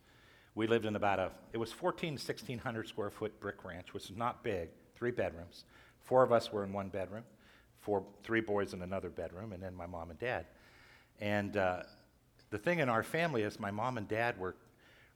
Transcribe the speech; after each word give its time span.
We 0.54 0.66
lived 0.66 0.86
in 0.86 0.96
about 0.96 1.18
a, 1.18 1.30
it 1.52 1.58
was 1.58 1.72
14 1.72 2.12
1600 2.12 2.88
square 2.88 3.10
foot 3.10 3.38
brick 3.38 3.66
ranch, 3.66 3.92
which 3.92 4.08
is 4.08 4.16
not 4.16 4.42
big, 4.42 4.70
three 5.02 5.10
bedrooms. 5.10 5.64
Four 6.04 6.22
of 6.22 6.30
us 6.30 6.52
were 6.52 6.62
in 6.62 6.72
one 6.72 6.88
bedroom, 6.88 7.24
four, 7.80 8.04
three 8.22 8.40
boys 8.40 8.72
in 8.72 8.82
another 8.82 9.08
bedroom, 9.08 9.52
and 9.52 9.60
then 9.60 9.74
my 9.74 9.84
mom 9.84 10.10
and 10.10 10.18
dad. 10.20 10.46
And 11.20 11.56
uh, 11.56 11.82
the 12.50 12.58
thing 12.58 12.78
in 12.78 12.88
our 12.88 13.02
family 13.02 13.42
is 13.42 13.58
my 13.58 13.72
mom 13.72 13.98
and 13.98 14.06
dad 14.06 14.38
were 14.38 14.54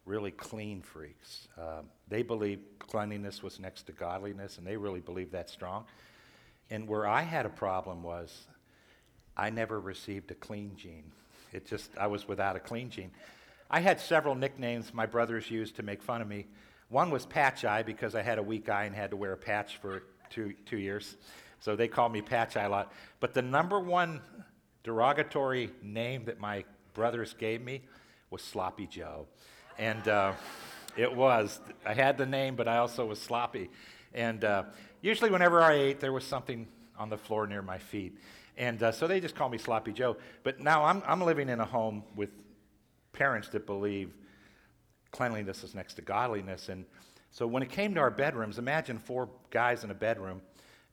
really 0.04 0.32
clean 0.32 0.82
freaks. 0.82 1.46
Um, 1.56 1.86
they 2.08 2.22
believed 2.22 2.62
cleanliness 2.80 3.44
was 3.44 3.60
next 3.60 3.84
to 3.84 3.92
godliness, 3.92 4.58
and 4.58 4.66
they 4.66 4.76
really 4.76 4.98
believed 4.98 5.30
that 5.30 5.48
strong. 5.48 5.84
And 6.68 6.88
where 6.88 7.06
I 7.06 7.22
had 7.22 7.46
a 7.46 7.50
problem 7.50 8.02
was 8.02 8.48
I 9.36 9.50
never 9.50 9.78
received 9.78 10.32
a 10.32 10.34
clean 10.34 10.72
gene. 10.76 11.12
It 11.52 11.64
just, 11.64 11.96
I 11.96 12.08
was 12.08 12.26
without 12.26 12.56
a 12.56 12.60
clean 12.60 12.90
gene. 12.90 13.12
I 13.70 13.78
had 13.78 14.00
several 14.00 14.34
nicknames 14.34 14.92
my 14.92 15.06
brothers 15.06 15.48
used 15.48 15.76
to 15.76 15.84
make 15.84 16.02
fun 16.02 16.20
of 16.20 16.26
me. 16.26 16.46
One 16.88 17.10
was 17.10 17.26
Patch 17.26 17.64
Eye 17.64 17.82
because 17.82 18.14
I 18.14 18.22
had 18.22 18.38
a 18.38 18.42
weak 18.42 18.68
eye 18.68 18.84
and 18.84 18.94
had 18.94 19.10
to 19.10 19.16
wear 19.16 19.32
a 19.32 19.36
patch 19.36 19.78
for 19.78 20.04
two, 20.30 20.54
two 20.66 20.78
years. 20.78 21.16
So 21.60 21.74
they 21.74 21.88
called 21.88 22.12
me 22.12 22.22
Patch 22.22 22.56
Eye 22.56 22.64
a 22.64 22.68
lot. 22.68 22.92
But 23.18 23.34
the 23.34 23.42
number 23.42 23.80
one 23.80 24.20
derogatory 24.84 25.70
name 25.82 26.24
that 26.26 26.38
my 26.38 26.64
brothers 26.94 27.34
gave 27.34 27.60
me 27.60 27.82
was 28.30 28.42
Sloppy 28.42 28.86
Joe. 28.86 29.26
And 29.78 30.06
uh, 30.06 30.32
it 30.96 31.14
was. 31.14 31.60
I 31.84 31.92
had 31.92 32.16
the 32.18 32.26
name, 32.26 32.54
but 32.56 32.68
I 32.68 32.78
also 32.78 33.04
was 33.04 33.20
sloppy. 33.20 33.68
And 34.14 34.44
uh, 34.44 34.64
usually, 35.02 35.30
whenever 35.30 35.60
I 35.60 35.74
ate, 35.74 36.00
there 36.00 36.12
was 36.12 36.24
something 36.24 36.66
on 36.98 37.10
the 37.10 37.18
floor 37.18 37.46
near 37.46 37.62
my 37.62 37.78
feet. 37.78 38.16
And 38.56 38.82
uh, 38.82 38.92
so 38.92 39.06
they 39.06 39.20
just 39.20 39.34
call 39.34 39.48
me 39.48 39.58
Sloppy 39.58 39.92
Joe. 39.92 40.16
But 40.42 40.60
now 40.60 40.84
I'm, 40.84 41.02
I'm 41.06 41.20
living 41.20 41.48
in 41.48 41.60
a 41.60 41.64
home 41.64 42.04
with 42.14 42.30
parents 43.12 43.48
that 43.50 43.66
believe 43.66 44.12
cleanliness 45.16 45.64
is 45.64 45.74
next 45.74 45.94
to 45.94 46.02
godliness. 46.02 46.68
And 46.68 46.84
so 47.30 47.46
when 47.46 47.62
it 47.62 47.70
came 47.70 47.94
to 47.94 48.00
our 48.00 48.10
bedrooms, 48.10 48.58
imagine 48.58 48.98
four 48.98 49.30
guys 49.50 49.82
in 49.82 49.90
a 49.90 49.94
bedroom, 49.94 50.42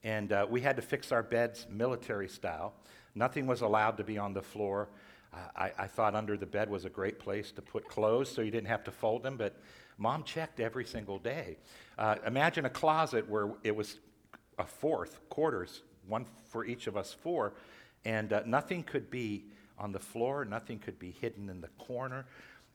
and 0.02 0.32
uh, 0.32 0.48
we 0.50 0.62
had 0.62 0.78
to 0.78 0.82
fix 0.82 1.12
our 1.12 1.24
beds 1.24 1.68
military 1.70 2.30
style. 2.30 2.74
Nothing 3.16 3.48
was 3.48 3.62
allowed 3.62 3.98
to 3.98 4.04
be 4.04 4.18
on 4.18 4.34
the 4.34 4.42
floor. 4.42 4.88
I, 5.56 5.72
I, 5.78 5.88
thought 5.88 6.14
under 6.14 6.38
the 6.38 6.46
bed 6.46 6.70
was 6.70 6.86
a 6.86 6.90
great 6.90 7.18
place 7.18 7.52
to 7.54 7.62
put 7.62 7.88
clothes 7.88 8.30
so 8.30 8.42
you 8.42 8.52
didn't 8.52 8.68
have 8.68 8.84
to 8.84 8.92
fold 8.92 9.24
them, 9.24 9.36
but 9.36 9.60
mom 9.98 10.24
checked 10.24 10.60
every 10.60 10.86
single 10.86 11.18
day. 11.18 11.58
Uh, 11.98 12.16
imagine 12.26 12.66
a 12.66 12.70
closet 12.70 13.28
where 13.28 13.50
it 13.64 13.76
was 13.76 13.98
a 14.60 14.66
fourth, 14.66 15.28
quarters, 15.30 15.82
one 16.08 16.26
for 16.50 16.66
each 16.66 16.86
of 16.86 16.96
us 16.96 17.14
four, 17.14 17.54
and 18.06 18.32
uh, 18.32 18.44
nothing 18.46 18.84
could 18.84 19.10
be 19.10 19.46
on 19.80 19.92
the 19.92 20.00
floor, 20.00 20.46
nothing 20.46 20.78
could 20.78 21.00
be 21.00 21.12
hidden 21.20 21.50
in 21.50 21.62
the 21.62 21.70
corner. 21.80 22.26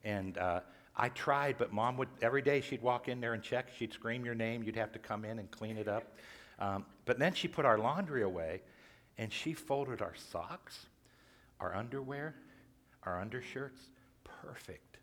And 0.03 0.37
uh, 0.37 0.59
I 0.99 1.07
tried, 1.07 1.57
but 1.57 1.71
mom 1.71 1.95
would, 1.95 2.09
every 2.21 2.41
day 2.41 2.59
she'd 2.59 2.81
walk 2.81 3.07
in 3.07 3.21
there 3.21 3.33
and 3.33 3.41
check. 3.41 3.69
She'd 3.77 3.93
scream 3.93 4.25
your 4.25 4.35
name. 4.35 4.63
You'd 4.63 4.75
have 4.75 4.91
to 4.91 4.99
come 4.99 5.23
in 5.23 5.39
and 5.39 5.49
clean 5.49 5.77
it 5.77 5.87
up. 5.87 6.13
Um, 6.59 6.85
but 7.05 7.17
then 7.17 7.33
she 7.33 7.47
put 7.47 7.63
our 7.63 7.77
laundry 7.77 8.21
away 8.21 8.61
and 9.17 9.31
she 9.31 9.53
folded 9.53 10.01
our 10.01 10.13
socks, 10.31 10.87
our 11.61 11.73
underwear, 11.73 12.35
our 13.03 13.17
undershirts. 13.21 13.79
Perfect. 14.43 14.97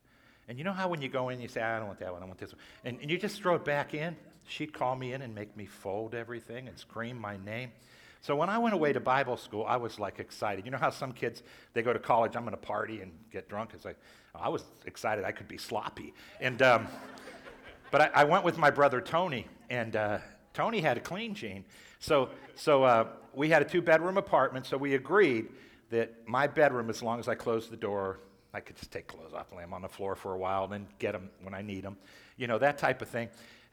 And 0.49 0.59
you 0.59 0.65
know 0.65 0.73
how 0.75 0.89
when 0.89 1.01
you 1.01 1.09
go 1.09 1.31
in, 1.31 1.41
you 1.41 1.49
say, 1.49 1.63
I 1.63 1.79
don't 1.79 1.89
want 1.89 2.01
that 2.01 2.13
one, 2.13 2.23
I 2.23 2.27
want 2.27 2.39
this 2.39 2.53
one. 2.53 2.61
And, 2.85 3.01
and 3.01 3.11
you 3.11 3.17
just 3.17 3.41
throw 3.41 3.55
it 3.55 3.65
back 3.65 3.95
in? 3.95 4.17
She'd 4.47 4.75
call 4.75 4.97
me 4.97 5.15
in 5.15 5.23
and 5.23 5.35
make 5.35 5.57
me 5.57 5.65
fold 5.65 6.15
everything 6.15 6.69
and 6.69 6.79
scream 6.79 7.19
my 7.19 7.39
name. 7.39 7.73
So 8.21 8.37
when 8.37 8.49
I 8.51 8.59
went 8.59 8.75
away 8.75 8.93
to 8.93 9.01
Bible 9.01 9.37
school, 9.37 9.65
I 9.67 9.77
was 9.77 9.99
like 9.99 10.19
excited. 10.19 10.65
You 10.65 10.73
know 10.73 10.79
how 10.79 10.91
some 10.91 11.13
kids 11.13 11.43
they 11.75 11.83
go 11.83 11.93
to 11.93 11.99
college, 11.99 12.37
I'm 12.37 12.43
going 12.43 12.53
to 12.53 12.61
party 12.61 13.01
and 13.01 13.13
get 13.31 13.49
drunk. 13.49 13.71
It's 13.73 13.85
like 13.85 13.99
I 14.41 14.49
was 14.49 14.65
excited 14.85 15.25
I 15.25 15.33
could 15.33 15.49
be 15.49 15.59
sloppy. 15.59 16.15
And 16.41 16.61
um, 16.63 16.87
but 17.91 18.01
I, 18.01 18.11
I, 18.15 18.25
went 18.25 18.45
with 18.45 18.59
my 18.59 18.71
brother 18.71 19.01
Tony, 19.01 19.47
and 19.71 19.97
uh, 19.97 20.19
Tony 20.53 20.81
had 20.81 20.97
a 20.97 21.01
clean 21.01 21.35
gene. 21.35 21.65
So 21.99 22.31
so 22.55 22.85
uh, 22.85 23.07
we 23.35 23.49
had 23.49 23.63
a 23.63 23.65
two 23.65 23.83
bedroom 23.83 24.17
apartment. 24.17 24.67
So 24.67 24.77
we 24.77 24.95
agreed 24.95 25.49
that 25.91 26.27
my 26.27 26.47
bedroom, 26.47 26.91
as 26.91 27.03
long 27.03 27.19
as 27.19 27.29
I 27.29 27.35
closed 27.35 27.71
the 27.71 27.77
door, 27.77 28.21
I 28.53 28.61
could 28.61 28.77
just 28.77 28.91
take 28.91 29.07
clothes 29.07 29.33
off 29.35 29.53
lay 29.53 29.63
them 29.63 29.75
on 29.75 29.83
the 29.83 29.89
floor 29.89 30.15
for 30.15 30.35
a 30.35 30.39
while, 30.39 30.65
and 30.65 30.73
then 30.73 30.87
get 30.99 31.13
them 31.13 31.31
when 31.43 31.55
I 31.55 31.63
need 31.63 31.85
them. 31.85 31.97
You 32.37 32.47
know 32.47 32.59
that 32.59 32.79
type 32.79 33.03
of 33.03 33.09
thing. 33.09 33.29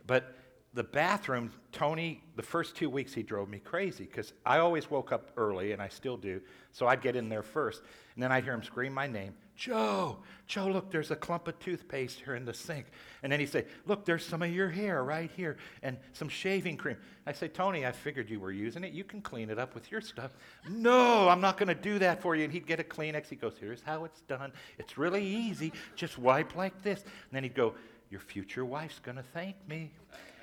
But 0.06 0.36
the 0.74 0.84
bathroom, 0.84 1.52
Tony, 1.72 2.24
the 2.36 2.44
first 2.44 2.76
two 2.76 2.90
weeks 2.90 3.14
he 3.14 3.22
drove 3.22 3.48
me 3.48 3.60
crazy 3.60 4.06
because 4.06 4.34
I 4.46 4.58
always 4.58 4.90
woke 4.90 5.12
up 5.12 5.32
early, 5.38 5.72
and 5.72 5.82
I 5.82 5.88
still 5.88 6.18
do. 6.18 6.42
So 6.72 6.88
I'd 6.88 7.02
get 7.02 7.16
in 7.16 7.30
there 7.30 7.44
first. 7.44 7.82
And 8.16 8.24
then 8.24 8.32
I'd 8.32 8.44
hear 8.44 8.54
him 8.54 8.64
scream 8.64 8.94
my 8.94 9.08
name 9.08 9.34
Joe, 9.56 10.18
Joe, 10.48 10.68
look, 10.68 10.92
there's 10.92 11.12
a 11.12 11.16
clump 11.16 11.48
of 11.48 11.60
toothpaste 11.60 12.20
here 12.20 12.36
in 12.36 12.44
the 12.46 12.54
sink. 12.54 12.88
And 13.22 13.32
then 13.32 13.40
he'd 13.40 13.50
say, 13.50 13.66
Look, 13.86 14.06
there's 14.06 14.26
some 14.26 14.42
of 14.42 14.52
your 14.52 14.70
hair 14.70 15.04
right 15.04 15.32
here 15.36 15.58
and 15.82 15.98
some 16.14 16.30
shaving 16.30 16.78
cream. 16.78 16.98
I 17.26 17.34
say, 17.34 17.48
Tony, 17.48 17.86
I 17.86 17.92
figured 17.92 18.30
you 18.30 18.40
were 18.40 18.52
using 18.52 18.84
it. 18.84 18.94
You 18.94 19.04
can 19.04 19.22
clean 19.22 19.50
it 19.50 19.60
up 19.60 19.76
with 19.76 19.92
your 19.92 20.02
stuff. 20.02 20.32
No, 20.68 21.30
I'm 21.30 21.42
not 21.42 21.58
going 21.58 21.70
to 21.70 21.76
do 21.76 22.00
that 22.00 22.22
for 22.22 22.36
you. 22.36 22.44
And 22.44 22.52
he'd 22.52 22.68
get 22.68 22.80
a 22.80 22.84
Kleenex. 22.84 23.30
He 23.30 23.36
goes, 23.36 23.56
Here's 23.60 23.82
how 23.82 24.06
it's 24.06 24.22
done. 24.22 24.52
It's 24.78 24.98
really 24.98 25.26
easy. 25.26 25.72
Just 25.96 26.18
wipe 26.18 26.56
like 26.56 26.82
this. 26.82 27.02
And 27.02 27.32
then 27.32 27.44
he'd 27.44 27.56
go, 27.56 27.76
Your 28.10 28.22
future 28.22 28.66
wife's 28.66 29.00
going 29.00 29.18
to 29.18 29.24
thank 29.34 29.56
me 29.68 29.92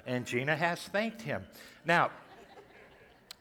and 0.06 0.26
Gina 0.26 0.56
has 0.56 0.80
thanked 0.80 1.22
him. 1.22 1.44
Now, 1.84 2.10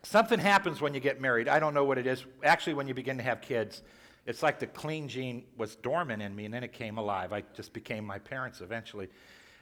something 0.03 0.39
happens 0.39 0.81
when 0.81 0.93
you 0.93 0.99
get 0.99 1.21
married. 1.21 1.47
I 1.47 1.59
don't 1.59 1.73
know 1.73 1.83
what 1.83 1.97
it 1.97 2.07
is. 2.07 2.25
Actually, 2.43 2.75
when 2.75 2.87
you 2.87 2.93
begin 2.93 3.17
to 3.17 3.23
have 3.23 3.41
kids, 3.41 3.81
it's 4.25 4.43
like 4.43 4.59
the 4.59 4.67
clean 4.67 5.07
gene 5.07 5.45
was 5.57 5.75
dormant 5.75 6.21
in 6.21 6.35
me 6.35 6.45
and 6.45 6.53
then 6.53 6.63
it 6.63 6.73
came 6.73 6.97
alive. 6.97 7.33
I 7.33 7.43
just 7.53 7.73
became 7.73 8.05
my 8.05 8.19
parents 8.19 8.61
eventually. 8.61 9.09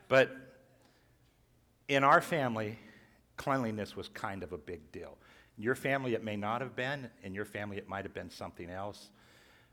But 0.09 0.35
in 1.87 2.03
our 2.03 2.21
family, 2.21 2.77
cleanliness 3.37 3.95
was 3.95 4.09
kind 4.09 4.43
of 4.43 4.51
a 4.51 4.57
big 4.57 4.91
deal. 4.91 5.17
In 5.57 5.63
your 5.63 5.75
family, 5.75 6.13
it 6.13 6.23
may 6.23 6.35
not 6.35 6.61
have 6.61 6.75
been. 6.75 7.09
In 7.23 7.33
your 7.33 7.45
family, 7.45 7.77
it 7.77 7.87
might 7.87 8.05
have 8.05 8.13
been 8.13 8.29
something 8.29 8.69
else. 8.69 9.09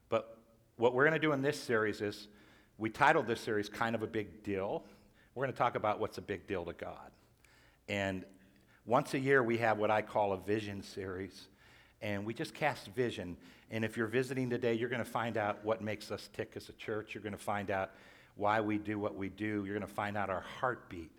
But 0.09 0.39
what 0.77 0.95
we're 0.95 1.05
going 1.05 1.15
to 1.15 1.19
do 1.19 1.33
in 1.33 1.43
this 1.43 1.61
series 1.61 2.01
is 2.01 2.29
we 2.79 2.91
titled 2.91 3.27
this 3.27 3.41
series 3.41 3.69
Kind 3.69 3.95
of 3.95 4.03
a 4.03 4.07
Big 4.07 4.43
Deal. 4.43 4.85
We're 5.35 5.45
going 5.45 5.53
to 5.53 5.59
talk 5.59 5.75
about 5.75 6.01
what's 6.01 6.19
a 6.19 6.23
big 6.23 6.47
deal 6.47 6.65
to 6.65 6.73
God. 6.73 7.11
And 7.89 8.25
once 8.87 9.15
a 9.15 9.19
year, 9.19 9.43
we 9.43 9.59
have 9.59 9.79
what 9.79 9.91
I 9.91 10.03
call 10.03 10.33
a 10.33 10.39
vision 10.39 10.83
series. 10.83 11.49
And 12.03 12.25
we 12.25 12.35
just 12.35 12.55
cast 12.55 12.89
vision. 12.89 13.37
And 13.71 13.85
if 13.85 13.97
you're 13.97 14.07
visiting 14.07 14.51
today, 14.51 14.75
you're 14.75 14.89
going 14.89 15.05
to 15.05 15.11
find 15.11 15.37
out 15.37 15.65
what 15.65 15.83
makes 15.83 16.11
us 16.11 16.29
tick 16.33 16.53
as 16.57 16.69
a 16.69 16.73
church. 16.75 17.15
You're 17.15 17.23
going 17.23 17.33
to 17.33 17.39
find 17.39 17.71
out 17.71 17.91
why 18.37 18.61
we 18.61 18.79
do 18.79 18.99
what 18.99 19.17
we 19.17 19.29
do. 19.29 19.65
You're 19.65 19.77
going 19.77 19.81
to 19.81 19.87
find 19.87 20.17
out 20.17 20.31
our 20.31 20.45
heartbeat. 20.61 21.11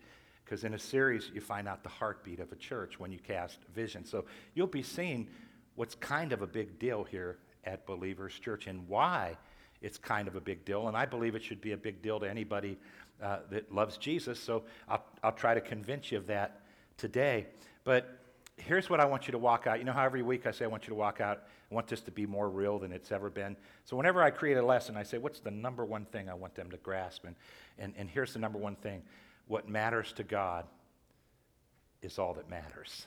Because 0.43 0.63
in 0.63 0.75
a 0.75 0.79
series, 0.79 1.31
you 1.33 1.41
find 1.41 1.67
out 1.67 1.81
the 1.81 1.89
heartbeat 1.89 2.39
of 2.39 2.51
a 2.51 2.55
church 2.55 2.99
when 2.99 3.11
you 3.11 3.17
cast 3.17 3.57
vision. 3.73 4.05
So 4.05 4.25
you'll 4.53 4.67
be 4.67 4.83
seeing 4.83 5.27
what's 5.75 5.95
kind 5.95 6.31
of 6.31 6.41
a 6.41 6.47
big 6.47 6.77
deal 6.77 7.03
here 7.03 7.37
at 7.63 7.85
Believers 7.87 8.37
Church 8.37 8.67
and 8.67 8.87
why 8.87 9.37
it's 9.81 9.97
kind 9.97 10.27
of 10.27 10.35
a 10.35 10.41
big 10.41 10.63
deal. 10.63 10.87
And 10.87 10.95
I 10.95 11.05
believe 11.05 11.35
it 11.35 11.43
should 11.43 11.61
be 11.61 11.71
a 11.71 11.77
big 11.77 12.01
deal 12.01 12.19
to 12.19 12.29
anybody 12.29 12.77
uh, 13.21 13.39
that 13.49 13.73
loves 13.73 13.97
Jesus. 13.97 14.39
So 14.39 14.63
I'll, 14.87 15.03
I'll 15.23 15.31
try 15.31 15.53
to 15.53 15.61
convince 15.61 16.11
you 16.11 16.17
of 16.17 16.27
that 16.27 16.61
today. 16.97 17.47
But 17.83 18.19
here's 18.57 18.89
what 18.89 18.99
I 18.99 19.05
want 19.05 19.27
you 19.27 19.31
to 19.33 19.37
walk 19.37 19.67
out. 19.67 19.79
You 19.79 19.85
know 19.85 19.93
how 19.93 20.05
every 20.05 20.21
week 20.21 20.45
I 20.45 20.51
say 20.51 20.65
I 20.65 20.67
want 20.67 20.83
you 20.83 20.89
to 20.89 20.95
walk 20.95 21.19
out, 21.19 21.43
I 21.69 21.73
want 21.73 21.87
this 21.87 22.01
to 22.01 22.11
be 22.11 22.25
more 22.25 22.49
real 22.49 22.79
than 22.79 22.91
it's 22.91 23.11
ever 23.11 23.29
been. 23.29 23.55
So 23.83 23.97
whenever 23.97 24.23
I 24.23 24.29
create 24.29 24.57
a 24.57 24.65
lesson, 24.65 24.95
I 24.95 25.03
say, 25.03 25.17
what's 25.17 25.39
the 25.39 25.51
number 25.51 25.85
one 25.85 26.05
thing 26.05 26.29
I 26.29 26.33
want 26.33 26.55
them 26.55 26.71
to 26.71 26.77
grasp? 26.77 27.25
And, 27.25 27.35
and, 27.77 27.93
and 27.97 28.09
here's 28.09 28.33
the 28.33 28.39
number 28.39 28.57
one 28.57 28.75
thing 28.75 29.03
what 29.47 29.69
matters 29.69 30.11
to 30.13 30.23
God 30.23 30.65
is 32.01 32.17
all 32.17 32.33
that 32.33 32.49
matters. 32.49 33.05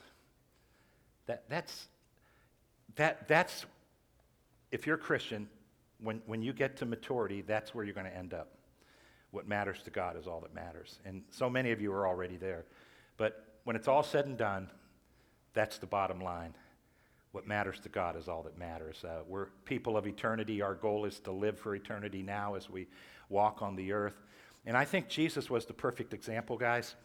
That, 1.25 1.43
that's, 1.49 1.87
that, 2.95 3.27
that's, 3.27 3.65
if 4.71 4.87
you're 4.87 4.95
a 4.95 4.99
Christian, 4.99 5.49
when, 6.01 6.21
when 6.25 6.41
you 6.41 6.53
get 6.53 6.77
to 6.77 6.85
maturity, 6.85 7.41
that's 7.41 7.75
where 7.75 7.83
you're 7.83 7.93
going 7.93 8.07
to 8.07 8.15
end 8.15 8.33
up 8.33 8.49
what 9.31 9.47
matters 9.47 9.81
to 9.83 9.91
God 9.91 10.17
is 10.17 10.27
all 10.27 10.39
that 10.41 10.55
matters. 10.55 10.99
And 11.05 11.23
so 11.29 11.49
many 11.49 11.71
of 11.71 11.81
you 11.81 11.91
are 11.91 12.07
already 12.07 12.35
there. 12.35 12.65
But 13.17 13.45
when 13.63 13.75
it's 13.75 13.87
all 13.87 14.01
said 14.01 14.25
and 14.25 14.37
done, 14.37 14.69
that's 15.53 15.77
the 15.77 15.87
bottom 15.87 16.21
line. 16.21 16.53
What 17.31 17.47
matters 17.47 17.79
to 17.81 17.89
God 17.89 18.15
is 18.15 18.27
all 18.27 18.41
that 18.43 18.57
matters. 18.57 19.03
Uh, 19.03 19.19
we're 19.27 19.47
people 19.65 19.97
of 19.97 20.07
eternity. 20.07 20.61
Our 20.61 20.73
goal 20.73 21.05
is 21.05 21.19
to 21.21 21.31
live 21.31 21.59
for 21.59 21.75
eternity 21.75 22.23
now 22.23 22.55
as 22.55 22.69
we 22.69 22.87
walk 23.29 23.61
on 23.61 23.75
the 23.75 23.91
earth. 23.91 24.19
And 24.65 24.75
I 24.75 24.85
think 24.85 25.07
Jesus 25.09 25.49
was 25.49 25.65
the 25.65 25.73
perfect 25.73 26.13
example, 26.13 26.57
guys. 26.57 26.95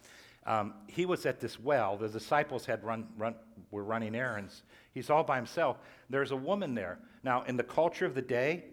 Um, 0.45 0.73
he 0.87 1.05
was 1.05 1.25
at 1.25 1.39
this 1.39 1.59
well. 1.59 1.97
The 1.97 2.07
disciples 2.07 2.65
had 2.65 2.83
run, 2.83 3.07
run, 3.17 3.35
were 3.71 3.83
running 3.83 4.15
errands. 4.15 4.63
He's 4.93 5.09
all 5.09 5.23
by 5.23 5.37
himself. 5.37 5.77
There's 6.09 6.31
a 6.31 6.35
woman 6.35 6.75
there. 6.75 6.99
Now, 7.23 7.43
in 7.43 7.57
the 7.57 7.63
culture 7.63 8.05
of 8.05 8.13
the 8.13 8.21
day, 8.21 8.65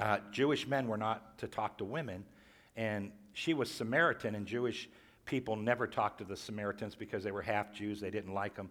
uh, 0.00 0.18
Jewish 0.30 0.66
men 0.66 0.88
were 0.88 0.98
not 0.98 1.38
to 1.38 1.48
talk 1.48 1.78
to 1.78 1.84
women, 1.84 2.24
and 2.76 3.10
she 3.32 3.54
was 3.54 3.70
Samaritan, 3.70 4.34
and 4.34 4.46
Jewish 4.46 4.88
people 5.24 5.56
never 5.56 5.86
talked 5.86 6.18
to 6.18 6.24
the 6.24 6.36
Samaritans 6.36 6.94
because 6.94 7.24
they 7.24 7.32
were 7.32 7.42
half 7.42 7.72
Jews. 7.72 8.00
They 8.00 8.10
didn't 8.10 8.34
like 8.34 8.54
them. 8.54 8.70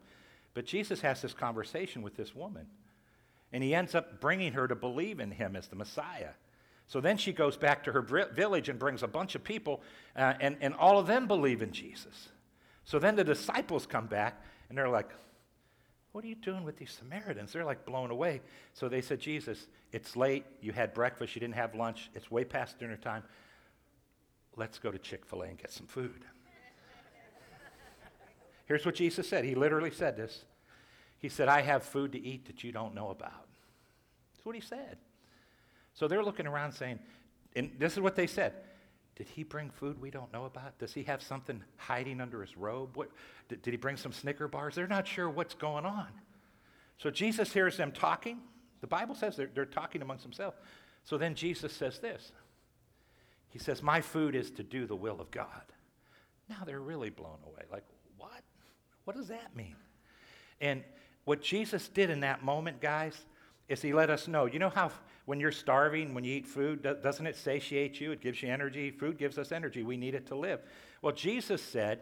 But 0.54 0.66
Jesus 0.66 1.02
has 1.02 1.22
this 1.22 1.34
conversation 1.34 2.02
with 2.02 2.16
this 2.16 2.36
woman, 2.36 2.68
and 3.52 3.64
he 3.64 3.74
ends 3.74 3.96
up 3.96 4.22
bringing 4.22 4.54
her 4.54 4.68
to 4.68 4.76
believe 4.76 5.20
in 5.20 5.32
him 5.32 5.56
as 5.56 5.68
the 5.68 5.76
Messiah. 5.76 6.32
So 6.88 7.02
then 7.02 7.18
she 7.18 7.34
goes 7.34 7.58
back 7.58 7.84
to 7.86 7.92
her 7.92 8.02
village 8.02 8.70
and 8.70 8.78
brings 8.78 9.04
a 9.04 9.08
bunch 9.08 9.36
of 9.36 9.44
people, 9.44 9.82
uh, 10.16 10.34
and, 10.40 10.58
and 10.62 10.76
all 10.76 11.00
of 11.00 11.08
them 11.08 11.28
believe 11.28 11.62
in 11.62 11.72
Jesus. 11.72 12.30
So 12.84 13.00
then 13.00 13.16
the 13.16 13.24
disciples 13.24 13.86
come 13.86 14.08
back, 14.08 14.42
and 14.70 14.78
they're 14.78 14.90
like, 14.90 15.10
What 16.12 16.24
are 16.24 16.28
you 16.28 16.36
doing 16.36 16.64
with 16.64 16.78
these 16.78 16.92
Samaritans? 16.92 17.54
They're 17.54 17.66
like 17.66 17.86
blown 17.86 18.12
away. 18.12 18.42
So 18.74 18.90
they 18.90 19.02
said, 19.02 19.20
Jesus, 19.20 19.68
it's 19.92 20.16
late. 20.16 20.46
You 20.62 20.72
had 20.72 20.94
breakfast. 20.94 21.36
You 21.36 21.40
didn't 21.40 21.56
have 21.56 21.74
lunch. 21.74 22.12
It's 22.14 22.30
way 22.30 22.44
past 22.44 22.78
dinner 22.78 22.98
time. 22.98 23.24
Let's 24.56 24.78
go 24.78 24.92
to 24.92 25.00
Chick 25.00 25.26
fil 25.26 25.42
A 25.42 25.46
and 25.46 25.58
get 25.58 25.72
some 25.72 25.88
food. 25.88 26.26
Here's 28.65 28.86
what 28.86 28.95
Jesus 28.95 29.27
said. 29.27 29.45
He 29.45 29.56
literally 29.56 29.92
said 29.92 30.15
this. 30.15 30.45
He 31.19 31.30
said, 31.30 31.48
I 31.48 31.62
have 31.62 31.83
food 31.83 32.12
to 32.13 32.21
eat 32.21 32.45
that 32.48 32.63
you 32.63 32.71
don't 32.71 32.94
know 32.94 33.10
about. 33.10 33.48
That's 34.33 34.45
what 34.45 34.56
he 34.56 34.62
said. 34.62 34.98
So 35.94 36.07
they're 36.07 36.24
looking 36.24 36.48
around 36.48 36.74
saying, 36.74 37.00
and 37.56 37.71
this 37.77 37.94
is 37.94 38.00
what 38.00 38.15
they 38.15 38.27
said 38.27 38.54
Did 39.15 39.27
he 39.27 39.44
bring 39.44 39.69
food 39.69 40.01
we 40.01 40.10
don't 40.10 40.31
know 40.33 40.45
about? 40.45 40.77
Does 40.80 40.94
he 40.94 41.04
have 41.04 41.21
something 41.21 41.63
hiding 41.77 42.19
under 42.19 42.42
his 42.42 42.57
robe? 42.57 42.98
What, 42.98 43.10
did, 43.48 43.62
did 43.62 43.71
he 43.71 43.77
bring 43.77 43.98
some 43.98 44.12
Snicker 44.12 44.48
bars? 44.48 44.75
They're 44.75 44.88
not 44.88 45.07
sure 45.07 45.30
what's 45.30 45.54
going 45.54 45.86
on. 45.86 46.07
So 46.98 47.09
Jesus 47.09 47.54
hears 47.54 47.77
them 47.77 47.92
talking. 47.92 48.39
The 48.81 48.88
Bible 48.88 49.16
says 49.16 49.38
they're, 49.38 49.50
they're 49.54 49.66
talking 49.66 50.01
amongst 50.01 50.24
themselves. 50.24 50.57
So 51.04 51.18
then 51.18 51.36
Jesus 51.36 51.74
says 51.74 52.00
this 52.00 52.31
He 53.50 53.59
says, 53.59 53.81
My 53.81 54.01
food 54.01 54.36
is 54.36 54.51
to 54.51 54.63
do 54.63 54.86
the 54.86 54.95
will 54.95 55.21
of 55.21 55.31
God. 55.31 55.48
Now 56.50 56.66
they're 56.66 56.81
really 56.81 57.09
blown 57.09 57.39
away. 57.45 57.63
Like, 57.71 57.86
what? 59.06 59.16
Does 59.16 59.28
that 59.28 59.56
mean? 59.56 59.76
And 60.62 60.84
what 61.26 61.42
Jesus 61.42 61.88
did 61.90 62.10
in 62.10 62.22
that 62.22 62.44
moment, 62.44 62.82
guys, 62.82 63.26
is 63.68 63.82
he 63.82 63.94
let 63.94 64.10
us 64.10 64.28
know. 64.28 64.46
You 64.46 64.60
know 64.60 64.70
how 64.70 64.92
when 65.26 65.40
you're 65.40 65.52
starving, 65.52 66.14
when 66.14 66.24
you 66.24 66.36
eat 66.36 66.46
food, 66.48 66.84
doesn't 67.02 67.26
it 67.26 67.36
satiate 67.36 68.00
you? 68.02 68.12
It 68.12 68.22
gives 68.22 68.42
you 68.42 68.50
energy. 68.50 68.92
Food 68.92 69.18
gives 69.18 69.38
us 69.38 69.52
energy. 69.52 69.84
We 69.84 69.98
need 69.98 70.16
it 70.16 70.28
to 70.28 70.36
live. 70.36 70.60
Well, 71.02 71.14
Jesus 71.14 71.62
said 71.62 72.02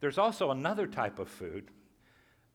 there's 0.00 0.18
also 0.18 0.50
another 0.50 0.86
type 0.86 1.18
of 1.18 1.28
food 1.28 1.70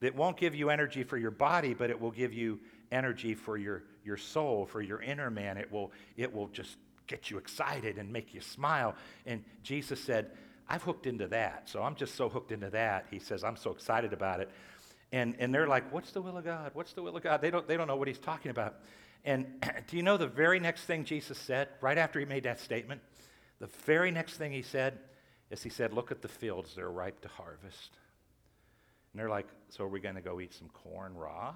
that 0.00 0.14
won't 0.14 0.36
give 0.36 0.54
you 0.54 0.70
energy 0.70 1.02
for 1.02 1.16
your 1.16 1.30
body, 1.30 1.74
but 1.74 1.90
it 1.90 2.00
will 2.00 2.10
give 2.10 2.32
you 2.32 2.60
energy 2.92 3.34
for 3.34 3.56
your, 3.56 3.82
your 4.04 4.16
soul, 4.16 4.64
for 4.64 4.80
your 4.80 5.02
inner 5.02 5.30
man. 5.30 5.58
It 5.58 5.70
will, 5.70 5.92
it 6.16 6.32
will 6.32 6.48
just 6.48 6.76
get 7.06 7.30
you 7.30 7.38
excited 7.38 7.98
and 7.98 8.12
make 8.12 8.32
you 8.32 8.40
smile. 8.40 8.94
And 9.26 9.42
Jesus 9.62 10.00
said, 10.00 10.30
I've 10.68 10.82
hooked 10.82 11.06
into 11.06 11.28
that. 11.28 11.68
So 11.68 11.82
I'm 11.82 11.94
just 11.94 12.14
so 12.14 12.28
hooked 12.28 12.52
into 12.52 12.70
that. 12.70 13.06
He 13.10 13.18
says, 13.18 13.42
I'm 13.42 13.56
so 13.56 13.70
excited 13.70 14.12
about 14.12 14.40
it. 14.40 14.50
And, 15.12 15.34
and 15.38 15.54
they're 15.54 15.66
like, 15.66 15.92
What's 15.92 16.12
the 16.12 16.20
will 16.20 16.36
of 16.36 16.44
God? 16.44 16.72
What's 16.74 16.92
the 16.92 17.02
will 17.02 17.16
of 17.16 17.22
God? 17.22 17.40
They 17.40 17.50
don't, 17.50 17.66
they 17.66 17.76
don't 17.76 17.86
know 17.86 17.96
what 17.96 18.08
he's 18.08 18.18
talking 18.18 18.50
about. 18.50 18.76
And 19.24 19.46
do 19.88 19.96
you 19.96 20.02
know 20.02 20.16
the 20.16 20.26
very 20.26 20.60
next 20.60 20.84
thing 20.84 21.04
Jesus 21.04 21.38
said, 21.38 21.68
right 21.80 21.98
after 21.98 22.18
he 22.18 22.26
made 22.26 22.44
that 22.44 22.60
statement? 22.60 23.00
The 23.60 23.68
very 23.86 24.10
next 24.10 24.36
thing 24.36 24.52
he 24.52 24.62
said 24.62 24.98
is 25.50 25.62
he 25.62 25.70
said, 25.70 25.92
Look 25.92 26.10
at 26.10 26.22
the 26.22 26.28
fields, 26.28 26.74
they're 26.74 26.90
ripe 26.90 27.20
to 27.22 27.28
harvest. 27.28 27.96
And 29.12 29.20
they're 29.20 29.30
like, 29.30 29.48
So 29.70 29.84
are 29.84 29.88
we 29.88 30.00
going 30.00 30.16
to 30.16 30.20
go 30.20 30.40
eat 30.40 30.52
some 30.52 30.68
corn 30.68 31.14
raw? 31.14 31.54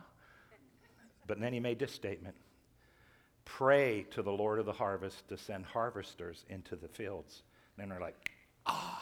But 1.26 1.40
then 1.40 1.52
he 1.52 1.60
made 1.60 1.78
this 1.78 1.92
statement 1.92 2.34
Pray 3.44 4.06
to 4.10 4.22
the 4.22 4.32
Lord 4.32 4.58
of 4.58 4.66
the 4.66 4.72
harvest 4.72 5.28
to 5.28 5.36
send 5.36 5.66
harvesters 5.66 6.44
into 6.48 6.76
the 6.76 6.88
fields. 6.88 7.42
And 7.76 7.82
then 7.82 7.88
they're 7.90 8.00
like, 8.00 8.30
Ah, 8.66 9.01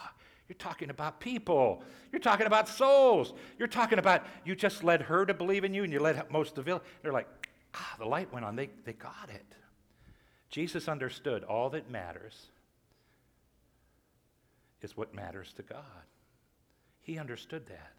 you're 0.51 0.57
talking 0.57 0.89
about 0.89 1.21
people. 1.21 1.81
You're 2.11 2.19
talking 2.19 2.45
about 2.45 2.67
souls. 2.67 3.31
You're 3.57 3.69
talking 3.69 3.99
about 3.99 4.25
you 4.43 4.53
just 4.53 4.83
led 4.83 5.03
her 5.03 5.25
to 5.25 5.33
believe 5.33 5.63
in 5.63 5.73
you 5.73 5.85
and 5.85 5.93
you 5.93 5.99
led 6.01 6.29
most 6.29 6.49
of 6.49 6.55
the 6.55 6.61
village. 6.63 6.83
They're 7.01 7.13
like, 7.13 7.29
ah, 7.73 7.95
the 7.97 8.05
light 8.05 8.33
went 8.33 8.43
on. 8.43 8.57
They, 8.57 8.69
they 8.83 8.91
got 8.91 9.29
it. 9.33 9.45
Jesus 10.49 10.89
understood 10.89 11.45
all 11.45 11.69
that 11.69 11.89
matters 11.89 12.47
is 14.81 14.97
what 14.97 15.15
matters 15.15 15.53
to 15.53 15.61
God. 15.61 15.85
He 16.99 17.17
understood 17.17 17.65
that. 17.67 17.93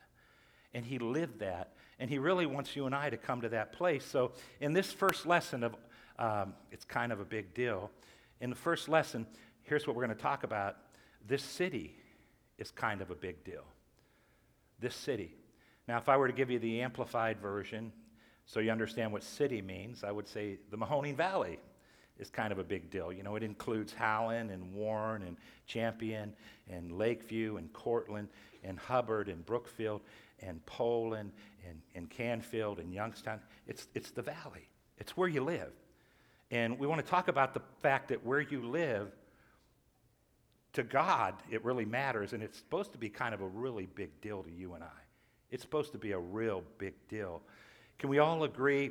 And 0.75 0.84
he 0.84 0.98
lived 0.98 1.38
that. 1.38 1.72
And 1.98 2.10
he 2.10 2.19
really 2.19 2.44
wants 2.44 2.76
you 2.76 2.84
and 2.84 2.94
I 2.94 3.08
to 3.08 3.16
come 3.16 3.40
to 3.40 3.48
that 3.48 3.72
place. 3.72 4.05
So, 4.05 4.32
in 4.60 4.75
this 4.75 4.93
first 4.93 5.25
lesson 5.25 5.64
of, 5.64 5.75
um, 6.19 6.52
it's 6.70 6.84
kind 6.84 7.12
of 7.12 7.20
a 7.20 7.25
big 7.25 7.55
deal. 7.55 7.90
In 8.43 8.50
the 8.50 8.56
first 8.56 8.90
lesson, 8.90 9.26
here's 9.62 9.87
what 9.87 9.96
we're 9.96 10.05
going 10.05 10.14
to 10.14 10.22
talk 10.22 10.44
about. 10.44 10.76
This 11.26 11.43
city 11.43 11.96
is 12.58 12.70
kind 12.70 13.00
of 13.00 13.10
a 13.10 13.14
big 13.14 13.44
deal. 13.44 13.64
This 14.81 14.94
city. 14.94 15.34
Now, 15.88 15.99
if 15.99 16.08
I 16.08 16.16
were 16.16 16.28
to 16.28 16.32
give 16.32 16.50
you 16.50 16.58
the 16.58 16.81
amplified 16.81 17.40
version, 17.40 17.93
so 18.46 18.60
you 18.60 18.70
understand 18.70 19.12
what 19.12 19.22
city 19.22 19.62
means, 19.62 20.04
I 20.04 20.10
would 20.10 20.28
say 20.28 20.58
the 20.70 20.76
Mahoning 20.76 21.16
Valley 21.16 21.58
is 22.19 22.31
kind 22.31 22.52
of 22.52 22.58
a 22.58 22.64
big 22.64 22.90
deal. 22.90 23.12
You 23.12 23.22
know, 23.22 23.37
it 23.37 23.43
includes 23.43 23.93
Howland 23.93 24.50
and 24.50 24.75
Warren 24.75 25.22
and 25.22 25.37
Champion 25.66 26.32
and 26.70 26.93
Lakeview 26.93 27.56
and 27.56 27.72
Cortland 27.72 28.28
and 28.62 28.78
Hubbard 28.78 29.28
and 29.28 29.44
Brookfield 29.44 30.02
and 30.40 30.64
Poland 30.66 31.32
and, 31.69 31.81
and 31.94 32.10
Canfield 32.10 32.78
and 32.78 32.93
Youngstown. 32.93 33.40
It's, 33.66 33.88
it's 33.94 34.10
the 34.10 34.22
valley, 34.22 34.69
it's 34.98 35.16
where 35.16 35.28
you 35.28 35.43
live. 35.43 35.72
And 36.50 36.78
we 36.78 36.87
want 36.87 37.02
to 37.02 37.10
talk 37.10 37.28
about 37.28 37.55
the 37.55 37.62
fact 37.81 38.08
that 38.08 38.26
where 38.26 38.40
you 38.40 38.62
live, 38.62 39.10
to 40.72 40.82
God, 40.82 41.34
it 41.50 41.64
really 41.64 41.84
matters, 41.84 42.32
and 42.32 42.42
it's 42.42 42.58
supposed 42.58 42.92
to 42.92 42.98
be 42.98 43.08
kind 43.08 43.34
of 43.34 43.40
a 43.40 43.46
really 43.46 43.86
big 43.86 44.20
deal 44.20 44.42
to 44.42 44.50
you 44.50 44.74
and 44.74 44.82
I. 44.82 44.88
It's 45.50 45.62
supposed 45.62 45.92
to 45.92 45.98
be 45.98 46.12
a 46.12 46.19
real 46.19 46.64
big 46.78 46.94
deal. 47.08 47.42
Can 47.98 48.08
we 48.08 48.19
all 48.19 48.44
agree 48.44 48.90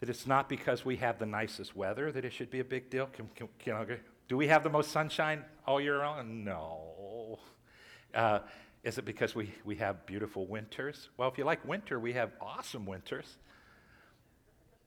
that 0.00 0.08
it's 0.08 0.26
not 0.26 0.48
because 0.48 0.84
we 0.84 0.96
have 0.96 1.18
the 1.18 1.26
nicest 1.26 1.76
weather 1.76 2.10
that 2.10 2.24
it 2.24 2.32
should 2.32 2.50
be 2.50 2.60
a 2.60 2.64
big 2.64 2.88
deal? 2.88 3.06
Can, 3.06 3.28
can, 3.34 3.48
can 3.58 3.76
I 3.76 3.82
agree? 3.82 3.96
Do 4.28 4.36
we 4.36 4.48
have 4.48 4.62
the 4.62 4.70
most 4.70 4.92
sunshine 4.92 5.44
all 5.66 5.80
year 5.80 6.00
round? 6.00 6.44
No. 6.44 7.38
Uh, 8.14 8.40
is 8.82 8.96
it 8.96 9.04
because 9.04 9.34
we, 9.34 9.52
we 9.64 9.76
have 9.76 10.06
beautiful 10.06 10.46
winters? 10.46 11.10
Well, 11.18 11.28
if 11.28 11.36
you 11.36 11.44
like 11.44 11.66
winter, 11.68 12.00
we 12.00 12.14
have 12.14 12.30
awesome 12.40 12.86
winters. 12.86 13.36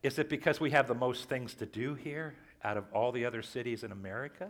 Is 0.02 0.18
it 0.18 0.30
because 0.30 0.60
we 0.60 0.72
have 0.72 0.88
the 0.88 0.96
most 0.96 1.30
things 1.30 1.54
to 1.56 1.68
do 1.68 1.94
here 1.94 2.34
out 2.64 2.76
of 2.76 2.86
all 2.92 3.12
the 3.12 3.26
other 3.26 3.44
cities 3.44 3.84
in 3.84 3.92
America? 3.92 4.50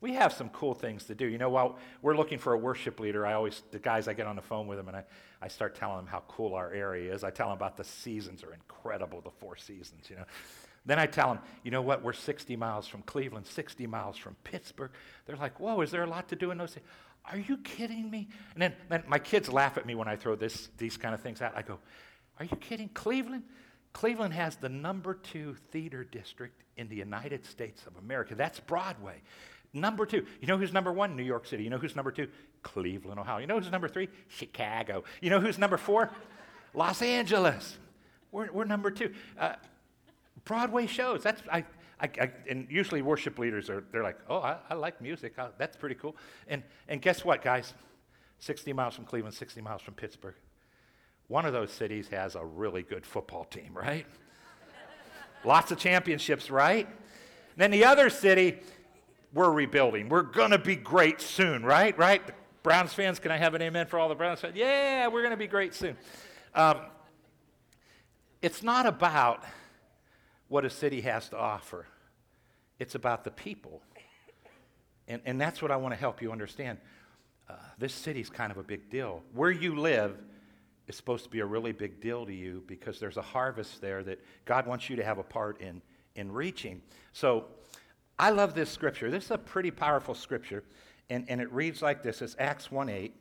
We 0.00 0.14
have 0.14 0.32
some 0.32 0.48
cool 0.50 0.74
things 0.74 1.04
to 1.04 1.14
do. 1.14 1.26
You 1.26 1.38
know, 1.38 1.50
while 1.50 1.76
we're 2.02 2.16
looking 2.16 2.38
for 2.38 2.52
a 2.52 2.58
worship 2.58 3.00
leader, 3.00 3.26
I 3.26 3.34
always, 3.34 3.62
the 3.70 3.78
guys, 3.78 4.08
I 4.08 4.14
get 4.14 4.26
on 4.26 4.36
the 4.36 4.42
phone 4.42 4.66
with 4.66 4.78
them 4.78 4.88
and 4.88 4.96
I, 4.96 5.04
I 5.42 5.48
start 5.48 5.74
telling 5.74 5.98
them 5.98 6.06
how 6.06 6.22
cool 6.28 6.54
our 6.54 6.72
area 6.72 7.12
is. 7.14 7.24
I 7.24 7.30
tell 7.30 7.48
them 7.48 7.56
about 7.56 7.76
the 7.76 7.84
seasons 7.84 8.42
are 8.42 8.54
incredible, 8.54 9.20
the 9.20 9.30
four 9.30 9.56
seasons, 9.56 10.08
you 10.08 10.16
know. 10.16 10.24
Then 10.86 10.98
I 10.98 11.06
tell 11.06 11.28
them, 11.28 11.40
you 11.62 11.70
know 11.70 11.82
what, 11.82 12.02
we're 12.02 12.14
60 12.14 12.56
miles 12.56 12.86
from 12.86 13.02
Cleveland, 13.02 13.46
60 13.46 13.86
miles 13.86 14.16
from 14.16 14.34
Pittsburgh. 14.44 14.90
They're 15.26 15.36
like, 15.36 15.60
whoa, 15.60 15.80
is 15.82 15.90
there 15.90 16.04
a 16.04 16.08
lot 16.08 16.28
to 16.28 16.36
do 16.36 16.50
in 16.50 16.58
those? 16.58 16.76
Are 17.30 17.36
you 17.36 17.58
kidding 17.58 18.10
me? 18.10 18.28
And 18.54 18.62
then, 18.62 18.74
then 18.88 19.04
my 19.06 19.18
kids 19.18 19.52
laugh 19.52 19.76
at 19.76 19.84
me 19.84 19.94
when 19.94 20.08
I 20.08 20.16
throw 20.16 20.36
this, 20.36 20.70
these 20.78 20.96
kind 20.96 21.14
of 21.14 21.20
things 21.20 21.42
out. 21.42 21.52
I 21.54 21.62
go, 21.62 21.78
are 22.38 22.46
you 22.46 22.56
kidding? 22.56 22.88
Cleveland? 22.94 23.42
Cleveland 23.92 24.32
has 24.34 24.56
the 24.56 24.68
number 24.68 25.14
two 25.14 25.56
theater 25.70 26.04
district 26.04 26.62
in 26.76 26.88
the 26.88 26.96
United 26.96 27.44
States 27.44 27.84
of 27.86 27.96
America. 28.02 28.34
That's 28.34 28.60
Broadway. 28.60 29.20
Number 29.72 30.04
two. 30.04 30.26
You 30.40 30.48
know 30.48 30.58
who's 30.58 30.72
number 30.72 30.92
one? 30.92 31.16
New 31.16 31.22
York 31.22 31.46
City. 31.46 31.62
You 31.62 31.70
know 31.70 31.78
who's 31.78 31.94
number 31.94 32.10
two? 32.10 32.28
Cleveland, 32.62 33.20
Ohio. 33.20 33.38
You 33.38 33.46
know 33.46 33.58
who's 33.58 33.70
number 33.70 33.88
three? 33.88 34.08
Chicago. 34.28 35.04
You 35.20 35.30
know 35.30 35.40
who's 35.40 35.58
number 35.58 35.76
four? 35.76 36.10
Los 36.74 37.02
Angeles. 37.02 37.78
We're, 38.32 38.50
we're 38.52 38.64
number 38.64 38.90
two. 38.90 39.12
Uh, 39.38 39.54
Broadway 40.44 40.86
shows. 40.86 41.22
That's 41.22 41.42
I, 41.52 41.64
I, 42.00 42.10
I, 42.20 42.30
and 42.48 42.66
usually 42.70 43.02
worship 43.02 43.38
leaders 43.38 43.70
are 43.70 43.84
they're 43.92 44.02
like, 44.02 44.18
oh, 44.28 44.38
I, 44.38 44.56
I 44.68 44.74
like 44.74 45.00
music. 45.00 45.38
Uh, 45.38 45.48
that's 45.58 45.76
pretty 45.76 45.94
cool. 45.94 46.16
And 46.48 46.62
and 46.88 47.00
guess 47.00 47.24
what, 47.24 47.42
guys? 47.42 47.74
60 48.40 48.72
miles 48.72 48.94
from 48.94 49.04
Cleveland, 49.04 49.34
60 49.34 49.60
miles 49.60 49.82
from 49.82 49.94
Pittsburgh. 49.94 50.34
One 51.28 51.44
of 51.44 51.52
those 51.52 51.70
cities 51.70 52.08
has 52.08 52.34
a 52.34 52.44
really 52.44 52.82
good 52.82 53.04
football 53.04 53.44
team, 53.44 53.70
right? 53.74 54.06
Lots 55.44 55.70
of 55.70 55.78
championships, 55.78 56.50
right? 56.50 56.86
And 56.86 57.58
then 57.58 57.70
the 57.70 57.84
other 57.84 58.08
city 58.08 58.58
we're 59.32 59.50
rebuilding. 59.50 60.08
We're 60.08 60.22
going 60.22 60.50
to 60.50 60.58
be 60.58 60.76
great 60.76 61.20
soon, 61.20 61.64
right? 61.64 61.96
Right? 61.96 62.22
Browns 62.62 62.92
fans, 62.92 63.18
can 63.18 63.30
I 63.30 63.38
have 63.38 63.54
an 63.54 63.62
amen 63.62 63.86
for 63.86 63.98
all 63.98 64.08
the 64.08 64.14
Browns 64.14 64.40
fans? 64.40 64.54
Yeah, 64.56 65.06
we're 65.08 65.22
going 65.22 65.30
to 65.30 65.36
be 65.36 65.46
great 65.46 65.74
soon. 65.74 65.96
Um, 66.54 66.80
it's 68.42 68.62
not 68.62 68.86
about 68.86 69.44
what 70.48 70.64
a 70.64 70.70
city 70.70 71.00
has 71.02 71.28
to 71.28 71.38
offer, 71.38 71.86
it's 72.78 72.94
about 72.94 73.24
the 73.24 73.30
people. 73.30 73.80
And, 75.08 75.22
and 75.24 75.40
that's 75.40 75.60
what 75.60 75.70
I 75.70 75.76
want 75.76 75.92
to 75.94 75.98
help 75.98 76.22
you 76.22 76.30
understand. 76.32 76.78
uh, 77.50 77.54
this 77.78 77.92
city's 77.92 78.30
kind 78.30 78.52
of 78.52 78.58
a 78.58 78.62
big 78.62 78.90
deal. 78.90 79.22
Where 79.34 79.50
you 79.50 79.74
live 79.76 80.16
is 80.86 80.96
supposed 80.96 81.24
to 81.24 81.30
be 81.30 81.40
a 81.40 81.46
really 81.46 81.72
big 81.72 82.00
deal 82.00 82.24
to 82.26 82.32
you 82.32 82.62
because 82.66 83.00
there's 83.00 83.16
a 83.16 83.22
harvest 83.22 83.80
there 83.80 84.02
that 84.04 84.20
God 84.44 84.66
wants 84.66 84.88
you 84.88 84.96
to 84.96 85.04
have 85.04 85.18
a 85.18 85.22
part 85.22 85.60
in, 85.60 85.82
in 86.14 86.30
reaching. 86.30 86.82
So 87.12 87.46
I 88.20 88.28
love 88.28 88.52
this 88.52 88.68
scripture. 88.68 89.10
This 89.10 89.24
is 89.24 89.30
a 89.30 89.38
pretty 89.38 89.70
powerful 89.70 90.12
scripture. 90.12 90.62
And, 91.08 91.24
and 91.30 91.40
it 91.40 91.50
reads 91.50 91.80
like 91.80 92.02
this 92.02 92.20
it's 92.20 92.36
Acts 92.38 92.70
1 92.70 92.90
8. 92.90 93.14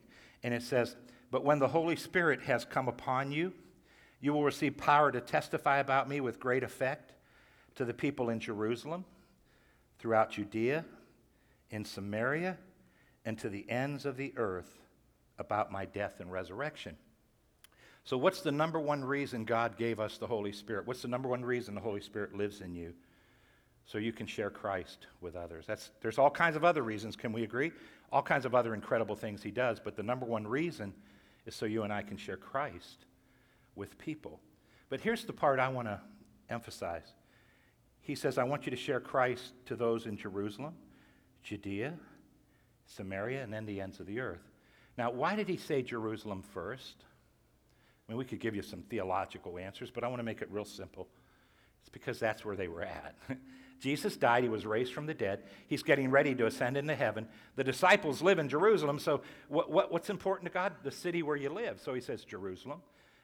And 0.43 0.53
it 0.53 0.61
says, 0.61 0.97
But 1.31 1.45
when 1.45 1.57
the 1.57 1.69
Holy 1.69 1.95
Spirit 1.95 2.41
has 2.41 2.65
come 2.65 2.89
upon 2.89 3.31
you, 3.31 3.53
you 4.19 4.33
will 4.33 4.43
receive 4.43 4.75
power 4.75 5.09
to 5.09 5.21
testify 5.21 5.77
about 5.77 6.09
me 6.09 6.19
with 6.19 6.37
great 6.37 6.63
effect 6.63 7.13
to 7.75 7.85
the 7.85 7.93
people 7.93 8.29
in 8.29 8.41
Jerusalem, 8.41 9.05
throughout 9.99 10.31
Judea, 10.31 10.83
in 11.69 11.85
Samaria, 11.85 12.57
and 13.23 13.39
to 13.39 13.47
the 13.47 13.69
ends 13.69 14.05
of 14.05 14.17
the 14.17 14.33
earth 14.35 14.81
about 15.37 15.71
my 15.71 15.85
death 15.85 16.19
and 16.19 16.29
resurrection. 16.29 16.97
So, 18.03 18.17
what's 18.17 18.41
the 18.41 18.51
number 18.51 18.81
one 18.81 19.05
reason 19.05 19.45
God 19.45 19.77
gave 19.77 20.01
us 20.01 20.17
the 20.17 20.27
Holy 20.27 20.51
Spirit? 20.51 20.85
What's 20.85 21.03
the 21.03 21.07
number 21.07 21.29
one 21.29 21.45
reason 21.45 21.73
the 21.73 21.79
Holy 21.79 22.01
Spirit 22.01 22.35
lives 22.35 22.59
in 22.59 22.75
you? 22.75 22.93
So 23.89 23.97
you 23.97 24.13
can 24.13 24.27
share 24.27 24.51
Christ 24.51 25.07
with 25.19 25.35
others. 25.35 25.65
That's, 25.65 25.89
there's 25.99 26.19
all 26.19 26.29
kinds 26.29 26.55
of 26.55 26.63
other 26.63 26.83
reasons, 26.83 27.15
can 27.15 27.33
we 27.33 27.41
agree? 27.41 27.71
All 28.11 28.21
kinds 28.21 28.45
of 28.45 28.53
other 28.53 28.75
incredible 28.75 29.15
things 29.15 29.41
he 29.41 29.49
does, 29.49 29.79
but 29.79 29.95
the 29.95 30.03
number 30.03 30.27
one 30.27 30.45
reason 30.45 30.93
is 31.47 31.55
so 31.55 31.65
you 31.65 31.81
and 31.81 31.91
I 31.91 32.03
can 32.03 32.15
share 32.15 32.37
Christ 32.37 33.07
with 33.75 33.97
people. 33.97 34.41
But 34.89 35.01
here's 35.01 35.25
the 35.25 35.33
part 35.33 35.59
I 35.59 35.69
want 35.69 35.87
to 35.87 35.99
emphasize. 36.51 37.15
He 38.01 38.13
says, 38.13 38.37
I 38.37 38.43
want 38.43 38.67
you 38.67 38.69
to 38.69 38.77
share 38.77 38.99
Christ 38.99 39.53
to 39.65 39.75
those 39.75 40.05
in 40.05 40.17
Jerusalem, 40.17 40.75
Judea, 41.41 41.95
Samaria, 42.85 43.41
and 43.41 43.51
then 43.51 43.65
the 43.65 43.81
ends 43.81 43.99
of 43.99 44.05
the 44.05 44.19
earth. 44.19 44.51
Now, 44.99 45.09
why 45.09 45.35
did 45.35 45.49
he 45.49 45.57
say 45.57 45.81
Jerusalem 45.81 46.43
first? 46.43 47.05
I 48.07 48.11
mean, 48.11 48.19
we 48.19 48.25
could 48.25 48.39
give 48.39 48.55
you 48.55 48.61
some 48.61 48.83
theological 48.83 49.57
answers, 49.57 49.89
but 49.89 50.03
I 50.03 50.09
want 50.09 50.19
to 50.19 50.23
make 50.23 50.43
it 50.43 50.51
real 50.51 50.63
simple. 50.63 51.07
It's 51.81 51.89
because 51.89 52.19
that's 52.19 52.45
where 52.45 52.55
they 52.55 52.67
were 52.67 52.83
at. 52.83 53.15
Jesus 53.79 54.17
died, 54.17 54.43
he 54.43 54.49
was 54.49 54.65
raised 54.65 54.93
from 54.93 55.05
the 55.05 55.13
dead. 55.13 55.43
He's 55.67 55.83
getting 55.83 56.11
ready 56.11 56.35
to 56.35 56.45
ascend 56.45 56.77
into 56.77 56.95
heaven. 56.95 57.27
The 57.55 57.63
disciples 57.63 58.21
live 58.21 58.39
in 58.39 58.49
Jerusalem, 58.49 58.99
so 58.99 59.21
what, 59.47 59.71
what, 59.71 59.91
what's 59.91 60.09
important 60.09 60.49
to 60.49 60.53
God? 60.53 60.73
The 60.83 60.91
city 60.91 61.23
where 61.23 61.37
you 61.37 61.49
live. 61.49 61.79
So 61.81 61.93
he 61.93 62.01
says 62.01 62.23
Jerusalem. 62.23 62.81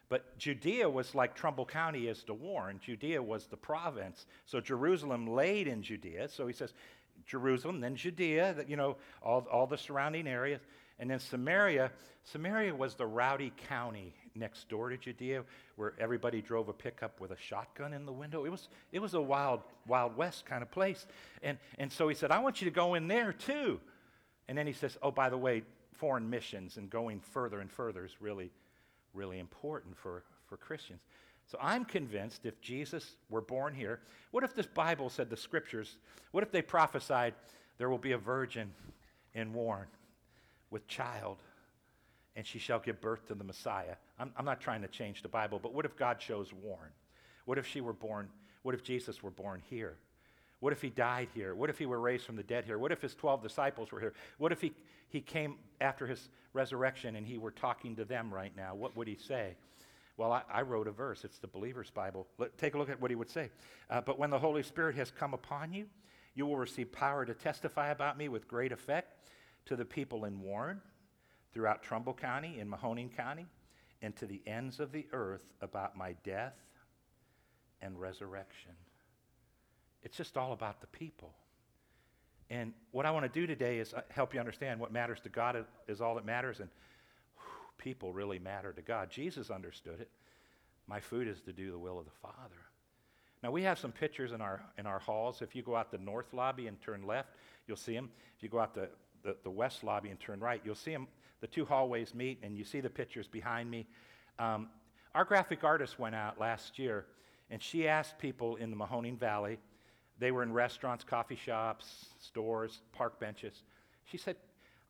But 0.07 0.37
Judea 0.37 0.89
was 0.89 1.15
like 1.15 1.35
Trumbull 1.35 1.65
County 1.65 2.07
is 2.07 2.23
to 2.23 2.33
Warren. 2.33 2.79
Judea 2.83 3.21
was 3.21 3.47
the 3.47 3.57
province. 3.57 4.27
So 4.45 4.61
Jerusalem 4.61 5.27
laid 5.27 5.67
in 5.67 5.81
Judea. 5.81 6.29
So 6.29 6.45
he 6.47 6.53
says 6.53 6.73
Jerusalem, 7.25 7.81
then 7.81 7.95
Judea, 7.95 8.55
you 8.67 8.75
know, 8.75 8.97
all, 9.21 9.47
all 9.51 9.65
the 9.65 9.77
surrounding 9.77 10.27
areas. 10.27 10.61
And 10.99 11.09
then 11.09 11.19
Samaria. 11.19 11.91
Samaria 12.23 12.75
was 12.75 12.95
the 12.95 13.05
rowdy 13.05 13.51
county 13.67 14.13
next 14.35 14.69
door 14.69 14.89
to 14.89 14.97
Judea 14.97 15.43
where 15.75 15.93
everybody 15.99 16.41
drove 16.41 16.69
a 16.69 16.73
pickup 16.73 17.19
with 17.19 17.31
a 17.31 17.37
shotgun 17.37 17.93
in 17.93 18.05
the 18.05 18.11
window. 18.11 18.45
It 18.45 18.49
was, 18.49 18.69
it 18.91 18.99
was 18.99 19.13
a 19.13 19.21
wild, 19.21 19.61
wild 19.87 20.15
west 20.17 20.45
kind 20.45 20.61
of 20.61 20.71
place. 20.71 21.07
And, 21.41 21.57
and 21.79 21.91
so 21.91 22.07
he 22.07 22.15
said, 22.15 22.31
I 22.31 22.39
want 22.39 22.61
you 22.61 22.65
to 22.65 22.75
go 22.75 22.95
in 22.95 23.07
there 23.07 23.33
too. 23.33 23.79
And 24.47 24.57
then 24.57 24.67
he 24.67 24.73
says, 24.73 24.97
Oh, 25.01 25.11
by 25.11 25.29
the 25.29 25.37
way, 25.37 25.63
foreign 25.93 26.29
missions 26.29 26.77
and 26.77 26.89
going 26.89 27.21
further 27.21 27.61
and 27.61 27.71
further 27.71 28.05
is 28.05 28.11
really 28.19 28.51
really 29.15 29.39
important 29.39 29.97
for, 29.97 30.23
for 30.47 30.57
Christians. 30.57 30.99
So 31.47 31.57
I'm 31.61 31.85
convinced 31.85 32.45
if 32.45 32.59
Jesus 32.61 33.15
were 33.29 33.41
born 33.41 33.73
here, 33.73 34.01
what 34.31 34.43
if 34.43 34.53
this 34.53 34.65
Bible 34.65 35.09
said 35.09 35.29
the 35.29 35.37
scriptures, 35.37 35.97
what 36.31 36.43
if 36.43 36.51
they 36.51 36.61
prophesied 36.61 37.33
there 37.77 37.89
will 37.89 37.97
be 37.97 38.13
a 38.13 38.17
virgin 38.17 38.71
in 39.33 39.53
Warren 39.53 39.87
with 40.71 40.87
child 40.87 41.37
and 42.35 42.45
she 42.45 42.59
shall 42.59 42.79
give 42.79 43.01
birth 43.01 43.27
to 43.27 43.35
the 43.35 43.43
Messiah? 43.43 43.95
I'm, 44.19 44.31
I'm 44.37 44.45
not 44.45 44.61
trying 44.61 44.81
to 44.81 44.87
change 44.87 45.21
the 45.21 45.29
Bible, 45.29 45.59
but 45.61 45.73
what 45.73 45.85
if 45.85 45.95
God 45.95 46.19
chose 46.19 46.53
Warren? 46.53 46.91
What 47.45 47.57
if 47.57 47.67
she 47.67 47.81
were 47.81 47.93
born, 47.93 48.29
what 48.63 48.75
if 48.75 48.83
Jesus 48.83 49.21
were 49.21 49.31
born 49.31 49.61
here? 49.69 49.97
What 50.59 50.73
if 50.73 50.81
he 50.81 50.89
died 50.89 51.27
here? 51.33 51.53
What 51.53 51.69
if 51.69 51.77
he 51.77 51.85
were 51.85 51.99
raised 51.99 52.25
from 52.25 52.35
the 52.35 52.43
dead 52.43 52.65
here? 52.65 52.79
What 52.79 52.91
if 52.91 53.01
his 53.01 53.13
12 53.13 53.43
disciples 53.43 53.91
were 53.91 53.99
here? 53.99 54.13
What 54.37 54.51
if 54.51 54.61
he, 54.61 54.73
he 55.09 55.21
came 55.21 55.57
after 55.81 56.07
his 56.07 56.29
resurrection 56.53 57.15
and 57.15 57.27
he 57.27 57.37
were 57.37 57.51
talking 57.51 57.95
to 57.97 58.05
them 58.05 58.33
right 58.33 58.55
now? 58.55 58.73
What 58.73 58.95
would 58.97 59.07
he 59.07 59.15
say? 59.15 59.55
Well, 60.17 60.31
I, 60.31 60.43
I 60.51 60.61
wrote 60.61 60.87
a 60.87 60.91
verse. 60.91 61.25
It's 61.25 61.39
the 61.39 61.47
Believer's 61.47 61.91
Bible. 61.91 62.25
Let, 62.37 62.57
take 62.57 62.73
a 62.73 62.77
look 62.77 62.89
at 62.89 63.01
what 63.01 63.11
he 63.11 63.15
would 63.15 63.29
say. 63.29 63.49
Uh, 63.89 64.01
but 64.01 64.17
when 64.17 64.29
the 64.29 64.39
Holy 64.39 64.63
Spirit 64.63 64.95
has 64.95 65.11
come 65.11 65.33
upon 65.33 65.73
you, 65.73 65.87
you 66.35 66.45
will 66.45 66.57
receive 66.57 66.91
power 66.91 67.25
to 67.25 67.33
testify 67.33 67.89
about 67.89 68.17
me 68.17 68.29
with 68.29 68.47
great 68.47 68.71
effect 68.71 69.13
to 69.65 69.75
the 69.75 69.85
people 69.85 70.25
in 70.25 70.41
Warren, 70.41 70.81
throughout 71.55 71.81
Trumbull 71.81 72.13
County, 72.13 72.59
in 72.59 72.69
Mahoning 72.69 73.15
County, 73.15 73.47
and 74.01 74.13
to 74.17 74.25
the 74.25 74.41
ends 74.45 74.81
of 74.81 74.91
the 74.91 75.07
earth 75.13 75.41
about 75.61 75.95
my 75.95 76.11
death 76.25 76.53
and 77.81 77.97
resurrection. 77.99 78.73
It's 80.03 80.17
just 80.17 80.35
all 80.35 80.51
about 80.51 80.81
the 80.81 80.87
people. 80.87 81.33
And 82.49 82.73
what 82.91 83.05
I 83.05 83.11
want 83.11 83.23
to 83.23 83.39
do 83.39 83.47
today 83.47 83.79
is 83.79 83.93
uh, 83.93 84.01
help 84.09 84.33
you 84.33 84.39
understand 84.41 84.81
what 84.81 84.91
matters 84.91 85.21
to 85.21 85.29
God 85.29 85.65
is 85.87 86.01
all 86.01 86.15
that 86.15 86.25
matters, 86.25 86.59
and 86.59 86.69
whew, 87.37 87.45
people 87.77 88.11
really 88.11 88.37
matter 88.37 88.73
to 88.73 88.81
God. 88.81 89.09
Jesus 89.09 89.49
understood 89.49 90.01
it. 90.01 90.09
My 90.87 90.99
food 90.99 91.25
is 91.25 91.39
to 91.41 91.53
do 91.53 91.71
the 91.71 91.79
will 91.79 91.97
of 91.97 92.05
the 92.05 92.11
Father. 92.21 92.35
Now, 93.41 93.51
we 93.51 93.63
have 93.63 93.79
some 93.79 93.93
pictures 93.93 94.33
in 94.33 94.41
our, 94.41 94.61
in 94.77 94.85
our 94.85 94.99
halls. 94.99 95.41
If 95.41 95.55
you 95.55 95.61
go 95.61 95.77
out 95.77 95.89
the 95.89 95.99
north 95.99 96.33
lobby 96.33 96.67
and 96.67 96.79
turn 96.81 97.07
left, 97.07 97.29
you'll 97.65 97.77
see 97.77 97.93
them. 97.93 98.09
If 98.35 98.43
you 98.43 98.49
go 98.49 98.59
out 98.59 98.75
the, 98.75 98.89
the, 99.23 99.37
the 99.43 99.49
west 99.49 99.85
lobby 99.85 100.09
and 100.09 100.19
turn 100.19 100.41
right, 100.41 100.61
you'll 100.65 100.75
see 100.75 100.91
them. 100.91 101.07
The 101.45 101.51
two 101.51 101.65
hallways 101.65 102.15
meet, 102.15 102.39
and 102.41 102.57
you 102.57 102.63
see 102.63 102.79
the 102.79 102.89
pictures 102.89 103.27
behind 103.27 103.69
me. 103.69 103.85
Um, 104.39 104.67
our 105.13 105.23
graphic 105.23 105.63
artist 105.63 105.99
went 105.99 106.15
out 106.15 106.39
last 106.39 106.79
year, 106.79 107.05
and 107.51 107.61
she 107.61 107.87
asked 107.87 108.17
people 108.17 108.55
in 108.55 108.71
the 108.71 108.75
Mahoning 108.75 109.19
Valley 109.19 109.59
they 110.17 110.31
were 110.31 110.41
in 110.41 110.51
restaurants, 110.51 111.03
coffee 111.03 111.35
shops, 111.35 112.07
stores, 112.19 112.81
park 112.93 113.19
benches. 113.19 113.61
She 114.05 114.17
said, 114.17 114.37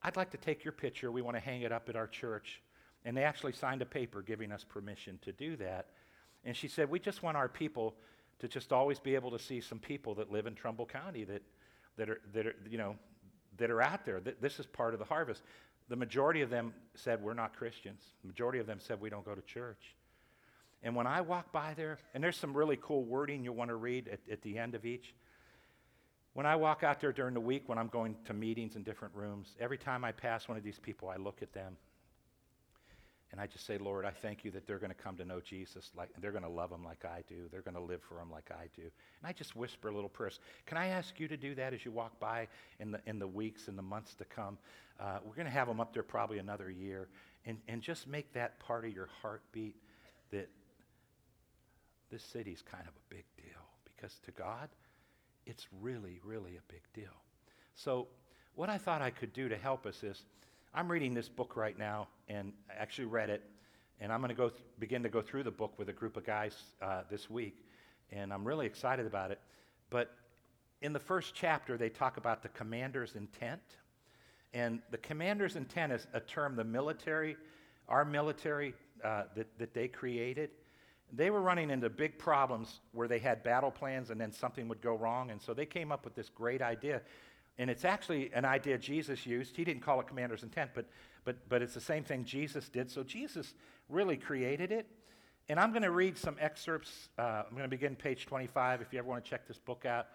I'd 0.01 0.15
like 0.15 0.31
to 0.31 0.37
take 0.37 0.63
your 0.63 0.71
picture. 0.71 1.11
We 1.11 1.21
want 1.21 1.35
to 1.35 1.41
hang 1.41 1.63
it 1.63 1.73
up 1.73 1.89
at 1.89 1.97
our 1.97 2.07
church. 2.07 2.61
And 3.03 3.17
they 3.17 3.23
actually 3.23 3.51
signed 3.51 3.81
a 3.81 3.85
paper 3.85 4.21
giving 4.21 4.53
us 4.53 4.63
permission 4.63 5.19
to 5.23 5.33
do 5.33 5.57
that. 5.57 5.87
And 6.45 6.55
she 6.55 6.69
said, 6.69 6.89
We 6.89 7.01
just 7.01 7.21
want 7.21 7.35
our 7.35 7.49
people 7.49 7.95
to 8.39 8.47
just 8.47 8.71
always 8.71 8.97
be 8.97 9.13
able 9.13 9.31
to 9.31 9.39
see 9.39 9.59
some 9.59 9.79
people 9.79 10.15
that 10.15 10.31
live 10.31 10.45
in 10.45 10.55
Trumbull 10.55 10.85
County 10.85 11.25
that, 11.25 11.41
that, 11.97 12.09
are, 12.09 12.21
that, 12.33 12.47
are, 12.47 12.55
you 12.69 12.77
know, 12.77 12.95
that 13.57 13.71
are 13.71 13.81
out 13.81 14.05
there. 14.05 14.21
This 14.21 14.59
is 14.59 14.65
part 14.65 14.93
of 14.93 14.99
the 14.99 15.05
harvest. 15.05 15.43
The 15.89 15.95
majority 15.95 16.41
of 16.41 16.49
them 16.49 16.73
said, 16.95 17.21
We're 17.21 17.33
not 17.33 17.55
Christians. 17.55 18.01
The 18.21 18.27
majority 18.27 18.59
of 18.59 18.67
them 18.67 18.79
said, 18.79 18.99
We 18.99 19.09
don't 19.09 19.25
go 19.25 19.35
to 19.35 19.41
church. 19.41 19.95
And 20.83 20.95
when 20.95 21.07
I 21.07 21.21
walk 21.21 21.51
by 21.51 21.73
there, 21.73 21.97
and 22.13 22.23
there's 22.23 22.37
some 22.37 22.55
really 22.55 22.77
cool 22.81 23.03
wording 23.03 23.43
you'll 23.43 23.55
want 23.55 23.69
to 23.69 23.75
read 23.75 24.07
at, 24.07 24.19
at 24.31 24.41
the 24.41 24.57
end 24.57 24.75
of 24.75 24.85
each. 24.85 25.13
When 26.33 26.45
I 26.45 26.55
walk 26.57 26.83
out 26.83 26.99
there 26.99 27.13
during 27.13 27.33
the 27.33 27.39
week 27.39 27.63
when 27.67 27.77
I'm 27.77 27.87
going 27.87 28.15
to 28.25 28.33
meetings 28.33 28.75
in 28.75 28.83
different 28.83 29.15
rooms, 29.15 29.55
every 29.59 29.77
time 29.77 30.03
I 30.03 30.11
pass 30.11 30.47
one 30.47 30.57
of 30.57 30.63
these 30.63 30.79
people, 30.79 31.09
I 31.09 31.15
look 31.15 31.41
at 31.41 31.53
them 31.53 31.77
and 33.31 33.41
I 33.41 33.47
just 33.47 33.65
say, 33.65 33.77
Lord, 33.77 34.05
I 34.05 34.11
thank 34.11 34.45
you 34.45 34.51
that 34.51 34.67
they're 34.67 34.79
going 34.79 34.91
to 34.91 35.03
come 35.03 35.17
to 35.17 35.25
know 35.25 35.41
Jesus. 35.41 35.91
Like 35.97 36.09
they're 36.21 36.31
going 36.31 36.43
to 36.43 36.49
love 36.49 36.71
him 36.71 36.85
like 36.85 37.03
I 37.05 37.23
do. 37.27 37.49
They're 37.51 37.61
going 37.61 37.75
to 37.75 37.81
live 37.81 38.01
for 38.07 38.19
him 38.19 38.31
like 38.31 38.49
I 38.51 38.67
do. 38.75 38.83
And 38.83 39.25
I 39.25 39.33
just 39.33 39.55
whisper 39.55 39.89
a 39.89 39.93
little 39.93 40.09
prayers. 40.09 40.39
Can 40.65 40.77
I 40.77 40.87
ask 40.87 41.19
you 41.19 41.27
to 41.27 41.37
do 41.37 41.55
that 41.55 41.73
as 41.73 41.83
you 41.83 41.91
walk 41.91 42.19
by 42.19 42.47
in 42.79 42.91
the 42.91 43.01
in 43.05 43.19
the 43.19 43.27
weeks 43.27 43.67
and 43.67 43.77
the 43.77 43.83
months 43.83 44.13
to 44.15 44.25
come? 44.25 44.57
Uh, 44.99 45.19
we're 45.25 45.35
going 45.35 45.47
to 45.47 45.51
have 45.51 45.67
them 45.67 45.81
up 45.81 45.93
there 45.93 46.03
probably 46.03 46.37
another 46.37 46.69
year, 46.69 47.09
and 47.45 47.57
and 47.67 47.81
just 47.81 48.07
make 48.07 48.31
that 48.33 48.59
part 48.59 48.85
of 48.85 48.93
your 48.93 49.09
heartbeat 49.21 49.75
that 50.31 50.49
this 52.11 52.23
city's 52.23 52.61
kind 52.61 52.83
of 52.87 52.93
a 52.93 53.13
big 53.13 53.25
deal 53.35 53.65
because 53.83 54.19
to 54.25 54.31
God, 54.31 54.69
it's 55.45 55.67
really, 55.81 56.19
really 56.23 56.57
a 56.57 56.71
big 56.71 56.81
deal. 56.93 57.13
So, 57.75 58.07
what 58.55 58.69
I 58.69 58.77
thought 58.77 59.01
I 59.01 59.09
could 59.09 59.33
do 59.33 59.49
to 59.49 59.57
help 59.57 59.85
us 59.85 60.01
is 60.03 60.23
I'm 60.75 60.91
reading 60.91 61.13
this 61.13 61.29
book 61.29 61.55
right 61.55 61.79
now 61.79 62.09
and 62.27 62.51
I 62.69 62.73
actually 62.81 63.05
read 63.05 63.29
it, 63.29 63.41
and 64.01 64.11
I'm 64.11 64.19
going 64.19 64.29
to 64.29 64.35
go 64.35 64.49
th- 64.49 64.61
begin 64.77 65.03
to 65.03 65.09
go 65.09 65.21
through 65.21 65.43
the 65.43 65.51
book 65.51 65.79
with 65.79 65.87
a 65.87 65.93
group 65.93 66.17
of 66.17 66.25
guys 66.25 66.53
uh, 66.81 67.03
this 67.09 67.29
week, 67.29 67.65
and 68.11 68.33
I'm 68.33 68.45
really 68.45 68.65
excited 68.65 69.05
about 69.05 69.31
it. 69.31 69.39
But 69.89 70.13
in 70.81 70.91
the 70.91 70.99
first 70.99 71.33
chapter, 71.33 71.77
they 71.77 71.87
talk 71.87 72.17
about 72.17 72.43
the 72.43 72.49
commander's 72.49 73.15
intent. 73.15 73.61
And 74.53 74.81
the 74.91 74.97
commander's 74.97 75.55
intent 75.55 75.93
is 75.93 76.07
a 76.13 76.19
term 76.19 76.57
the 76.57 76.65
military, 76.65 77.37
our 77.87 78.03
military, 78.03 78.73
uh, 79.01 79.23
that, 79.35 79.47
that 79.57 79.73
they 79.73 79.87
created 79.87 80.49
they 81.13 81.29
were 81.29 81.41
running 81.41 81.69
into 81.69 81.89
big 81.89 82.17
problems 82.17 82.79
where 82.91 83.07
they 83.07 83.19
had 83.19 83.43
battle 83.43 83.71
plans 83.71 84.09
and 84.09 84.19
then 84.19 84.31
something 84.31 84.67
would 84.67 84.81
go 84.81 84.95
wrong. 84.95 85.31
And 85.31 85.41
so 85.41 85.53
they 85.53 85.65
came 85.65 85.91
up 85.91 86.03
with 86.03 86.15
this 86.15 86.29
great 86.29 86.61
idea. 86.61 87.01
And 87.57 87.69
it's 87.69 87.85
actually 87.85 88.31
an 88.33 88.45
idea 88.45 88.77
Jesus 88.77 89.25
used. 89.25 89.55
He 89.55 89.63
didn't 89.63 89.81
call 89.81 89.99
it 89.99 90.07
commander's 90.07 90.43
intent, 90.43 90.71
but, 90.73 90.85
but, 91.23 91.37
but 91.47 91.61
it's 91.61 91.73
the 91.73 91.81
same 91.81 92.03
thing 92.03 92.25
Jesus 92.25 92.67
did. 92.67 92.91
So 92.91 93.03
Jesus 93.03 93.53
really 93.89 94.17
created 94.17 94.71
it. 94.71 94.87
And 95.47 95.59
I'm 95.59 95.71
going 95.71 95.83
to 95.83 95.91
read 95.91 96.17
some 96.17 96.35
excerpts. 96.39 97.09
Uh, 97.17 97.43
I'm 97.45 97.51
going 97.51 97.63
to 97.63 97.67
begin 97.69 97.95
page 97.95 98.25
25 98.25 98.81
if 98.81 98.91
you 98.91 98.99
ever 98.99 99.07
want 99.07 99.23
to 99.23 99.29
check 99.29 99.47
this 99.47 99.59
book 99.59 99.85
out. 99.85 100.07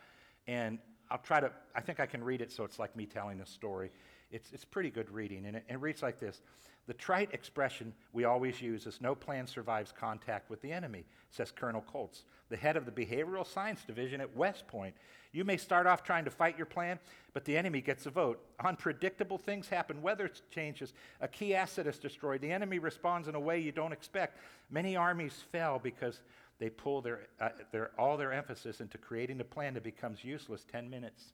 And 0.47 0.79
I'll 1.11 1.19
try 1.19 1.41
to, 1.41 1.51
I 1.75 1.81
think 1.81 2.01
I 2.01 2.07
can 2.07 2.23
read 2.23 2.41
it 2.41 2.53
so 2.53 2.65
it's 2.65 2.79
like 2.79 2.95
me 2.97 3.07
telling 3.07 3.41
a 3.41 3.47
story. 3.47 3.91
It's, 4.31 4.53
it's 4.53 4.65
pretty 4.65 4.91
good 4.91 5.11
reading, 5.11 5.47
and 5.47 5.57
it, 5.57 5.65
it 5.69 5.81
reads 5.81 6.03
like 6.03 6.21
this 6.21 6.41
The 6.87 6.95
trite 6.95 7.31
expression 7.33 7.93
we 8.13 8.25
always 8.25 8.63
use 8.63 8.87
is 8.87 9.01
no 9.01 9.15
plan 9.15 9.47
survives 9.47 9.93
contact 9.93 10.51
with 10.51 10.63
the 10.63 10.71
enemy, 10.71 11.05
says 11.31 11.51
Colonel 11.51 11.83
Colts, 11.83 12.25
the 12.49 12.57
head 12.57 12.77
of 12.77 12.87
the 12.87 12.93
Behavioral 12.93 13.47
Science 13.47 13.85
Division 13.85 14.21
at 14.21 14.37
West 14.37 14.69
Point. 14.69 14.95
You 15.33 15.45
may 15.45 15.57
start 15.57 15.87
off 15.87 16.03
trying 16.03 16.25
to 16.25 16.31
fight 16.31 16.57
your 16.57 16.67
plan, 16.67 16.99
but 17.35 17.45
the 17.45 17.57
enemy 17.57 17.81
gets 17.81 18.07
a 18.07 18.11
vote. 18.11 18.41
Unpredictable 18.65 19.39
things 19.39 19.69
happen, 19.69 20.03
weather 20.03 20.31
changes, 20.51 20.93
a 21.21 21.29
key 21.29 21.55
asset 21.55 21.87
is 21.87 21.99
destroyed, 21.99 22.41
the 22.41 22.53
enemy 22.53 22.79
responds 22.79 23.27
in 23.27 23.35
a 23.35 23.41
way 23.41 23.59
you 23.59 23.73
don't 23.73 23.93
expect. 23.93 24.39
Many 24.71 24.97
armies 24.97 25.45
fell 25.51 25.81
because 25.83 26.21
they 26.61 26.69
pull 26.71 27.01
their, 27.01 27.27
uh, 27.41 27.49
their, 27.73 27.91
all 27.99 28.17
their 28.17 28.33
emphasis 28.33 28.81
into 28.81 28.99
creating 28.99 29.41
a 29.41 29.45
plan 29.45 29.75
that 29.75 29.83
becomes 29.83 30.23
useless 30.23 30.65
10 30.71 30.89
minutes 30.89 31.33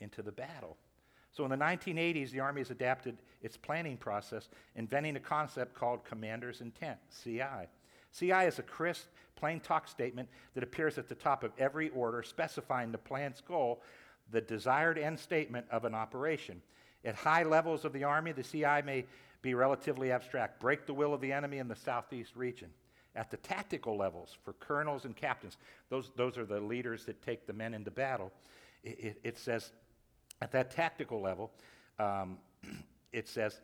into 0.00 0.20
the 0.20 0.32
battle. 0.32 0.76
So 1.32 1.44
in 1.44 1.50
the 1.50 1.56
1980s, 1.56 2.30
the 2.30 2.40
Army 2.40 2.60
has 2.60 2.70
adapted 2.70 3.16
its 3.40 3.56
planning 3.56 3.96
process, 3.96 4.48
inventing 4.76 5.16
a 5.16 5.20
concept 5.20 5.74
called 5.74 6.04
Commander's 6.04 6.60
Intent, 6.60 6.98
CI. 7.22 7.68
CI 8.12 8.46
is 8.46 8.58
a 8.58 8.62
crisp, 8.62 9.06
plain 9.36 9.60
talk 9.60 9.88
statement 9.88 10.28
that 10.54 10.62
appears 10.64 10.98
at 10.98 11.08
the 11.08 11.14
top 11.14 11.44
of 11.44 11.52
every 11.58 11.88
order, 11.90 12.22
specifying 12.22 12.92
the 12.92 12.98
plan's 12.98 13.40
goal, 13.40 13.80
the 14.30 14.40
desired 14.40 14.98
end 14.98 15.18
statement 15.18 15.66
of 15.70 15.84
an 15.84 15.94
operation. 15.94 16.60
At 17.04 17.14
high 17.14 17.42
levels 17.42 17.84
of 17.84 17.92
the 17.92 18.04
Army, 18.04 18.32
the 18.32 18.42
CI 18.42 18.82
may 18.84 19.04
be 19.42 19.54
relatively 19.54 20.10
abstract 20.10 20.60
break 20.60 20.86
the 20.86 20.94
will 20.94 21.14
of 21.14 21.20
the 21.20 21.32
enemy 21.32 21.58
in 21.58 21.68
the 21.68 21.76
southeast 21.76 22.34
region. 22.34 22.70
At 23.16 23.30
the 23.30 23.36
tactical 23.36 23.96
levels, 23.96 24.36
for 24.44 24.54
colonels 24.54 25.04
and 25.04 25.14
captains, 25.14 25.56
those, 25.88 26.10
those 26.16 26.36
are 26.36 26.44
the 26.44 26.60
leaders 26.60 27.04
that 27.04 27.22
take 27.22 27.46
the 27.46 27.52
men 27.52 27.74
into 27.74 27.90
battle, 27.90 28.32
it, 28.82 28.98
it, 28.98 29.20
it 29.22 29.38
says, 29.38 29.72
at 30.42 30.50
that 30.52 30.70
tactical 30.70 31.20
level, 31.20 31.52
um, 31.98 32.38
it 33.12 33.28
says, 33.28 33.60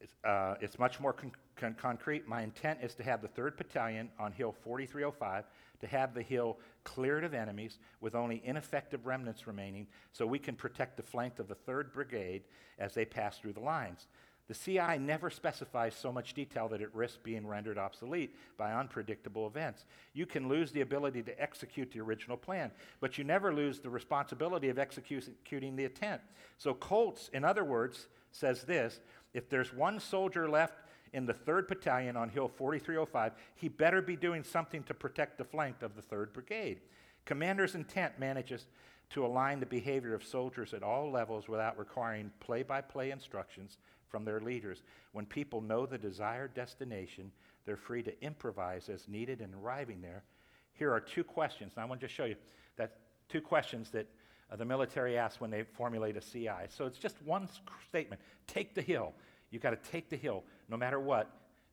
it's, 0.00 0.14
uh, 0.24 0.54
it's 0.60 0.78
much 0.78 1.00
more 1.00 1.12
con- 1.12 1.32
con- 1.56 1.74
concrete. 1.74 2.26
My 2.26 2.42
intent 2.42 2.78
is 2.82 2.94
to 2.94 3.02
have 3.02 3.20
the 3.20 3.28
3rd 3.28 3.56
Battalion 3.56 4.08
on 4.18 4.32
Hill 4.32 4.52
4305 4.52 5.44
to 5.80 5.86
have 5.86 6.14
the 6.14 6.22
hill 6.22 6.58
cleared 6.84 7.24
of 7.24 7.34
enemies 7.34 7.78
with 8.00 8.14
only 8.14 8.42
ineffective 8.44 9.06
remnants 9.06 9.46
remaining 9.46 9.86
so 10.12 10.26
we 10.26 10.38
can 10.38 10.54
protect 10.54 10.96
the 10.96 11.02
flank 11.02 11.38
of 11.38 11.48
the 11.48 11.54
3rd 11.54 11.92
Brigade 11.92 12.42
as 12.78 12.94
they 12.94 13.04
pass 13.04 13.38
through 13.38 13.52
the 13.52 13.60
lines. 13.60 14.06
The 14.48 14.54
CI 14.54 14.98
never 14.98 15.28
specifies 15.28 15.94
so 15.94 16.10
much 16.10 16.32
detail 16.32 16.68
that 16.68 16.80
it 16.80 16.94
risks 16.94 17.18
being 17.22 17.46
rendered 17.46 17.76
obsolete 17.76 18.34
by 18.56 18.72
unpredictable 18.72 19.46
events. 19.46 19.84
You 20.14 20.24
can 20.24 20.48
lose 20.48 20.72
the 20.72 20.80
ability 20.80 21.22
to 21.24 21.40
execute 21.40 21.92
the 21.92 22.00
original 22.00 22.38
plan, 22.38 22.70
but 23.00 23.18
you 23.18 23.24
never 23.24 23.54
lose 23.54 23.78
the 23.78 23.90
responsibility 23.90 24.70
of 24.70 24.78
executing 24.78 25.76
the 25.76 25.84
intent. 25.84 26.22
So, 26.56 26.72
Koltz, 26.72 27.28
in 27.34 27.44
other 27.44 27.62
words, 27.62 28.08
says 28.32 28.62
this 28.62 29.00
if 29.34 29.50
there's 29.50 29.74
one 29.74 30.00
soldier 30.00 30.48
left 30.48 30.78
in 31.12 31.26
the 31.26 31.34
3rd 31.34 31.68
Battalion 31.68 32.16
on 32.16 32.30
Hill 32.30 32.48
4305, 32.48 33.32
he 33.54 33.68
better 33.68 34.00
be 34.00 34.16
doing 34.16 34.42
something 34.42 34.82
to 34.84 34.94
protect 34.94 35.36
the 35.36 35.44
flank 35.44 35.82
of 35.82 35.94
the 35.94 36.02
3rd 36.02 36.32
Brigade. 36.32 36.80
Commander's 37.26 37.74
intent 37.74 38.18
manages 38.18 38.66
to 39.10 39.24
align 39.24 39.60
the 39.60 39.66
behavior 39.66 40.14
of 40.14 40.24
soldiers 40.24 40.72
at 40.72 40.82
all 40.82 41.10
levels 41.10 41.48
without 41.48 41.78
requiring 41.78 42.30
play 42.40 42.62
by 42.62 42.80
play 42.80 43.10
instructions 43.10 43.76
from 44.08 44.24
their 44.24 44.40
leaders. 44.40 44.82
When 45.12 45.26
people 45.26 45.60
know 45.60 45.86
the 45.86 45.98
desired 45.98 46.54
destination, 46.54 47.30
they're 47.64 47.76
free 47.76 48.02
to 48.02 48.24
improvise 48.24 48.88
as 48.88 49.08
needed 49.08 49.40
in 49.40 49.54
arriving 49.54 50.00
there. 50.00 50.24
Here 50.72 50.92
are 50.92 51.00
two 51.00 51.24
questions, 51.24 51.72
and 51.74 51.82
I 51.82 51.86
want 51.86 52.00
to 52.00 52.06
just 52.06 52.16
show 52.16 52.24
you 52.24 52.36
that 52.76 52.96
two 53.28 53.40
questions 53.40 53.90
that 53.90 54.06
uh, 54.50 54.56
the 54.56 54.64
military 54.64 55.18
asks 55.18 55.40
when 55.40 55.50
they 55.50 55.62
formulate 55.62 56.16
a 56.16 56.20
CI. 56.20 56.68
So 56.68 56.86
it's 56.86 56.98
just 56.98 57.16
one 57.22 57.48
statement 57.88 58.20
take 58.46 58.74
the 58.74 58.82
hill. 58.82 59.12
You've 59.50 59.62
got 59.62 59.70
to 59.70 59.90
take 59.90 60.08
the 60.08 60.16
hill 60.16 60.44
no 60.68 60.76
matter 60.76 61.00
what. 61.00 61.30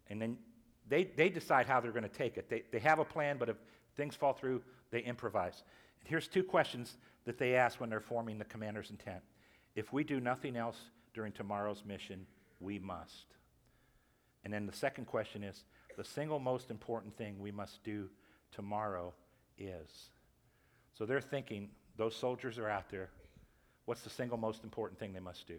And 0.09 0.21
then 0.21 0.37
they, 0.87 1.05
they 1.05 1.29
decide 1.29 1.65
how 1.65 1.79
they're 1.79 1.91
going 1.91 2.03
to 2.03 2.09
take 2.09 2.37
it. 2.37 2.49
They, 2.49 2.63
they 2.71 2.79
have 2.79 2.99
a 2.99 3.05
plan, 3.05 3.37
but 3.37 3.49
if 3.49 3.55
things 3.95 4.15
fall 4.15 4.33
through, 4.33 4.61
they 4.91 4.99
improvise. 4.99 5.63
And 6.01 6.09
here's 6.09 6.27
two 6.27 6.43
questions 6.43 6.97
that 7.25 7.37
they 7.37 7.55
ask 7.55 7.79
when 7.79 7.89
they're 7.89 7.99
forming 7.99 8.37
the 8.37 8.45
commander's 8.45 8.89
intent. 8.89 9.21
If 9.75 9.91
we 9.91 10.03
do 10.03 10.19
nothing 10.19 10.55
else, 10.55 10.77
during 11.15 11.31
tomorrow's 11.31 11.83
mission, 11.85 12.27
we 12.59 12.77
must. 12.77 13.25
And 14.43 14.53
then 14.53 14.67
the 14.67 14.73
second 14.73 15.05
question 15.05 15.43
is 15.43 15.63
the 15.97 16.03
single 16.03 16.39
most 16.39 16.69
important 16.69 17.17
thing 17.17 17.39
we 17.39 17.51
must 17.51 17.83
do 17.83 18.09
tomorrow 18.51 19.13
is. 19.57 20.09
So 20.93 21.05
they're 21.05 21.21
thinking, 21.21 21.69
those 21.97 22.15
soldiers 22.15 22.59
are 22.59 22.69
out 22.69 22.89
there. 22.89 23.09
What's 23.85 24.01
the 24.01 24.09
single 24.09 24.37
most 24.37 24.63
important 24.63 24.99
thing 24.99 25.13
they 25.13 25.19
must 25.19 25.47
do? 25.47 25.57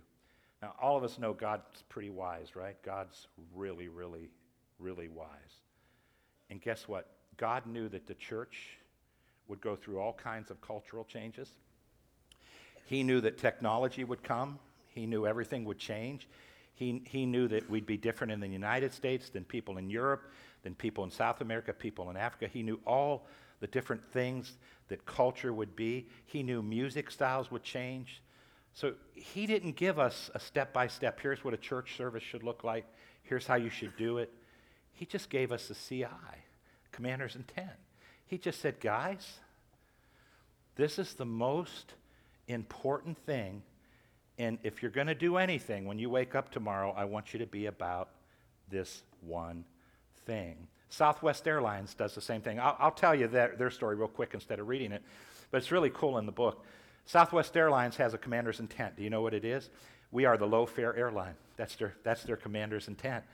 Now, 0.62 0.74
all 0.80 0.96
of 0.96 1.04
us 1.04 1.18
know 1.18 1.32
God's 1.32 1.82
pretty 1.88 2.10
wise, 2.10 2.54
right? 2.54 2.76
God's 2.82 3.26
really, 3.54 3.88
really, 3.88 4.30
really 4.78 5.08
wise. 5.08 5.28
And 6.50 6.60
guess 6.60 6.86
what? 6.86 7.08
God 7.36 7.66
knew 7.66 7.88
that 7.88 8.06
the 8.06 8.14
church 8.14 8.78
would 9.48 9.60
go 9.60 9.76
through 9.76 9.98
all 9.98 10.12
kinds 10.12 10.50
of 10.50 10.60
cultural 10.60 11.04
changes. 11.04 11.50
He 12.86 13.02
knew 13.02 13.20
that 13.20 13.38
technology 13.38 14.04
would 14.04 14.22
come. 14.22 14.58
He 14.96 15.04
knew 15.04 15.26
everything 15.26 15.66
would 15.66 15.78
change. 15.78 16.26
He, 16.74 17.02
he 17.04 17.26
knew 17.26 17.48
that 17.48 17.68
we'd 17.68 17.86
be 17.86 17.98
different 17.98 18.32
in 18.32 18.40
the 18.40 18.48
United 18.48 18.94
States 18.94 19.28
than 19.28 19.44
people 19.44 19.76
in 19.76 19.90
Europe, 19.90 20.32
than 20.62 20.74
people 20.74 21.04
in 21.04 21.10
South 21.10 21.42
America, 21.42 21.74
people 21.74 22.08
in 22.08 22.16
Africa. 22.16 22.48
He 22.48 22.62
knew 22.62 22.80
all 22.86 23.26
the 23.60 23.66
different 23.66 24.02
things 24.12 24.54
that 24.88 25.04
culture 25.04 25.52
would 25.52 25.76
be. 25.76 26.08
He 26.24 26.42
knew 26.42 26.62
music 26.62 27.10
styles 27.10 27.50
would 27.50 27.62
change. 27.62 28.22
So 28.72 28.94
he 29.14 29.46
didn't 29.46 29.76
give 29.76 29.98
us 29.98 30.30
a 30.34 30.40
step 30.40 30.72
by 30.72 30.86
step 30.86 31.20
here's 31.20 31.44
what 31.44 31.52
a 31.52 31.58
church 31.58 31.96
service 31.96 32.22
should 32.22 32.42
look 32.42 32.64
like, 32.64 32.86
here's 33.22 33.46
how 33.46 33.56
you 33.56 33.70
should 33.70 33.96
do 33.98 34.16
it. 34.16 34.32
He 34.92 35.04
just 35.04 35.28
gave 35.28 35.52
us 35.52 35.68
a 35.68 35.74
CI, 35.74 36.06
commander's 36.90 37.36
intent. 37.36 37.68
He 38.26 38.38
just 38.38 38.60
said, 38.62 38.80
guys, 38.80 39.40
this 40.76 40.98
is 40.98 41.14
the 41.14 41.26
most 41.26 41.92
important 42.48 43.18
thing 43.26 43.62
and 44.38 44.58
if 44.62 44.82
you're 44.82 44.90
going 44.90 45.06
to 45.06 45.14
do 45.14 45.36
anything 45.36 45.86
when 45.86 45.98
you 45.98 46.10
wake 46.10 46.34
up 46.34 46.50
tomorrow, 46.50 46.92
I 46.96 47.04
want 47.04 47.32
you 47.32 47.38
to 47.38 47.46
be 47.46 47.66
about 47.66 48.10
this 48.68 49.02
one 49.20 49.64
thing. 50.26 50.68
Southwest 50.88 51.46
Airlines 51.48 51.94
does 51.94 52.14
the 52.14 52.20
same 52.20 52.40
thing. 52.40 52.60
I'll, 52.60 52.76
I'll 52.78 52.90
tell 52.90 53.14
you 53.14 53.28
their, 53.28 53.54
their 53.56 53.70
story 53.70 53.96
real 53.96 54.08
quick 54.08 54.34
instead 54.34 54.60
of 54.60 54.68
reading 54.68 54.92
it, 54.92 55.02
but 55.50 55.58
it's 55.58 55.72
really 55.72 55.90
cool 55.90 56.18
in 56.18 56.26
the 56.26 56.32
book. 56.32 56.64
Southwest 57.06 57.56
Airlines 57.56 57.96
has 57.96 58.14
a 58.14 58.18
commander's 58.18 58.60
intent. 58.60 58.96
Do 58.96 59.02
you 59.02 59.10
know 59.10 59.22
what 59.22 59.34
it 59.34 59.44
is? 59.44 59.70
We 60.10 60.24
are 60.24 60.36
the 60.36 60.46
low 60.46 60.66
fare 60.66 60.94
airline. 60.96 61.34
That's 61.56 61.76
their, 61.76 61.94
that's 62.02 62.22
their 62.24 62.36
commander's 62.36 62.88
intent. 62.88 63.24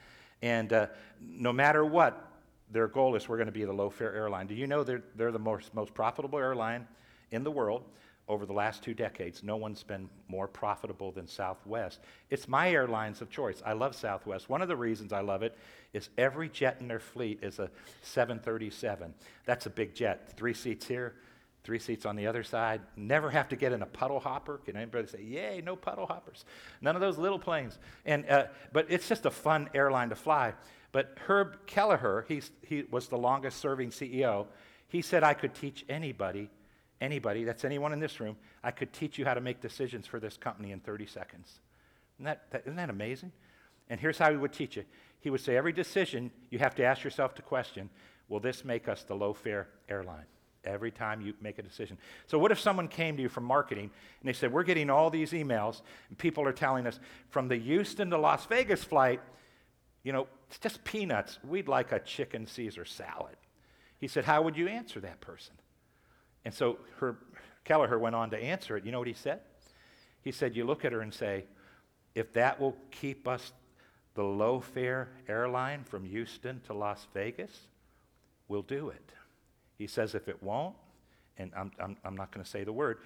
And 0.40 0.72
uh, 0.72 0.86
no 1.20 1.52
matter 1.52 1.84
what, 1.84 2.28
their 2.70 2.88
goal 2.88 3.16
is 3.16 3.28
we're 3.28 3.36
going 3.36 3.46
to 3.46 3.52
be 3.52 3.64
the 3.64 3.72
low 3.72 3.90
fare 3.90 4.14
airline. 4.14 4.46
Do 4.46 4.54
you 4.54 4.66
know 4.66 4.82
they're, 4.82 5.02
they're 5.14 5.32
the 5.32 5.38
most, 5.38 5.74
most 5.74 5.94
profitable 5.94 6.38
airline 6.38 6.86
in 7.30 7.44
the 7.44 7.50
world? 7.50 7.84
Over 8.28 8.46
the 8.46 8.52
last 8.52 8.82
two 8.82 8.94
decades, 8.94 9.42
no 9.42 9.56
one's 9.56 9.82
been 9.82 10.08
more 10.28 10.46
profitable 10.46 11.10
than 11.10 11.26
Southwest. 11.26 12.00
It's 12.30 12.46
my 12.46 12.70
airlines 12.70 13.20
of 13.20 13.30
choice. 13.30 13.62
I 13.66 13.72
love 13.72 13.96
Southwest. 13.96 14.48
One 14.48 14.62
of 14.62 14.68
the 14.68 14.76
reasons 14.76 15.12
I 15.12 15.20
love 15.20 15.42
it 15.42 15.56
is 15.92 16.08
every 16.16 16.48
jet 16.48 16.76
in 16.80 16.88
their 16.88 17.00
fleet 17.00 17.40
is 17.42 17.58
a 17.58 17.70
737. 18.02 19.12
That's 19.44 19.66
a 19.66 19.70
big 19.70 19.94
jet. 19.94 20.32
Three 20.36 20.54
seats 20.54 20.86
here, 20.86 21.16
three 21.64 21.80
seats 21.80 22.06
on 22.06 22.14
the 22.14 22.26
other 22.26 22.44
side. 22.44 22.80
Never 22.96 23.28
have 23.28 23.48
to 23.48 23.56
get 23.56 23.72
in 23.72 23.82
a 23.82 23.86
puddle 23.86 24.20
hopper. 24.20 24.58
Can 24.58 24.76
anybody 24.76 25.08
say, 25.08 25.22
yay, 25.22 25.60
no 25.64 25.74
puddle 25.74 26.06
hoppers? 26.06 26.44
None 26.80 26.94
of 26.94 27.00
those 27.00 27.18
little 27.18 27.40
planes. 27.40 27.78
And, 28.06 28.28
uh, 28.30 28.46
but 28.72 28.86
it's 28.88 29.08
just 29.08 29.26
a 29.26 29.30
fun 29.30 29.68
airline 29.74 30.10
to 30.10 30.16
fly. 30.16 30.54
But 30.92 31.18
Herb 31.26 31.66
Kelleher, 31.66 32.24
he's, 32.28 32.50
he 32.62 32.84
was 32.90 33.08
the 33.08 33.18
longest 33.18 33.58
serving 33.58 33.90
CEO. 33.90 34.46
He 34.88 35.02
said, 35.02 35.24
I 35.24 35.34
could 35.34 35.54
teach 35.54 35.84
anybody 35.88 36.50
anybody, 37.02 37.44
that's 37.44 37.64
anyone 37.64 37.92
in 37.92 38.00
this 38.00 38.20
room, 38.20 38.36
I 38.62 38.70
could 38.70 38.92
teach 38.92 39.18
you 39.18 39.24
how 39.24 39.34
to 39.34 39.40
make 39.40 39.60
decisions 39.60 40.06
for 40.06 40.20
this 40.20 40.36
company 40.36 40.70
in 40.70 40.80
30 40.80 41.06
seconds. 41.06 41.60
Isn't 42.16 42.26
that, 42.26 42.50
that, 42.50 42.62
isn't 42.62 42.76
that 42.76 42.90
amazing? 42.90 43.32
And 43.90 44.00
here's 44.00 44.16
how 44.16 44.30
he 44.30 44.36
would 44.36 44.52
teach 44.52 44.76
it. 44.76 44.86
He 45.20 45.28
would 45.28 45.40
say, 45.40 45.56
every 45.56 45.72
decision, 45.72 46.30
you 46.50 46.58
have 46.60 46.74
to 46.76 46.84
ask 46.84 47.04
yourself 47.04 47.34
the 47.34 47.42
question, 47.42 47.90
will 48.28 48.40
this 48.40 48.64
make 48.64 48.88
us 48.88 49.02
the 49.02 49.14
low 49.14 49.34
fare 49.34 49.68
airline? 49.88 50.24
Every 50.64 50.92
time 50.92 51.20
you 51.20 51.34
make 51.40 51.58
a 51.58 51.62
decision. 51.62 51.98
So, 52.28 52.38
what 52.38 52.52
if 52.52 52.60
someone 52.60 52.86
came 52.86 53.16
to 53.16 53.22
you 53.22 53.28
from 53.28 53.42
marketing 53.42 53.90
and 54.20 54.28
they 54.28 54.32
said, 54.32 54.52
We're 54.52 54.62
getting 54.62 54.90
all 54.90 55.10
these 55.10 55.32
emails, 55.32 55.82
and 56.08 56.16
people 56.16 56.46
are 56.46 56.52
telling 56.52 56.86
us 56.86 57.00
from 57.30 57.48
the 57.48 57.56
Houston 57.56 58.10
to 58.10 58.16
Las 58.16 58.46
Vegas 58.46 58.84
flight, 58.84 59.20
you 60.04 60.12
know, 60.12 60.28
it's 60.48 60.60
just 60.60 60.84
peanuts. 60.84 61.40
We'd 61.42 61.66
like 61.66 61.90
a 61.90 61.98
chicken 61.98 62.46
Caesar 62.46 62.84
salad. 62.84 63.34
He 63.98 64.06
said, 64.06 64.24
How 64.24 64.42
would 64.42 64.56
you 64.56 64.68
answer 64.68 65.00
that 65.00 65.20
person? 65.20 65.54
And 66.44 66.52
so 66.52 66.78
her, 66.98 67.16
Kelleher 67.64 67.98
went 67.98 68.14
on 68.14 68.30
to 68.30 68.36
answer 68.36 68.76
it. 68.76 68.84
You 68.84 68.92
know 68.92 68.98
what 68.98 69.08
he 69.08 69.14
said? 69.14 69.40
He 70.22 70.32
said, 70.32 70.56
You 70.56 70.64
look 70.64 70.84
at 70.84 70.92
her 70.92 71.00
and 71.00 71.12
say, 71.12 71.44
if 72.14 72.32
that 72.34 72.60
will 72.60 72.76
keep 72.90 73.26
us 73.26 73.52
the 74.14 74.22
low 74.22 74.60
fare 74.60 75.08
airline 75.28 75.84
from 75.84 76.04
Houston 76.04 76.60
to 76.66 76.74
Las 76.74 77.06
Vegas, 77.14 77.68
we'll 78.48 78.62
do 78.62 78.90
it. 78.90 79.12
He 79.78 79.86
says, 79.86 80.14
if 80.14 80.28
it 80.28 80.42
won't, 80.42 80.76
and 81.38 81.50
I'm, 81.56 81.72
I'm, 81.80 81.96
I'm 82.04 82.16
not 82.16 82.30
going 82.32 82.44
to 82.44 82.50
say 82.50 82.64
the 82.64 82.72
word, 82.72 82.98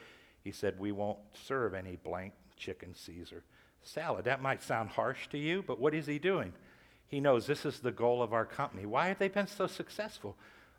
he 0.43 0.51
said, 0.51 0.79
we 0.79 0.93
won't 0.93 1.19
serve 1.33 1.75
any 1.75 1.97
blank 1.97 2.33
chicken 2.57 2.95
Caesar 2.95 3.45
salad. 3.83 4.25
That 4.25 4.43
might 4.43 4.63
sound 4.63 4.91
harsh 4.91 5.29
to 5.29 5.39
you, 5.39 5.63
but 5.65 5.81
what 5.81 5.95
is 5.95 6.07
he 6.07 6.19
doing? 6.19 6.53
He 7.07 7.21
knows 7.21 7.47
this 7.47 7.65
is 7.65 7.79
the 7.79 7.93
goal 7.93 8.23
of 8.23 8.33
our 8.33 8.45
company. 8.45 8.85
Why 8.85 9.09
have 9.09 9.19
they 9.19 9.29
been 9.29 9.47
so 9.47 9.69
successful? 9.69 10.37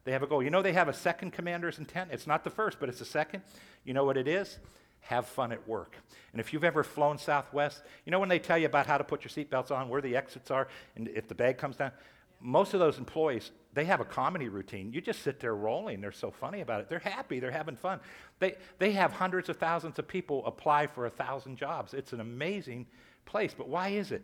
They 0.07 0.13
have 0.13 0.23
a 0.23 0.27
goal. 0.27 0.41
You 0.41 0.49
know, 0.49 0.61
they 0.61 0.71
have 0.71 0.87
a 0.87 0.93
second 0.93 1.33
commander's 1.33 1.79
intent. 1.79 2.11
It's 2.13 2.25
not 2.25 2.45
the 2.45 2.49
first, 2.49 2.79
but 2.79 2.87
it's 2.87 2.99
the 2.99 3.03
second. 3.03 3.43
You 3.83 3.93
know 3.93 4.05
what 4.05 4.15
it 4.15 4.25
is? 4.25 4.57
Have 5.01 5.27
fun 5.27 5.51
at 5.51 5.67
work. 5.67 5.97
And 6.31 6.39
if 6.39 6.53
you've 6.53 6.63
ever 6.63 6.81
flown 6.81 7.17
Southwest, 7.17 7.83
you 8.05 8.13
know 8.13 8.19
when 8.21 8.29
they 8.29 8.39
tell 8.39 8.57
you 8.57 8.67
about 8.67 8.87
how 8.87 8.97
to 8.97 9.03
put 9.03 9.25
your 9.25 9.31
seatbelts 9.31 9.69
on, 9.69 9.89
where 9.89 9.99
the 9.99 10.15
exits 10.15 10.49
are, 10.49 10.69
and 10.95 11.09
if 11.09 11.27
the 11.27 11.35
bag 11.35 11.57
comes 11.57 11.75
down? 11.75 11.91
Most 12.39 12.73
of 12.73 12.79
those 12.79 12.99
employees, 12.99 13.51
they 13.73 13.83
have 13.83 13.99
a 13.99 14.05
comedy 14.05 14.47
routine. 14.47 14.93
You 14.93 15.01
just 15.01 15.23
sit 15.23 15.41
there 15.41 15.55
rolling. 15.55 15.99
They're 15.99 16.13
so 16.13 16.31
funny 16.31 16.61
about 16.61 16.79
it. 16.79 16.89
They're 16.89 16.99
happy. 16.99 17.41
They're 17.41 17.51
having 17.51 17.75
fun. 17.75 17.99
They, 18.39 18.55
they 18.79 18.91
have 18.91 19.11
hundreds 19.11 19.49
of 19.49 19.57
thousands 19.57 19.99
of 19.99 20.07
people 20.07 20.41
apply 20.45 20.87
for 20.87 21.05
a 21.05 21.09
thousand 21.09 21.57
jobs. 21.57 21.93
It's 21.93 22.13
an 22.13 22.21
amazing 22.21 22.85
place. 23.25 23.53
But 23.53 23.67
why 23.67 23.89
is 23.89 24.13
it? 24.13 24.23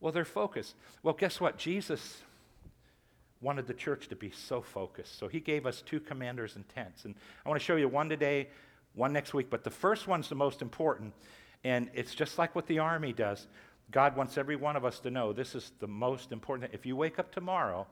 Well, 0.00 0.10
they're 0.10 0.24
focused. 0.24 0.74
Well, 1.02 1.12
guess 1.12 1.38
what? 1.38 1.58
Jesus 1.58 2.22
wanted 3.40 3.66
the 3.66 3.74
church 3.74 4.08
to 4.08 4.16
be 4.16 4.30
so 4.30 4.60
focused. 4.60 5.18
So 5.18 5.28
he 5.28 5.40
gave 5.40 5.66
us 5.66 5.82
two 5.82 6.00
commanders' 6.00 6.56
intents. 6.56 7.04
And 7.04 7.14
I 7.44 7.48
want 7.48 7.60
to 7.60 7.64
show 7.64 7.76
you 7.76 7.88
one 7.88 8.08
today, 8.08 8.48
one 8.94 9.12
next 9.12 9.34
week. 9.34 9.48
But 9.50 9.64
the 9.64 9.70
first 9.70 10.08
one's 10.08 10.28
the 10.28 10.34
most 10.34 10.62
important. 10.62 11.14
And 11.64 11.90
it's 11.94 12.14
just 12.14 12.38
like 12.38 12.54
what 12.54 12.66
the 12.66 12.80
army 12.80 13.12
does. 13.12 13.46
God 13.90 14.16
wants 14.16 14.36
every 14.36 14.56
one 14.56 14.76
of 14.76 14.84
us 14.84 15.00
to 15.00 15.10
know 15.10 15.32
this 15.32 15.54
is 15.54 15.72
the 15.78 15.86
most 15.86 16.32
important. 16.32 16.72
If 16.74 16.84
you 16.84 16.96
wake 16.96 17.18
up 17.18 17.32
tomorrow, 17.32 17.86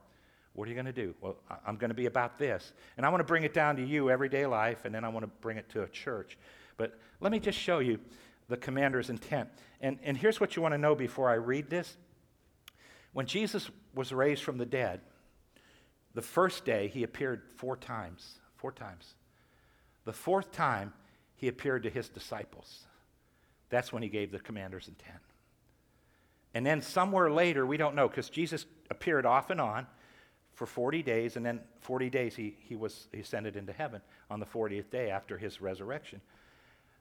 what 0.52 0.66
are 0.66 0.70
you 0.70 0.74
going 0.74 0.86
to 0.86 0.92
do? 0.92 1.14
Well, 1.20 1.36
I'm 1.66 1.76
going 1.76 1.90
to 1.90 1.94
be 1.94 2.06
about 2.06 2.38
this. 2.38 2.72
And 2.96 3.06
I 3.06 3.08
want 3.08 3.20
to 3.20 3.24
bring 3.24 3.44
it 3.44 3.54
down 3.54 3.76
to 3.76 3.84
you, 3.84 4.10
everyday 4.10 4.46
life, 4.46 4.84
and 4.84 4.94
then 4.94 5.04
I 5.04 5.08
want 5.08 5.24
to 5.24 5.30
bring 5.40 5.58
it 5.58 5.68
to 5.70 5.82
a 5.82 5.88
church. 5.88 6.36
But 6.76 6.98
let 7.20 7.30
me 7.32 7.38
just 7.38 7.58
show 7.58 7.78
you 7.78 7.98
the 8.48 8.56
commander's 8.56 9.10
intent. 9.10 9.48
And, 9.80 9.98
and 10.02 10.16
here's 10.16 10.40
what 10.40 10.56
you 10.56 10.62
want 10.62 10.72
to 10.74 10.78
know 10.78 10.94
before 10.94 11.30
I 11.30 11.34
read 11.34 11.70
this. 11.70 11.96
When 13.12 13.26
Jesus 13.26 13.70
was 13.94 14.12
raised 14.12 14.42
from 14.42 14.58
the 14.58 14.66
dead, 14.66 15.00
the 16.16 16.22
first 16.22 16.64
day 16.64 16.88
he 16.88 17.02
appeared 17.02 17.42
four 17.56 17.76
times. 17.76 18.38
Four 18.56 18.72
times. 18.72 19.14
The 20.06 20.14
fourth 20.14 20.50
time 20.50 20.94
he 21.36 21.46
appeared 21.46 21.82
to 21.82 21.90
his 21.90 22.08
disciples. 22.08 22.86
That's 23.68 23.92
when 23.92 24.02
he 24.02 24.08
gave 24.08 24.32
the 24.32 24.38
commander's 24.38 24.88
intent. 24.88 25.20
And 26.54 26.64
then 26.64 26.80
somewhere 26.80 27.30
later, 27.30 27.66
we 27.66 27.76
don't 27.76 27.94
know, 27.94 28.08
because 28.08 28.30
Jesus 28.30 28.64
appeared 28.88 29.26
off 29.26 29.50
and 29.50 29.60
on 29.60 29.86
for 30.54 30.64
40 30.64 31.02
days, 31.02 31.36
and 31.36 31.44
then 31.44 31.60
40 31.80 32.08
days 32.08 32.34
he, 32.34 32.56
he 32.60 32.76
was 32.76 33.08
he 33.12 33.20
ascended 33.20 33.54
into 33.54 33.74
heaven 33.74 34.00
on 34.30 34.40
the 34.40 34.46
40th 34.46 34.88
day 34.88 35.10
after 35.10 35.36
his 35.36 35.60
resurrection. 35.60 36.22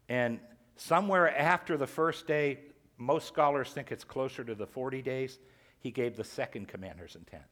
And 0.10 0.42
somewhere 0.76 1.34
after 1.40 1.78
the 1.78 1.88
first 1.88 2.28
day, 2.28 2.60
most 2.98 3.30
scholars 3.30 3.72
think 3.72 3.94
it's 3.94 4.04
closer 4.04 4.44
to 4.44 4.56
the 4.56 4.68
40 4.68 5.02
days, 5.02 5.40
he 5.80 5.90
gave 5.90 6.18
the 6.18 6.26
second 6.26 6.68
commander's 6.68 7.16
intent. 7.16 7.46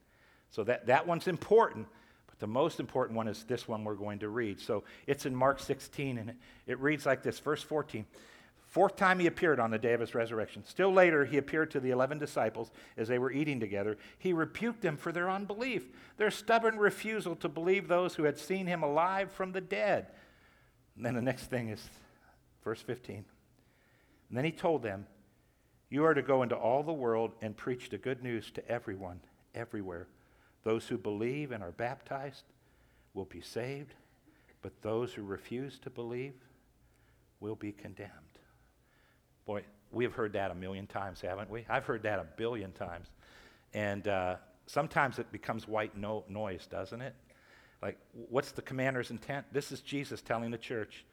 So 0.54 0.64
that, 0.66 0.86
that 0.86 1.08
one's 1.08 1.28
important, 1.28 1.88
but 2.28 2.38
the 2.38 2.46
most 2.46 2.80
important 2.80 3.18
one 3.18 3.28
is 3.28 3.44
this 3.44 3.68
one 3.68 3.84
we're 3.84 3.96
going 3.96 4.20
to 4.20 4.30
read. 4.30 4.60
So 4.60 4.84
it's 5.08 5.26
in 5.26 5.36
Mark 5.36 5.60
16, 5.60 6.20
and 6.20 6.30
it, 6.30 6.36
it 6.68 6.80
reads 6.80 7.08
like 7.08 7.24
this 7.24 7.40
Verse 7.40 7.64
14. 7.64 8.06
Fourth 8.68 8.96
time 8.96 9.18
he 9.18 9.26
appeared 9.26 9.60
on 9.60 9.72
the 9.72 9.80
day 9.80 9.94
of 9.94 10.00
his 10.00 10.14
resurrection. 10.14 10.64
Still 10.64 10.94
later, 10.94 11.26
he 11.26 11.38
appeared 11.38 11.72
to 11.72 11.80
the 11.80 11.90
11 11.90 12.20
disciples 12.20 12.72
as 12.98 13.08
they 13.08 13.18
were 13.18 13.32
eating 13.32 13.60
together. 13.60 13.98
He 14.20 14.32
rebuked 14.32 14.82
them 14.82 14.96
for 14.96 15.12
their 15.12 15.30
unbelief, 15.30 15.90
their 16.18 16.32
stubborn 16.32 16.78
refusal 16.78 17.36
to 17.38 17.50
believe 17.50 17.88
those 17.88 18.14
who 18.14 18.24
had 18.24 18.38
seen 18.38 18.68
him 18.68 18.84
alive 18.84 19.32
from 19.32 19.54
the 19.54 19.62
dead. 19.62 20.08
And 20.96 21.04
then 21.04 21.16
the 21.16 21.22
next 21.22 21.48
thing 21.48 21.70
is 21.70 21.84
verse 22.64 22.82
15. 22.82 23.26
And 24.30 24.38
then 24.38 24.46
he 24.46 24.52
told 24.52 24.84
them, 24.84 25.08
You 25.90 26.06
are 26.06 26.14
to 26.14 26.22
go 26.22 26.44
into 26.44 26.56
all 26.56 26.84
the 26.84 26.94
world 26.94 27.32
and 27.42 27.58
preach 27.58 27.90
the 27.90 27.98
good 27.98 28.22
news 28.22 28.52
to 28.52 28.68
everyone, 28.68 29.20
everywhere. 29.56 30.08
Those 30.64 30.88
who 30.88 30.98
believe 30.98 31.52
and 31.52 31.64
are 31.64 31.72
baptized 31.72 32.44
will 33.14 33.26
be 33.26 33.42
saved, 33.42 33.94
but 34.62 34.82
those 34.82 35.14
who 35.14 35.24
refuse 35.24 35.78
to 35.80 35.90
believe 35.90 36.34
will 37.40 37.56
be 37.56 37.72
condemned. 37.72 38.12
Boy, 39.46 39.64
we 39.92 40.04
have 40.06 40.14
heard 40.14 40.34
that 40.34 40.52
a 40.52 40.56
million 40.56 40.88
times, 40.88 41.22
haven't 41.22 41.50
we? 41.50 41.66
I've 41.70 41.86
heard 41.86 42.04
that 42.04 42.20
a 42.20 42.26
billion 42.38 42.72
times. 42.72 43.08
And 43.74 44.08
uh, 44.08 44.36
sometimes 44.66 45.20
it 45.20 45.32
becomes 45.32 45.68
white 45.68 45.98
no- 45.98 46.24
noise, 46.30 46.66
doesn't 46.68 47.02
it? 47.02 47.14
Like, 47.82 47.98
what's 48.30 48.54
the 48.54 48.62
commander's 48.62 49.12
intent? 49.12 49.46
This 49.52 49.72
is 49.72 49.82
Jesus 49.82 50.22
telling 50.22 50.52
the 50.52 50.58
church, 50.58 51.06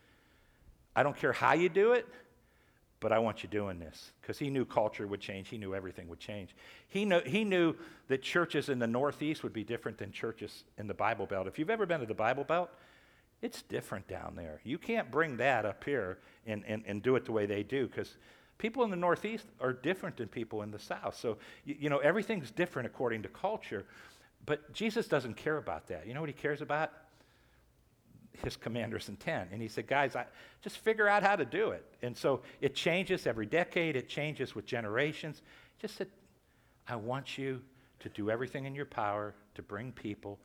I 0.94 1.02
don't 1.02 1.16
care 1.16 1.32
how 1.32 1.54
you 1.54 1.68
do 1.68 1.92
it, 1.92 2.06
but 3.00 3.12
I 3.12 3.18
want 3.18 3.42
you 3.42 3.48
doing 3.48 3.78
this. 3.78 4.12
Because 4.20 4.38
he 4.38 4.50
knew 4.50 4.64
culture 4.64 5.06
would 5.06 5.20
change, 5.20 5.48
he 5.48 5.58
knew 5.58 5.74
everything 5.74 6.08
would 6.08 6.20
change. 6.20 6.54
He, 6.88 7.04
knew, 7.04 7.20
he 7.24 7.44
knew 7.44 7.74
that 8.08 8.22
churches 8.22 8.68
in 8.68 8.78
the 8.78 8.86
Northeast 8.86 9.42
would 9.42 9.52
be 9.52 9.64
different 9.64 9.98
than 9.98 10.12
churches 10.12 10.64
in 10.78 10.86
the 10.86 10.94
Bible 10.94 11.26
Belt. 11.26 11.46
If 11.46 11.58
you've 11.58 11.70
ever 11.70 11.86
been 11.86 12.00
to 12.00 12.06
the 12.06 12.14
Bible 12.14 12.44
Belt, 12.44 12.70
it's 13.42 13.62
different 13.62 14.06
down 14.06 14.34
there. 14.36 14.60
You 14.64 14.76
can't 14.76 15.10
bring 15.10 15.38
that 15.38 15.64
up 15.64 15.82
here 15.82 16.18
and, 16.46 16.62
and, 16.66 16.84
and 16.86 17.02
do 17.02 17.16
it 17.16 17.24
the 17.24 17.32
way 17.32 17.46
they 17.46 17.62
do 17.62 17.86
because 17.86 18.16
people 18.58 18.84
in 18.84 18.90
the 18.90 18.96
Northeast 18.96 19.46
are 19.60 19.72
different 19.72 20.18
than 20.18 20.28
people 20.28 20.62
in 20.62 20.70
the 20.70 20.78
South. 20.78 21.16
So, 21.16 21.38
you, 21.64 21.76
you 21.80 21.90
know, 21.90 21.98
everything's 21.98 22.50
different 22.50 22.86
according 22.86 23.22
to 23.22 23.28
culture. 23.28 23.86
But 24.44 24.72
Jesus 24.72 25.08
doesn't 25.08 25.36
care 25.36 25.56
about 25.56 25.86
that. 25.88 26.06
You 26.06 26.12
know 26.12 26.20
what 26.20 26.28
he 26.28 26.34
cares 26.34 26.60
about? 26.60 26.92
His 28.43 28.57
commander's 28.57 29.09
intent. 29.09 29.51
And 29.53 29.61
he 29.61 29.69
said, 29.69 29.87
guys, 29.87 30.16
I, 30.16 30.25
just 30.62 30.79
figure 30.79 31.09
out 31.09 31.23
how 31.23 31.37
to 31.37 31.45
do 31.45 31.71
it. 31.71 31.85
And 32.03 32.16
so 32.16 32.40
it 32.61 32.75
changes 32.75 33.27
every 33.27 33.47
decade, 33.47 33.97
it 33.97 34.09
changes 34.09 34.55
with 34.55 34.66
generations. 34.66 35.43
Just 35.81 35.97
said, 35.97 36.09
I 36.88 36.97
want 36.97 37.38
you 37.38 37.61
to 38.01 38.09
do 38.09 38.31
everything 38.31 38.64
in 38.64 38.75
your 38.75 38.87
power 38.87 39.35
to 39.55 39.62
bring 39.62 39.93
people 39.93 40.38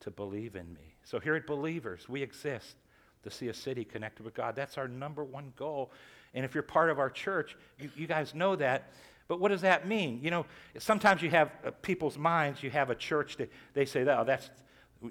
to 0.00 0.10
believe 0.10 0.56
in 0.56 0.72
me. 0.72 0.94
So 1.04 1.20
here 1.20 1.34
at 1.34 1.46
Believers, 1.46 2.08
we 2.08 2.22
exist 2.22 2.76
to 3.22 3.30
see 3.30 3.48
a 3.48 3.54
city 3.54 3.84
connected 3.84 4.24
with 4.24 4.34
God. 4.34 4.54
That's 4.54 4.78
our 4.78 4.88
number 4.88 5.24
one 5.24 5.52
goal. 5.56 5.92
And 6.34 6.44
if 6.44 6.54
you're 6.54 6.62
part 6.62 6.90
of 6.90 6.98
our 6.98 7.10
church, 7.10 7.56
you, 7.78 7.90
you 7.96 8.06
guys 8.06 8.34
know 8.34 8.56
that. 8.56 8.92
But 9.28 9.40
what 9.40 9.48
does 9.48 9.62
that 9.62 9.88
mean? 9.88 10.20
You 10.22 10.30
know, 10.30 10.46
sometimes 10.78 11.22
you 11.22 11.30
have 11.30 11.50
uh, 11.64 11.70
people's 11.82 12.18
minds, 12.18 12.62
you 12.62 12.70
have 12.70 12.90
a 12.90 12.94
church 12.94 13.36
that 13.38 13.50
they 13.72 13.86
say, 13.86 14.02
oh, 14.02 14.24
that's, 14.24 14.50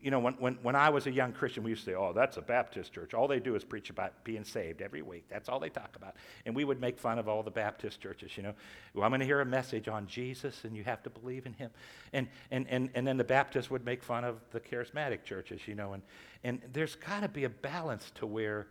you 0.01 0.11
know, 0.11 0.19
when, 0.19 0.33
when, 0.35 0.57
when 0.61 0.75
I 0.75 0.89
was 0.89 1.07
a 1.07 1.11
young 1.11 1.33
Christian, 1.33 1.63
we 1.63 1.71
used 1.71 1.83
to 1.85 1.91
say, 1.91 1.95
oh, 1.95 2.13
that's 2.13 2.37
a 2.37 2.41
Baptist 2.41 2.93
church. 2.93 3.13
All 3.13 3.27
they 3.27 3.39
do 3.39 3.55
is 3.55 3.63
preach 3.63 3.89
about 3.89 4.23
being 4.23 4.43
saved 4.43 4.81
every 4.81 5.01
week. 5.01 5.25
That's 5.29 5.49
all 5.49 5.59
they 5.59 5.69
talk 5.69 5.95
about. 5.95 6.15
And 6.45 6.55
we 6.55 6.63
would 6.63 6.79
make 6.79 6.97
fun 6.97 7.19
of 7.19 7.27
all 7.27 7.43
the 7.43 7.51
Baptist 7.51 8.01
churches, 8.01 8.35
you 8.35 8.43
know. 8.43 8.53
Well, 8.93 9.03
I'm 9.03 9.11
going 9.11 9.19
to 9.19 9.25
hear 9.25 9.41
a 9.41 9.45
message 9.45 9.87
on 9.87 10.07
Jesus, 10.07 10.63
and 10.63 10.75
you 10.75 10.83
have 10.83 11.03
to 11.03 11.09
believe 11.09 11.45
in 11.45 11.53
him. 11.53 11.69
And, 12.13 12.27
and, 12.51 12.65
and, 12.69 12.89
and 12.95 13.05
then 13.05 13.17
the 13.17 13.23
Baptists 13.23 13.69
would 13.69 13.85
make 13.85 14.03
fun 14.03 14.23
of 14.23 14.39
the 14.51 14.59
charismatic 14.59 15.23
churches, 15.23 15.61
you 15.67 15.75
know. 15.75 15.93
And, 15.93 16.03
and 16.43 16.61
there's 16.71 16.95
got 16.95 17.21
to 17.21 17.29
be 17.29 17.43
a 17.43 17.49
balance 17.49 18.11
to 18.15 18.25
where 18.25 18.67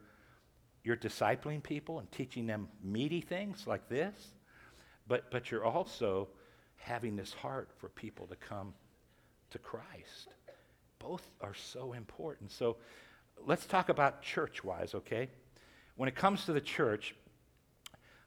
you're 0.84 0.96
discipling 0.96 1.62
people 1.62 2.00
and 2.00 2.10
teaching 2.10 2.46
them 2.46 2.68
meaty 2.82 3.20
things 3.20 3.66
like 3.66 3.88
this, 3.88 4.14
but, 5.06 5.30
but 5.30 5.50
you're 5.50 5.64
also 5.64 6.28
having 6.76 7.14
this 7.14 7.32
heart 7.32 7.70
for 7.76 7.88
people 7.90 8.26
to 8.26 8.36
come 8.36 8.74
to 9.50 9.58
Christ 9.58 10.28
both 11.02 11.26
are 11.40 11.54
so 11.54 11.92
important. 11.92 12.52
So 12.52 12.76
let's 13.46 13.66
talk 13.66 13.88
about 13.88 14.22
church 14.22 14.62
wise, 14.62 14.94
okay? 14.94 15.28
When 15.96 16.08
it 16.08 16.14
comes 16.14 16.44
to 16.46 16.52
the 16.52 16.60
church, 16.60 17.14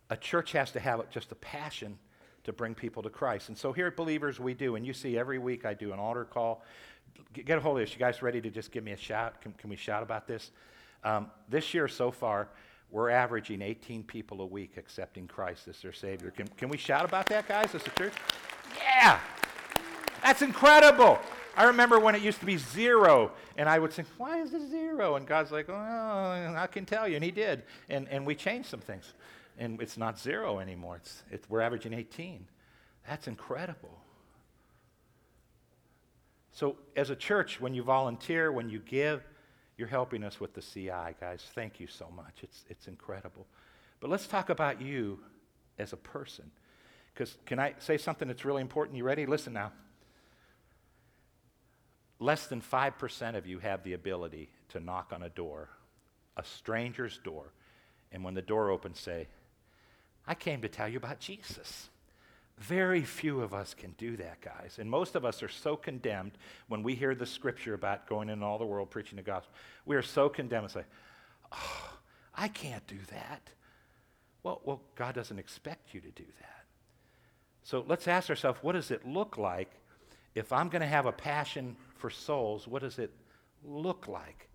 a 0.09 0.17
church 0.17 0.51
has 0.51 0.71
to 0.71 0.79
have 0.79 1.09
just 1.09 1.31
a 1.31 1.35
passion 1.35 1.97
to 2.43 2.53
bring 2.53 2.75
people 2.75 3.01
to 3.03 3.09
Christ. 3.09 3.49
And 3.49 3.57
so 3.57 3.73
here 3.73 3.87
at 3.87 3.95
Believers, 3.95 4.39
we 4.39 4.53
do. 4.53 4.75
And 4.75 4.85
you 4.85 4.93
see 4.93 5.17
every 5.17 5.39
week 5.39 5.65
I 5.65 5.73
do 5.73 5.93
an 5.93 5.99
altar 5.99 6.25
call. 6.25 6.63
Get 7.33 7.57
a 7.57 7.61
hold 7.61 7.77
of 7.77 7.83
this. 7.83 7.93
You 7.93 7.99
guys 7.99 8.21
ready 8.21 8.39
to 8.41 8.49
just 8.49 8.71
give 8.71 8.83
me 8.83 8.91
a 8.91 8.97
shout? 8.97 9.41
Can, 9.41 9.53
can 9.53 9.69
we 9.69 9.75
shout 9.75 10.03
about 10.03 10.27
this? 10.27 10.51
Um, 11.03 11.31
this 11.49 11.73
year 11.73 11.87
so 11.87 12.11
far, 12.11 12.49
we're 12.91 13.09
averaging 13.09 13.61
18 13.61 14.03
people 14.03 14.41
a 14.41 14.45
week 14.45 14.77
accepting 14.77 15.27
Christ 15.27 15.67
as 15.67 15.81
their 15.81 15.93
Savior. 15.93 16.31
Can, 16.31 16.47
can 16.49 16.69
we 16.69 16.77
shout 16.77 17.03
about 17.03 17.25
that, 17.27 17.47
guys, 17.47 17.73
as 17.73 17.85
a 17.85 17.89
church? 17.91 18.13
Yeah! 18.77 19.19
That's 20.23 20.41
incredible. 20.41 21.19
I 21.55 21.65
remember 21.65 21.99
when 21.99 22.15
it 22.15 22.21
used 22.21 22.39
to 22.41 22.45
be 22.45 22.57
zero, 22.57 23.31
and 23.57 23.69
I 23.69 23.79
would 23.79 23.93
say, 23.93 24.03
Why 24.17 24.41
is 24.41 24.53
it 24.53 24.67
zero? 24.69 25.15
And 25.15 25.25
God's 25.25 25.51
like, 25.51 25.69
Oh, 25.69 25.73
I 25.73 26.67
can 26.71 26.85
tell 26.85 27.07
you. 27.07 27.15
And 27.15 27.23
He 27.23 27.31
did. 27.31 27.63
And, 27.89 28.07
and 28.09 28.25
we 28.25 28.35
changed 28.35 28.69
some 28.69 28.81
things. 28.81 29.13
And 29.57 29.81
it's 29.81 29.97
not 29.97 30.19
zero 30.19 30.59
anymore, 30.59 30.97
it's, 30.97 31.23
it's, 31.31 31.49
we're 31.49 31.61
averaging 31.61 31.93
18. 31.93 32.45
That's 33.07 33.27
incredible. 33.27 33.97
So, 36.51 36.77
as 36.95 37.09
a 37.09 37.15
church, 37.15 37.59
when 37.59 37.73
you 37.73 37.83
volunteer, 37.83 38.51
when 38.51 38.69
you 38.69 38.79
give, 38.79 39.23
you're 39.77 39.87
helping 39.87 40.23
us 40.23 40.39
with 40.39 40.53
the 40.53 40.61
CI, 40.61 41.15
guys. 41.19 41.43
Thank 41.53 41.79
you 41.79 41.87
so 41.87 42.09
much. 42.15 42.39
It's, 42.41 42.63
it's 42.69 42.87
incredible. 42.87 43.45
But 43.99 44.09
let's 44.09 44.25
talk 44.25 44.49
about 44.49 44.81
you 44.81 45.19
as 45.77 45.91
a 45.93 45.97
person. 45.97 46.49
Because, 47.13 47.37
can 47.45 47.59
I 47.59 47.75
say 47.79 47.97
something 47.97 48.27
that's 48.27 48.45
really 48.45 48.61
important? 48.61 48.97
You 48.97 49.03
ready? 49.03 49.25
Listen 49.25 49.53
now 49.53 49.71
less 52.19 52.47
than 52.47 52.61
5% 52.61 53.35
of 53.35 53.45
you 53.45 53.59
have 53.59 53.83
the 53.83 53.93
ability 53.93 54.49
to 54.69 54.79
knock 54.79 55.11
on 55.13 55.23
a 55.23 55.29
door, 55.29 55.69
a 56.37 56.43
stranger's 56.43 57.17
door, 57.19 57.51
and 58.11 58.23
when 58.23 58.33
the 58.33 58.41
door 58.41 58.69
opens, 58.69 58.99
say, 58.99 59.27
I 60.27 60.33
came 60.33 60.61
to 60.61 60.69
tell 60.69 60.87
you 60.87 60.97
about 60.97 61.19
Jesus. 61.19 61.89
Very 62.57 63.01
few 63.01 63.41
of 63.41 63.53
us 63.53 63.73
can 63.73 63.93
do 63.97 64.15
that, 64.17 64.39
guys. 64.39 64.77
And 64.79 64.89
most 64.89 65.15
of 65.15 65.25
us 65.25 65.43
are 65.43 65.49
so 65.49 65.75
condemned 65.75 66.31
when 66.69 66.83
we 66.83 66.95
hear 66.95 67.13
the 67.13 67.25
scripture 67.25 67.73
about 67.73 68.07
going 68.07 68.29
in 68.29 68.41
all 68.41 68.57
the 68.57 68.65
world 68.65 68.89
preaching 68.89 69.17
the 69.17 69.21
gospel. 69.21 69.53
We 69.85 69.97
are 69.97 70.01
so 70.01 70.29
condemned 70.29 70.63
and 70.63 70.71
say, 70.71 70.83
oh, 71.51 71.97
I 72.33 72.47
can't 72.47 72.85
do 72.87 72.97
that. 73.11 73.49
Well, 74.41 74.61
well, 74.63 74.81
God 74.95 75.15
doesn't 75.15 75.37
expect 75.37 75.93
you 75.93 75.99
to 75.99 76.11
do 76.11 76.23
that. 76.39 76.63
So 77.63 77.83
let's 77.87 78.07
ask 78.07 78.29
ourselves 78.29 78.59
what 78.61 78.73
does 78.73 78.91
it 78.91 79.05
look 79.05 79.37
like 79.37 79.71
if 80.33 80.53
I'm 80.53 80.69
going 80.69 80.81
to 80.81 80.87
have 80.87 81.07
a 81.07 81.11
passion 81.11 81.75
for 81.95 82.09
souls? 82.09 82.67
What 82.67 82.81
does 82.81 82.99
it 82.99 83.11
look 83.63 84.07
like? 84.07 84.49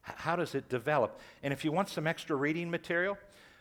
How 0.00 0.36
does 0.36 0.54
it 0.54 0.68
develop? 0.68 1.20
And 1.42 1.52
if 1.52 1.64
you 1.64 1.72
want 1.72 1.88
some 1.88 2.06
extra 2.06 2.36
reading 2.36 2.70
material, 2.70 3.18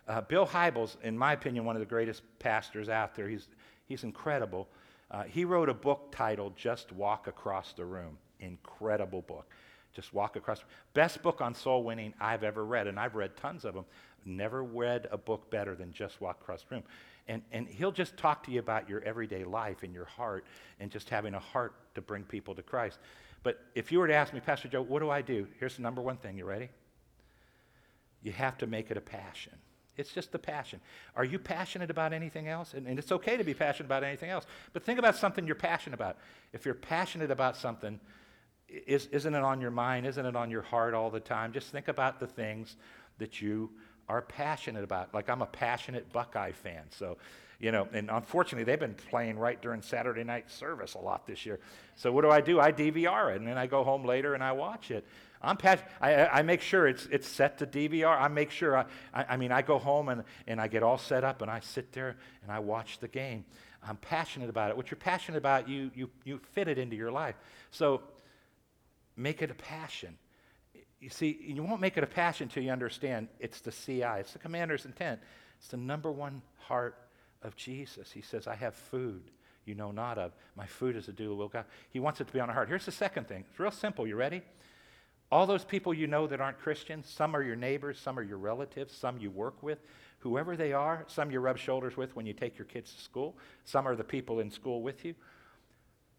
uh, 0.08 0.22
Bill 0.22 0.46
Hybels, 0.46 0.98
in 1.02 1.18
my 1.18 1.34
opinion, 1.34 1.66
one 1.66 1.76
of 1.76 1.80
the 1.80 1.88
greatest 1.88 2.22
pastors 2.40 2.90
out 2.90 3.16
there. 3.16 3.28
He's, 3.28 3.48
he's 3.88 4.04
incredible. 4.04 4.68
Uh, 5.10 5.24
he 5.24 5.46
wrote 5.46 5.70
a 5.70 5.74
book 5.74 6.10
titled 6.12 6.56
Just 6.56 6.92
Walk 6.92 7.28
Across 7.28 7.74
the 7.74 7.86
Room. 7.86 8.18
Incredible 8.40 9.22
book. 9.24 9.48
Just 9.96 10.14
Walk 10.14 10.36
Across. 10.36 10.64
Best 10.94 11.24
book 11.24 11.42
on 11.42 11.56
soul 11.56 11.84
winning 11.84 12.14
I've 12.20 12.44
ever 12.44 12.66
read, 12.66 12.88
and 12.88 13.00
I've 13.00 13.16
read 13.16 13.36
tons 13.38 13.66
of 13.66 13.74
them. 13.74 13.86
Never 14.26 14.64
read 14.64 15.08
a 15.12 15.18
book 15.18 15.50
better 15.50 15.76
than 15.76 15.92
Just 15.92 16.22
Walk 16.22 16.40
Across 16.42 16.64
the 16.64 16.76
Room. 16.76 16.84
And, 17.28 17.42
and 17.52 17.68
he'll 17.68 17.92
just 17.92 18.18
talk 18.18 18.44
to 18.44 18.52
you 18.52 18.60
about 18.60 18.88
your 18.88 19.02
everyday 19.02 19.44
life 19.44 19.84
and 19.84 19.94
your 19.94 20.06
heart 20.06 20.46
and 20.80 20.92
just 20.92 21.10
having 21.10 21.34
a 21.34 21.40
heart 21.40 21.74
to 21.96 22.02
bring 22.02 22.24
people 22.24 22.54
to 22.56 22.62
Christ. 22.62 23.00
But 23.42 23.60
if 23.74 23.92
you 23.92 24.00
were 24.00 24.08
to 24.08 24.14
ask 24.14 24.34
me, 24.34 24.40
Pastor 24.40 24.68
Joe, 24.68 24.82
what 24.82 25.00
do 25.00 25.10
I 25.10 25.22
do? 25.22 25.48
Here's 25.60 25.76
the 25.76 25.82
number 25.82 26.02
one 26.02 26.18
thing. 26.18 26.38
You 26.38 26.46
ready? 26.46 26.70
You 28.22 28.32
have 28.32 28.58
to 28.60 28.68
make 28.68 28.92
it 28.92 28.98
a 28.98 29.02
passion. 29.02 29.54
It's 29.98 30.12
just 30.12 30.32
the 30.32 30.40
passion. 30.40 30.82
Are 31.16 31.24
you 31.24 31.40
passionate 31.40 31.90
about 31.90 32.12
anything 32.12 32.48
else? 32.48 32.74
And, 32.74 32.86
and, 32.88 33.00
it's 33.00 33.12
okay 33.12 33.38
to 33.38 33.44
be 33.44 33.54
passionate 33.54 33.86
about 33.86 34.04
anything 34.04 34.30
else. 34.30 34.46
But 34.74 34.84
think 34.84 35.00
about 35.00 35.16
something 35.16 35.46
you're 35.46 35.56
passionate 35.56 35.96
about. 35.96 36.18
If 36.54 36.66
you're 36.66 36.74
passionate 36.74 37.32
about 37.32 37.56
something, 37.56 38.00
is, 38.68 39.08
isn't 39.08 39.34
it 39.34 39.44
on 39.44 39.62
your 39.62 39.72
mind? 39.72 40.06
Isn't 40.06 40.26
it 40.26 40.36
on 40.36 40.52
your 40.52 40.64
heart 40.64 40.94
all 40.94 41.10
the 41.10 41.20
time? 41.20 41.54
Just 41.54 41.70
think 41.70 41.88
about 41.88 42.20
the 42.20 42.28
things 42.28 42.76
that 43.20 43.42
you 43.42 43.70
are 44.08 44.22
passionate 44.22 44.84
about. 44.84 45.14
Like 45.14 45.30
I'm 45.30 45.42
a 45.42 45.48
passionate 45.48 46.12
Buckeye 46.12 46.52
fan. 46.52 46.84
So, 46.92 47.18
you 47.60 47.72
know, 47.72 47.88
and 47.94 48.10
unfortunately, 48.12 48.66
they've 48.66 48.80
been 48.80 48.96
playing 49.10 49.40
right 49.40 49.62
during 49.62 49.82
Saturday 49.82 50.24
night 50.24 50.52
service 50.52 50.94
a 50.94 51.00
lot 51.00 51.26
this 51.26 51.46
year. 51.46 51.60
So, 51.96 52.12
what 52.12 52.22
do 52.22 52.30
I 52.30 52.42
do? 52.42 52.60
I 52.60 52.72
DVR 52.72 53.34
it, 53.34 53.38
and 53.38 53.48
then 53.48 53.58
I 53.58 53.68
go 53.68 53.84
home 53.84 54.04
later 54.04 54.34
and 54.34 54.44
I 54.44 54.52
watch 54.52 54.92
it. 54.92 55.06
I'm 55.42 55.58
passionate. 55.58 55.92
I, 56.02 56.26
I 56.26 56.42
make 56.42 56.62
sure 56.62 56.88
it's, 56.88 57.08
it's 57.12 57.28
set 57.28 57.60
to 57.60 57.68
DVR. 57.68 58.20
I 58.20 58.28
make 58.28 58.52
sure, 58.52 58.78
I, 58.78 58.86
I, 59.14 59.26
I 59.30 59.38
mean, 59.38 59.52
I 59.52 59.62
go 59.62 59.78
home 59.78 60.10
and, 60.10 60.24
and 60.48 60.60
I 60.60 60.68
get 60.68 60.82
all 60.84 60.98
set 60.98 61.24
up 61.24 61.42
and 61.42 61.52
I 61.52 61.60
sit 61.60 61.92
there 61.94 62.18
and 62.42 62.52
I 62.52 62.60
watch 62.60 63.00
the 63.00 63.08
game. 63.08 63.46
I'm 63.88 63.98
passionate 63.98 64.50
about 64.50 64.72
it. 64.72 64.78
What 64.78 64.90
you're 64.90 64.98
passionate 64.98 65.38
about, 65.38 65.70
you, 65.70 65.92
you, 65.94 66.10
you 66.24 66.40
fit 66.54 66.68
it 66.68 66.80
into 66.80 66.96
your 66.96 67.12
life. 67.12 67.36
So 67.70 68.02
make 69.16 69.42
it 69.44 69.52
a 69.52 69.54
passion. 69.54 70.18
You 71.00 71.10
see, 71.10 71.38
you 71.42 71.62
won't 71.64 71.82
make 71.82 71.98
it 71.98 72.04
a 72.04 72.08
passion 72.08 72.46
until 72.46 72.64
you 72.64 72.72
understand 72.72 73.28
it's 73.40 73.62
the 73.62 73.72
CI, 73.72 74.20
it's 74.20 74.34
the 74.34 74.40
commander's 74.40 74.86
intent. 74.86 75.20
It's 75.60 75.68
the 75.70 75.78
number 75.78 76.12
one 76.12 76.42
heart 76.58 76.98
of 77.42 77.56
Jesus. 77.56 78.12
He 78.12 78.22
says, 78.22 78.48
I 78.48 78.56
have 78.56 78.76
food 78.76 79.32
you 79.66 79.76
know 79.76 79.92
not 79.92 80.18
of. 80.18 80.32
My 80.56 80.66
food 80.66 80.96
is 80.96 81.06
to 81.06 81.12
do 81.12 81.30
the 81.30 81.36
will 81.36 81.46
of 81.46 81.52
God. 81.52 81.66
He 81.90 82.00
wants 82.00 82.22
it 82.22 82.28
to 82.28 82.34
be 82.34 82.40
on 82.40 82.50
our 82.50 82.56
heart. 82.56 82.70
Here's 82.70 82.86
the 82.86 82.92
second 82.92 83.28
thing. 83.28 83.44
It's 83.50 83.60
real 83.60 83.72
simple. 83.72 84.08
You 84.08 84.16
ready? 84.16 84.42
All 85.32 85.48
those 85.48 85.66
people 85.66 85.94
you 85.94 86.08
know 86.08 86.28
that 86.28 86.40
aren't 86.40 86.60
Christians, 86.60 87.10
some 87.10 87.36
are 87.36 87.42
your 87.42 87.56
neighbors, 87.56 88.00
some 88.00 88.18
are 88.20 88.24
your 88.24 88.38
relatives, 88.38 88.96
some 88.96 89.18
you 89.18 89.32
work 89.32 89.64
with, 89.64 89.80
whoever 90.20 90.56
they 90.56 90.72
are, 90.72 91.04
some 91.08 91.32
you 91.32 91.40
rub 91.40 91.58
shoulders 91.58 91.98
with 91.98 92.16
when 92.16 92.28
you 92.28 92.34
take 92.34 92.58
your 92.58 92.66
kids 92.66 92.94
to 92.94 93.02
school, 93.02 93.36
some 93.64 93.88
are 93.88 93.96
the 93.96 94.04
people 94.04 94.40
in 94.40 94.52
school 94.52 94.84
with 94.84 95.04
you. 95.04 95.16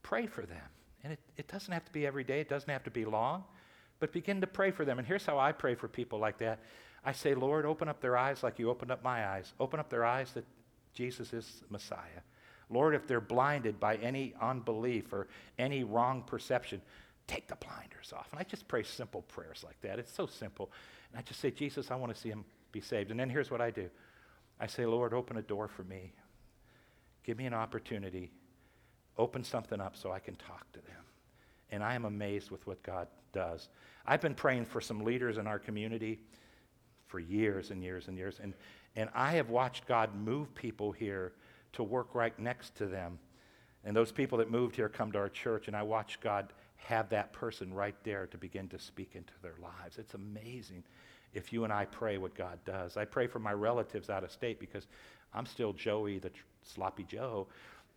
Pray 0.02 0.26
for 0.26 0.42
them. 0.42 0.58
And 1.04 1.12
it, 1.12 1.20
it 1.36 1.48
doesn't 1.48 1.72
have 1.72 1.84
to 1.84 1.92
be 1.92 2.04
every 2.04 2.24
day, 2.24 2.40
it 2.40 2.48
doesn't 2.48 2.68
have 2.68 2.82
to 2.82 2.90
be 2.90 3.04
long, 3.04 3.44
but 3.98 4.12
begin 4.12 4.40
to 4.40 4.46
pray 4.46 4.70
for 4.70 4.84
them. 4.84 4.98
And 4.98 5.06
here's 5.06 5.24
how 5.24 5.38
I 5.38 5.52
pray 5.52 5.74
for 5.74 5.88
people 5.88 6.18
like 6.18 6.38
that 6.38 6.60
I 7.04 7.12
say, 7.12 7.34
Lord, 7.34 7.64
open 7.64 7.88
up 7.88 8.00
their 8.00 8.16
eyes 8.16 8.42
like 8.42 8.58
you 8.58 8.68
opened 8.68 8.90
up 8.90 9.02
my 9.04 9.28
eyes. 9.28 9.52
Open 9.60 9.78
up 9.78 9.88
their 9.88 10.04
eyes 10.04 10.32
that 10.32 10.44
Jesus 10.92 11.32
is 11.32 11.62
Messiah. 11.70 12.22
Lord, 12.68 12.96
if 12.96 13.06
they're 13.06 13.20
blinded 13.20 13.78
by 13.78 13.94
any 13.96 14.34
unbelief 14.40 15.12
or 15.12 15.28
any 15.56 15.84
wrong 15.84 16.22
perception, 16.26 16.82
take 17.28 17.46
the 17.46 17.56
blinders 17.56 18.12
off. 18.12 18.26
And 18.32 18.40
I 18.40 18.42
just 18.42 18.66
pray 18.66 18.82
simple 18.82 19.22
prayers 19.22 19.62
like 19.64 19.80
that. 19.82 20.00
It's 20.00 20.12
so 20.12 20.26
simple. 20.26 20.70
And 21.12 21.18
I 21.18 21.22
just 21.22 21.38
say, 21.38 21.52
Jesus, 21.52 21.92
I 21.92 21.94
want 21.94 22.12
to 22.12 22.20
see 22.20 22.28
him 22.28 22.44
be 22.72 22.80
saved. 22.80 23.12
And 23.12 23.20
then 23.20 23.30
here's 23.30 23.50
what 23.50 23.60
I 23.60 23.70
do 23.70 23.88
I 24.58 24.66
say, 24.66 24.84
Lord, 24.84 25.14
open 25.14 25.36
a 25.36 25.42
door 25.42 25.68
for 25.68 25.84
me. 25.84 26.12
Give 27.22 27.38
me 27.38 27.46
an 27.46 27.54
opportunity. 27.54 28.32
Open 29.18 29.44
something 29.44 29.80
up 29.80 29.96
so 29.96 30.12
I 30.12 30.18
can 30.18 30.34
talk 30.36 30.70
to 30.72 30.80
them. 30.80 31.05
And 31.70 31.82
I 31.82 31.94
am 31.94 32.04
amazed 32.04 32.50
with 32.50 32.66
what 32.66 32.82
God 32.82 33.08
does. 33.32 33.68
I've 34.06 34.20
been 34.20 34.34
praying 34.34 34.66
for 34.66 34.80
some 34.80 35.04
leaders 35.04 35.36
in 35.36 35.46
our 35.46 35.58
community 35.58 36.20
for 37.06 37.18
years 37.18 37.70
and 37.70 37.82
years 37.82 38.08
and 38.08 38.16
years. 38.16 38.40
And, 38.42 38.54
and 38.94 39.10
I 39.14 39.32
have 39.32 39.50
watched 39.50 39.86
God 39.86 40.14
move 40.14 40.54
people 40.54 40.92
here 40.92 41.32
to 41.72 41.82
work 41.82 42.14
right 42.14 42.36
next 42.38 42.74
to 42.76 42.86
them. 42.86 43.18
And 43.84 43.96
those 43.96 44.10
people 44.10 44.38
that 44.38 44.50
moved 44.50 44.76
here 44.76 44.88
come 44.88 45.12
to 45.12 45.18
our 45.18 45.28
church, 45.28 45.68
and 45.68 45.76
I 45.76 45.82
watch 45.82 46.18
God 46.20 46.52
have 46.76 47.08
that 47.10 47.32
person 47.32 47.72
right 47.72 47.94
there 48.04 48.26
to 48.26 48.38
begin 48.38 48.68
to 48.68 48.78
speak 48.78 49.10
into 49.14 49.32
their 49.42 49.56
lives. 49.60 49.98
It's 49.98 50.14
amazing 50.14 50.84
if 51.34 51.52
you 51.52 51.64
and 51.64 51.72
I 51.72 51.84
pray 51.84 52.18
what 52.18 52.34
God 52.34 52.58
does. 52.64 52.96
I 52.96 53.04
pray 53.04 53.26
for 53.26 53.38
my 53.38 53.52
relatives 53.52 54.08
out 54.08 54.24
of 54.24 54.30
state 54.30 54.58
because 54.58 54.86
I'm 55.34 55.46
still 55.46 55.72
Joey, 55.72 56.18
the 56.18 56.30
tr- 56.30 56.42
sloppy 56.62 57.04
Joe. 57.04 57.46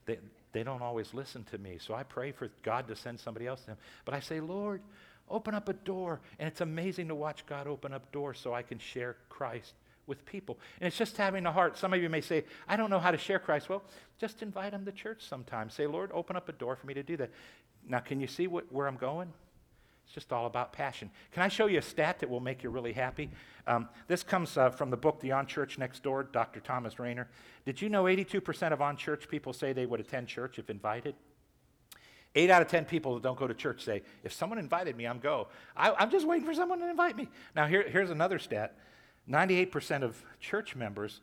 They, 0.06 0.20
they 0.52 0.64
don't 0.64 0.82
always 0.82 1.14
listen 1.14 1.44
to 1.46 1.58
me. 1.58 1.78
So 1.80 1.94
I 1.94 2.04
pray 2.04 2.32
for 2.32 2.50
God 2.64 2.88
to 2.88 2.96
send 2.96 3.20
somebody 3.20 3.48
else 3.48 3.62
to 3.62 3.68
them. 3.68 3.78
But 4.06 4.14
I 4.14 4.20
say, 4.20 4.40
Lord, 4.40 4.82
open 5.30 5.54
up 5.54 5.70
a 5.70 5.74
door. 5.74 6.22
And 6.40 6.48
it's 6.48 6.62
amazing 6.62 7.08
to 7.10 7.16
watch 7.16 7.46
God 7.46 7.68
open 7.68 7.94
up 7.94 8.12
doors 8.12 8.40
so 8.40 8.54
I 8.54 8.64
can 8.64 8.80
share 8.80 9.18
Christ 9.30 9.74
with 10.08 10.26
people. 10.26 10.58
And 10.82 10.88
it's 10.88 10.98
just 10.98 11.18
having 11.18 11.46
a 11.46 11.52
heart. 11.52 11.78
Some 11.78 11.94
of 11.94 12.02
you 12.02 12.10
may 12.10 12.22
say, 12.22 12.44
I 12.68 12.76
don't 12.76 12.90
know 12.90 13.00
how 13.00 13.12
to 13.12 13.18
share 13.18 13.40
Christ. 13.40 13.70
Well, 13.70 13.84
just 14.20 14.42
invite 14.42 14.72
them 14.72 14.86
to 14.86 14.92
church 14.92 15.24
sometime. 15.24 15.70
Say, 15.70 15.86
Lord, 15.86 16.12
open 16.14 16.36
up 16.36 16.50
a 16.50 16.54
door 16.54 16.76
for 16.76 16.88
me 16.88 16.96
to 16.96 17.04
do 17.04 17.16
that. 17.18 17.30
Now, 17.88 18.00
can 18.00 18.20
you 18.20 18.28
see 18.28 18.48
what, 18.48 18.72
where 18.74 18.88
I'm 18.88 18.98
going? 18.98 19.32
It's 20.10 20.16
just 20.16 20.34
all 20.34 20.48
about 20.48 20.74
passion. 20.74 21.12
Can 21.34 21.44
I 21.44 21.50
show 21.50 21.68
you 21.68 21.78
a 21.78 21.84
stat 21.84 22.18
that 22.18 22.30
will 22.32 22.40
make 22.40 22.64
you 22.64 22.72
really 22.72 22.94
happy? 22.94 23.30
Um, 23.68 23.88
this 24.08 24.24
comes 24.24 24.58
uh, 24.58 24.72
from 24.72 24.90
the 24.90 24.98
book 24.98 25.20
The 25.20 25.30
Unchurched 25.30 25.78
Next 25.78 26.02
Door, 26.02 26.30
Dr. 26.32 26.60
Thomas 26.62 26.98
Rainer. 26.98 27.28
Did 27.64 27.80
you 27.80 27.90
know 27.90 28.06
82% 28.06 28.74
of 28.74 28.82
unchurched 28.82 29.30
people 29.30 29.54
say 29.54 29.72
they 29.72 29.86
would 29.86 30.00
attend 30.00 30.28
church 30.28 30.58
if 30.58 30.72
invited? 30.72 31.14
Eight 32.34 32.50
out 32.50 32.64
of 32.64 32.68
10 32.68 32.86
people 32.86 33.14
that 33.14 33.22
don't 33.22 33.38
go 33.38 33.46
to 33.46 33.54
church 33.54 33.84
say, 33.84 34.02
if 34.24 34.34
someone 34.34 34.58
invited 34.58 34.98
me, 34.98 35.06
I'm 35.06 35.20
go. 35.20 35.50
I, 35.78 35.94
am 36.02 36.10
just 36.10 36.26
waiting 36.26 36.44
for 36.44 36.56
someone 36.56 36.80
to 36.80 36.90
invite 36.90 37.16
me. 37.16 37.28
Now, 37.56 37.68
here, 37.68 37.88
here's 37.88 38.10
another 38.10 38.40
stat 38.40 38.80
98% 39.30 40.02
of 40.02 40.20
church 40.40 40.76
members 40.76 41.22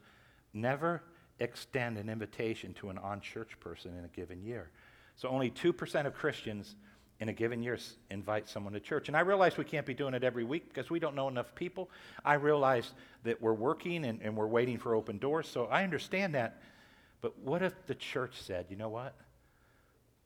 never 0.54 1.02
extend 1.40 1.98
an 1.98 2.08
invitation 2.08 2.72
to 2.74 2.90
an 2.90 3.00
unchurched 3.02 3.58
person 3.58 3.98
in 3.98 4.04
a 4.04 4.08
given 4.08 4.44
year. 4.44 4.70
So 5.16 5.28
only 5.28 5.50
2% 5.50 6.06
of 6.06 6.14
Christians 6.14 6.76
in 7.20 7.28
a 7.28 7.32
given 7.32 7.62
year 7.62 7.78
invite 8.10 8.48
someone 8.48 8.72
to 8.74 8.80
church. 8.80 9.08
And 9.08 9.16
I 9.16 9.20
realize 9.20 9.56
we 9.56 9.64
can't 9.64 9.86
be 9.86 9.94
doing 9.94 10.14
it 10.14 10.22
every 10.22 10.44
week 10.44 10.68
because 10.68 10.90
we 10.90 10.98
don't 10.98 11.14
know 11.14 11.28
enough 11.28 11.54
people. 11.54 11.90
I 12.24 12.34
realize 12.34 12.92
that 13.24 13.40
we're 13.40 13.54
working 13.54 14.04
and, 14.04 14.20
and 14.22 14.36
we're 14.36 14.46
waiting 14.46 14.78
for 14.78 14.94
open 14.94 15.18
doors, 15.18 15.48
so 15.48 15.66
I 15.66 15.82
understand 15.82 16.34
that. 16.34 16.60
But 17.22 17.38
what 17.38 17.62
if 17.62 17.74
the 17.86 17.94
church 17.94 18.40
said, 18.40 18.66
you 18.68 18.76
know 18.76 18.90
what? 18.90 19.14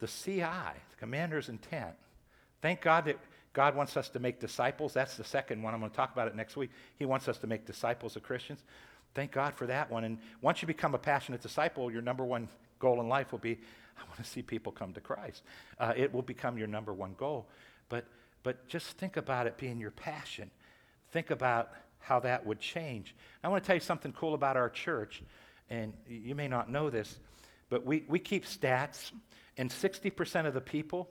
The 0.01 0.09
CI, 0.09 0.41
the 0.41 0.97
commander's 0.99 1.49
intent, 1.49 1.95
thank 2.61 2.81
God 2.81 3.05
that 3.05 3.19
God 3.53 3.75
wants 3.75 3.97
us 3.97 4.09
to 4.11 4.19
make 4.19 4.41
disciples. 4.41 4.93
That's 4.93 5.17
the 5.17 5.25
second 5.25 5.63
one. 5.63 5.75
I'm 5.75 5.81
going 5.81 5.91
to 5.91 5.97
talk 5.97 6.13
about 6.13 6.29
it 6.29 6.37
next 6.37 6.57
week. 6.57 6.71
He 6.99 7.05
wants 7.05 7.29
us 7.29 7.39
to 7.39 7.47
make 7.47 7.67
disciples 7.67 8.17
of 8.17 8.23
Christians. 8.23 8.63
Thank 9.15 9.33
God 9.33 9.55
for 9.55 9.67
that 9.67 9.91
one. 9.91 10.05
And 10.05 10.19
once 10.41 10.63
you 10.63 10.67
become 10.67 10.95
a 10.95 10.99
passionate 10.99 11.41
disciple, 11.41 11.91
your 11.91 12.03
number 12.03 12.25
one 12.25 12.49
goal 12.79 13.01
in 13.01 13.09
life 13.09 13.33
will 13.33 13.41
be 13.41 13.59
I 14.01 14.05
want 14.09 14.17
to 14.19 14.25
see 14.25 14.43
people 14.43 14.73
come 14.73 14.93
to 14.95 15.01
Christ. 15.01 15.43
Uh, 15.79 15.93
it 15.97 16.13
will 16.13 16.23
become 16.23 16.59
your 16.59 16.67
number 16.67 16.93
one 16.93 17.15
goal. 17.19 17.49
But, 17.89 18.07
but 18.43 18.67
just 18.69 18.87
think 18.99 19.17
about 19.17 19.47
it 19.47 19.57
being 19.57 19.79
your 19.79 19.91
passion. 19.91 20.51
Think 21.11 21.31
about 21.31 21.73
how 21.99 22.21
that 22.21 22.47
would 22.47 22.61
change. 22.61 23.15
I 23.45 23.49
want 23.49 23.63
to 23.63 23.67
tell 23.67 23.77
you 23.77 23.81
something 23.81 24.13
cool 24.13 24.35
about 24.35 24.57
our 24.57 24.71
church, 24.71 25.23
and 25.69 25.93
you 26.09 26.35
may 26.35 26.49
not 26.49 26.71
know 26.71 26.91
this, 26.91 27.19
but 27.69 27.85
we, 27.85 28.05
we 28.09 28.19
keep 28.19 28.47
stats, 28.47 29.13
and 29.57 29.71
60% 29.71 30.47
of 30.47 30.55
the 30.55 30.61
people 30.61 31.11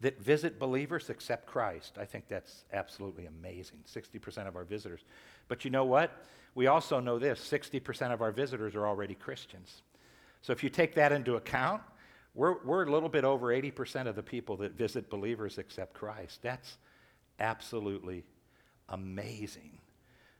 that 0.00 0.20
visit 0.20 0.58
believers 0.58 1.08
accept 1.08 1.46
Christ. 1.46 1.96
I 1.98 2.04
think 2.04 2.28
that's 2.28 2.64
absolutely 2.72 3.26
amazing. 3.26 3.78
60% 3.90 4.46
of 4.46 4.54
our 4.54 4.64
visitors. 4.64 5.00
But 5.48 5.64
you 5.64 5.70
know 5.70 5.84
what? 5.84 6.24
We 6.54 6.66
also 6.66 7.00
know 7.00 7.18
this 7.18 7.40
60% 7.40 8.12
of 8.12 8.20
our 8.20 8.30
visitors 8.30 8.74
are 8.74 8.86
already 8.86 9.14
Christians. 9.14 9.82
So 10.44 10.52
if 10.52 10.62
you 10.62 10.68
take 10.68 10.94
that 10.96 11.10
into 11.10 11.36
account, 11.36 11.80
we're, 12.34 12.62
we're 12.64 12.84
a 12.84 12.90
little 12.90 13.08
bit 13.08 13.24
over 13.24 13.46
80% 13.46 14.06
of 14.06 14.14
the 14.14 14.22
people 14.22 14.58
that 14.58 14.72
visit 14.72 15.08
believers 15.08 15.56
accept 15.56 15.94
Christ. 15.94 16.40
That's 16.42 16.76
absolutely 17.40 18.24
amazing. 18.90 19.78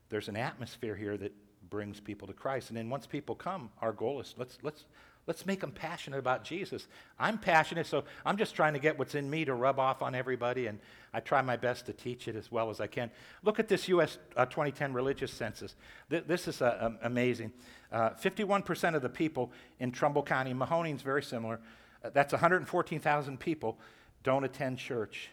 There's 0.09 0.27
an 0.27 0.37
atmosphere 0.37 0.95
here 0.95 1.17
that 1.17 1.33
brings 1.71 1.99
people 1.99 2.27
to 2.27 2.35
Christ. 2.35 2.69
And 2.69 2.77
then 2.77 2.87
once 2.87 3.07
people 3.07 3.33
come, 3.33 3.71
our 3.81 3.91
goal 3.91 4.21
is 4.21 4.35
let's, 4.37 4.59
let's, 4.61 4.85
let's 5.27 5.45
make 5.45 5.59
them 5.59 5.71
passionate 5.71 6.19
about 6.19 6.43
Jesus. 6.43 6.87
I'm 7.19 7.37
passionate, 7.37 7.87
so 7.87 8.03
I'm 8.25 8.37
just 8.37 8.55
trying 8.55 8.73
to 8.73 8.79
get 8.79 8.97
what's 8.97 9.15
in 9.15 9.29
me 9.29 9.45
to 9.45 9.53
rub 9.53 9.79
off 9.79 10.01
on 10.01 10.13
everybody, 10.13 10.67
and 10.67 10.79
I 11.13 11.19
try 11.19 11.41
my 11.41 11.57
best 11.57 11.85
to 11.87 11.93
teach 11.93 12.27
it 12.27 12.35
as 12.35 12.51
well 12.51 12.69
as 12.69 12.79
I 12.79 12.87
can. 12.87 13.09
Look 13.43 13.59
at 13.59 13.67
this 13.67 13.87
U.S. 13.87 14.17
Uh, 14.35 14.45
2010 14.45 14.93
religious 14.93 15.31
census. 15.31 15.75
Th- 16.09 16.23
this 16.27 16.47
is 16.47 16.61
uh, 16.61 16.77
um, 16.79 16.97
amazing. 17.01 17.51
Uh, 17.91 18.11
51% 18.11 18.95
of 18.95 19.01
the 19.01 19.09
people 19.09 19.51
in 19.79 19.91
Trumbull 19.91 20.23
County, 20.23 20.53
Mahoning's 20.53 21.01
very 21.01 21.23
similar, 21.23 21.59
uh, 22.03 22.09
that's 22.13 22.33
114,000 22.33 23.39
people, 23.39 23.77
don't 24.23 24.43
attend 24.43 24.77
church 24.77 25.29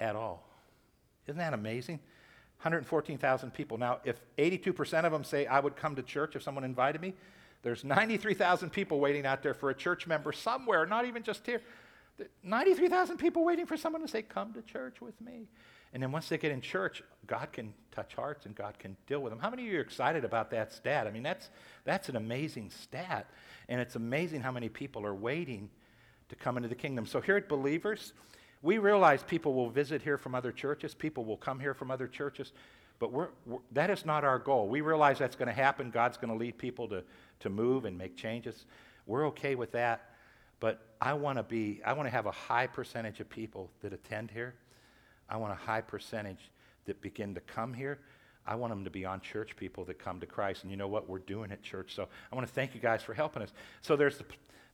at 0.00 0.16
all. 0.16 0.46
Isn't 1.26 1.38
that 1.38 1.54
amazing? 1.54 1.96
114,000 2.58 3.52
people. 3.52 3.76
Now, 3.76 3.98
if 4.04 4.16
82% 4.38 5.04
of 5.04 5.12
them 5.12 5.24
say, 5.24 5.46
I 5.46 5.60
would 5.60 5.76
come 5.76 5.94
to 5.96 6.02
church 6.02 6.36
if 6.36 6.42
someone 6.42 6.64
invited 6.64 7.00
me, 7.00 7.14
there's 7.66 7.82
93,000 7.82 8.70
people 8.70 9.00
waiting 9.00 9.26
out 9.26 9.42
there 9.42 9.52
for 9.52 9.70
a 9.70 9.74
church 9.74 10.06
member 10.06 10.30
somewhere, 10.30 10.86
not 10.86 11.04
even 11.04 11.24
just 11.24 11.44
here. 11.44 11.60
93,000 12.44 13.16
people 13.16 13.44
waiting 13.44 13.66
for 13.66 13.76
someone 13.76 14.02
to 14.02 14.06
say, 14.06 14.22
Come 14.22 14.52
to 14.52 14.62
church 14.62 15.00
with 15.00 15.20
me. 15.20 15.48
And 15.92 16.00
then 16.00 16.12
once 16.12 16.28
they 16.28 16.38
get 16.38 16.52
in 16.52 16.60
church, 16.60 17.02
God 17.26 17.52
can 17.52 17.74
touch 17.90 18.14
hearts 18.14 18.46
and 18.46 18.54
God 18.54 18.78
can 18.78 18.96
deal 19.08 19.18
with 19.18 19.32
them. 19.32 19.40
How 19.40 19.50
many 19.50 19.66
of 19.66 19.72
you 19.72 19.78
are 19.78 19.82
excited 19.82 20.24
about 20.24 20.52
that 20.52 20.72
stat? 20.72 21.08
I 21.08 21.10
mean, 21.10 21.24
that's, 21.24 21.50
that's 21.84 22.08
an 22.08 22.14
amazing 22.14 22.70
stat. 22.70 23.28
And 23.68 23.80
it's 23.80 23.96
amazing 23.96 24.42
how 24.42 24.52
many 24.52 24.68
people 24.68 25.04
are 25.04 25.14
waiting 25.14 25.68
to 26.28 26.36
come 26.36 26.56
into 26.56 26.68
the 26.68 26.76
kingdom. 26.76 27.04
So 27.04 27.20
here 27.20 27.36
at 27.36 27.48
Believers, 27.48 28.12
we 28.62 28.78
realize 28.78 29.24
people 29.24 29.54
will 29.54 29.70
visit 29.70 30.02
here 30.02 30.18
from 30.18 30.36
other 30.36 30.52
churches, 30.52 30.94
people 30.94 31.24
will 31.24 31.36
come 31.36 31.58
here 31.58 31.74
from 31.74 31.90
other 31.90 32.06
churches, 32.06 32.52
but 32.98 33.12
we're, 33.12 33.28
we're, 33.44 33.58
that 33.72 33.90
is 33.90 34.06
not 34.06 34.24
our 34.24 34.38
goal. 34.38 34.68
We 34.68 34.80
realize 34.80 35.18
that's 35.18 35.36
going 35.36 35.48
to 35.48 35.54
happen. 35.54 35.90
God's 35.90 36.16
going 36.16 36.30
to 36.30 36.38
lead 36.38 36.56
people 36.56 36.88
to, 36.88 37.02
to 37.40 37.50
move 37.50 37.84
and 37.84 37.96
make 37.96 38.16
changes. 38.16 38.64
We're 39.06 39.26
okay 39.28 39.54
with 39.54 39.72
that, 39.72 40.10
but 40.60 40.80
I 41.00 41.14
want 41.14 41.38
to 41.38 41.42
be, 41.42 41.80
I 41.84 41.92
want 41.92 42.06
to 42.06 42.10
have 42.10 42.26
a 42.26 42.32
high 42.32 42.66
percentage 42.66 43.20
of 43.20 43.28
people 43.28 43.70
that 43.82 43.92
attend 43.92 44.30
here. 44.30 44.54
I 45.28 45.36
want 45.36 45.52
a 45.52 45.56
high 45.56 45.80
percentage 45.80 46.50
that 46.86 47.00
begin 47.00 47.34
to 47.34 47.40
come 47.40 47.74
here. 47.74 47.98
I 48.46 48.54
want 48.54 48.72
them 48.72 48.84
to 48.84 48.90
be 48.90 49.04
unchurched 49.04 49.56
people 49.56 49.84
that 49.84 49.98
come 49.98 50.20
to 50.20 50.26
Christ. 50.26 50.62
And 50.62 50.70
you 50.70 50.76
know 50.76 50.86
what? 50.86 51.08
We're 51.08 51.18
doing 51.18 51.50
at 51.50 51.62
church. 51.62 51.94
So 51.94 52.08
I 52.30 52.34
want 52.34 52.46
to 52.46 52.52
thank 52.52 52.74
you 52.74 52.80
guys 52.80 53.02
for 53.02 53.12
helping 53.12 53.42
us. 53.42 53.52
So 53.82 53.96
there's, 53.96 54.18
the, 54.18 54.24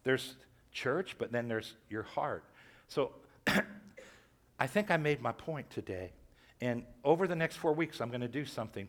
there's 0.04 0.34
church, 0.72 1.16
but 1.18 1.32
then 1.32 1.48
there's 1.48 1.74
your 1.88 2.02
heart. 2.02 2.44
So 2.88 3.12
I 4.58 4.66
think 4.66 4.90
I 4.90 4.98
made 4.98 5.22
my 5.22 5.32
point 5.32 5.70
today. 5.70 6.12
And 6.60 6.84
over 7.02 7.26
the 7.26 7.34
next 7.34 7.56
four 7.56 7.72
weeks, 7.72 8.00
I'm 8.00 8.08
going 8.08 8.20
to 8.20 8.28
do 8.28 8.44
something. 8.44 8.88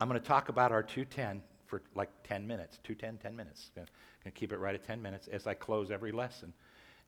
I'm 0.00 0.08
going 0.08 0.20
to 0.20 0.26
talk 0.26 0.48
about 0.48 0.72
our 0.72 0.82
210 0.82 1.42
for 1.66 1.82
like 1.94 2.10
10 2.24 2.46
minutes, 2.46 2.78
210, 2.84 3.18
10 3.18 3.36
minutes. 3.36 3.70
I'm 3.76 3.82
going 3.84 3.88
to 4.24 4.30
keep 4.30 4.52
it 4.52 4.58
right 4.58 4.74
at 4.74 4.84
10 4.84 5.00
minutes 5.00 5.28
as 5.28 5.46
I 5.46 5.54
close 5.54 5.90
every 5.90 6.12
lesson. 6.12 6.52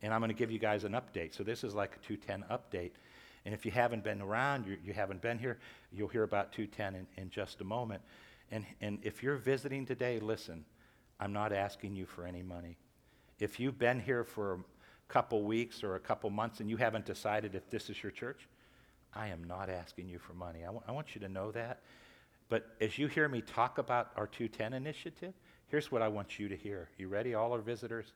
And 0.02 0.12
I'm 0.12 0.20
going 0.20 0.30
to 0.30 0.34
give 0.34 0.50
you 0.50 0.58
guys 0.58 0.84
an 0.84 0.92
update. 0.92 1.34
So 1.34 1.42
this 1.42 1.64
is 1.64 1.74
like 1.74 1.96
a 1.96 2.06
210 2.06 2.44
update. 2.50 2.92
And 3.44 3.54
if 3.54 3.64
you 3.64 3.70
haven't 3.70 4.04
been 4.04 4.20
around, 4.20 4.66
you, 4.66 4.76
you 4.84 4.92
haven't 4.92 5.22
been 5.22 5.38
here, 5.38 5.58
you'll 5.92 6.08
hear 6.08 6.24
about 6.24 6.52
210 6.52 6.94
in, 6.94 7.22
in 7.22 7.30
just 7.30 7.60
a 7.60 7.64
moment. 7.64 8.02
And, 8.50 8.64
and 8.80 8.98
if 9.02 9.22
you're 9.22 9.36
visiting 9.36 9.86
today, 9.86 10.18
listen, 10.20 10.64
I'm 11.18 11.32
not 11.32 11.52
asking 11.52 11.94
you 11.94 12.06
for 12.06 12.26
any 12.26 12.42
money. 12.42 12.76
If 13.38 13.58
you've 13.60 13.78
been 13.78 14.00
here 14.00 14.24
for 14.24 14.54
a 14.54 15.12
couple 15.12 15.42
weeks 15.42 15.82
or 15.82 15.94
a 15.94 16.00
couple 16.00 16.28
months 16.30 16.60
and 16.60 16.68
you 16.68 16.76
haven't 16.76 17.06
decided 17.06 17.54
if 17.54 17.70
this 17.70 17.88
is 17.88 18.02
your 18.02 18.12
church, 18.12 18.48
I 19.14 19.28
am 19.28 19.44
not 19.44 19.70
asking 19.70 20.08
you 20.08 20.18
for 20.18 20.34
money. 20.34 20.60
I, 20.62 20.66
w- 20.66 20.82
I 20.86 20.92
want 20.92 21.14
you 21.14 21.20
to 21.22 21.28
know 21.28 21.50
that. 21.52 21.80
But 22.48 22.66
as 22.80 22.98
you 22.98 23.08
hear 23.08 23.28
me 23.28 23.40
talk 23.40 23.78
about 23.78 24.10
our 24.16 24.26
210 24.26 24.72
initiative, 24.72 25.34
here's 25.68 25.90
what 25.90 26.02
I 26.02 26.08
want 26.08 26.38
you 26.38 26.48
to 26.48 26.56
hear. 26.56 26.88
You 26.96 27.08
ready, 27.08 27.34
all 27.34 27.52
our 27.52 27.60
visitors? 27.60 28.12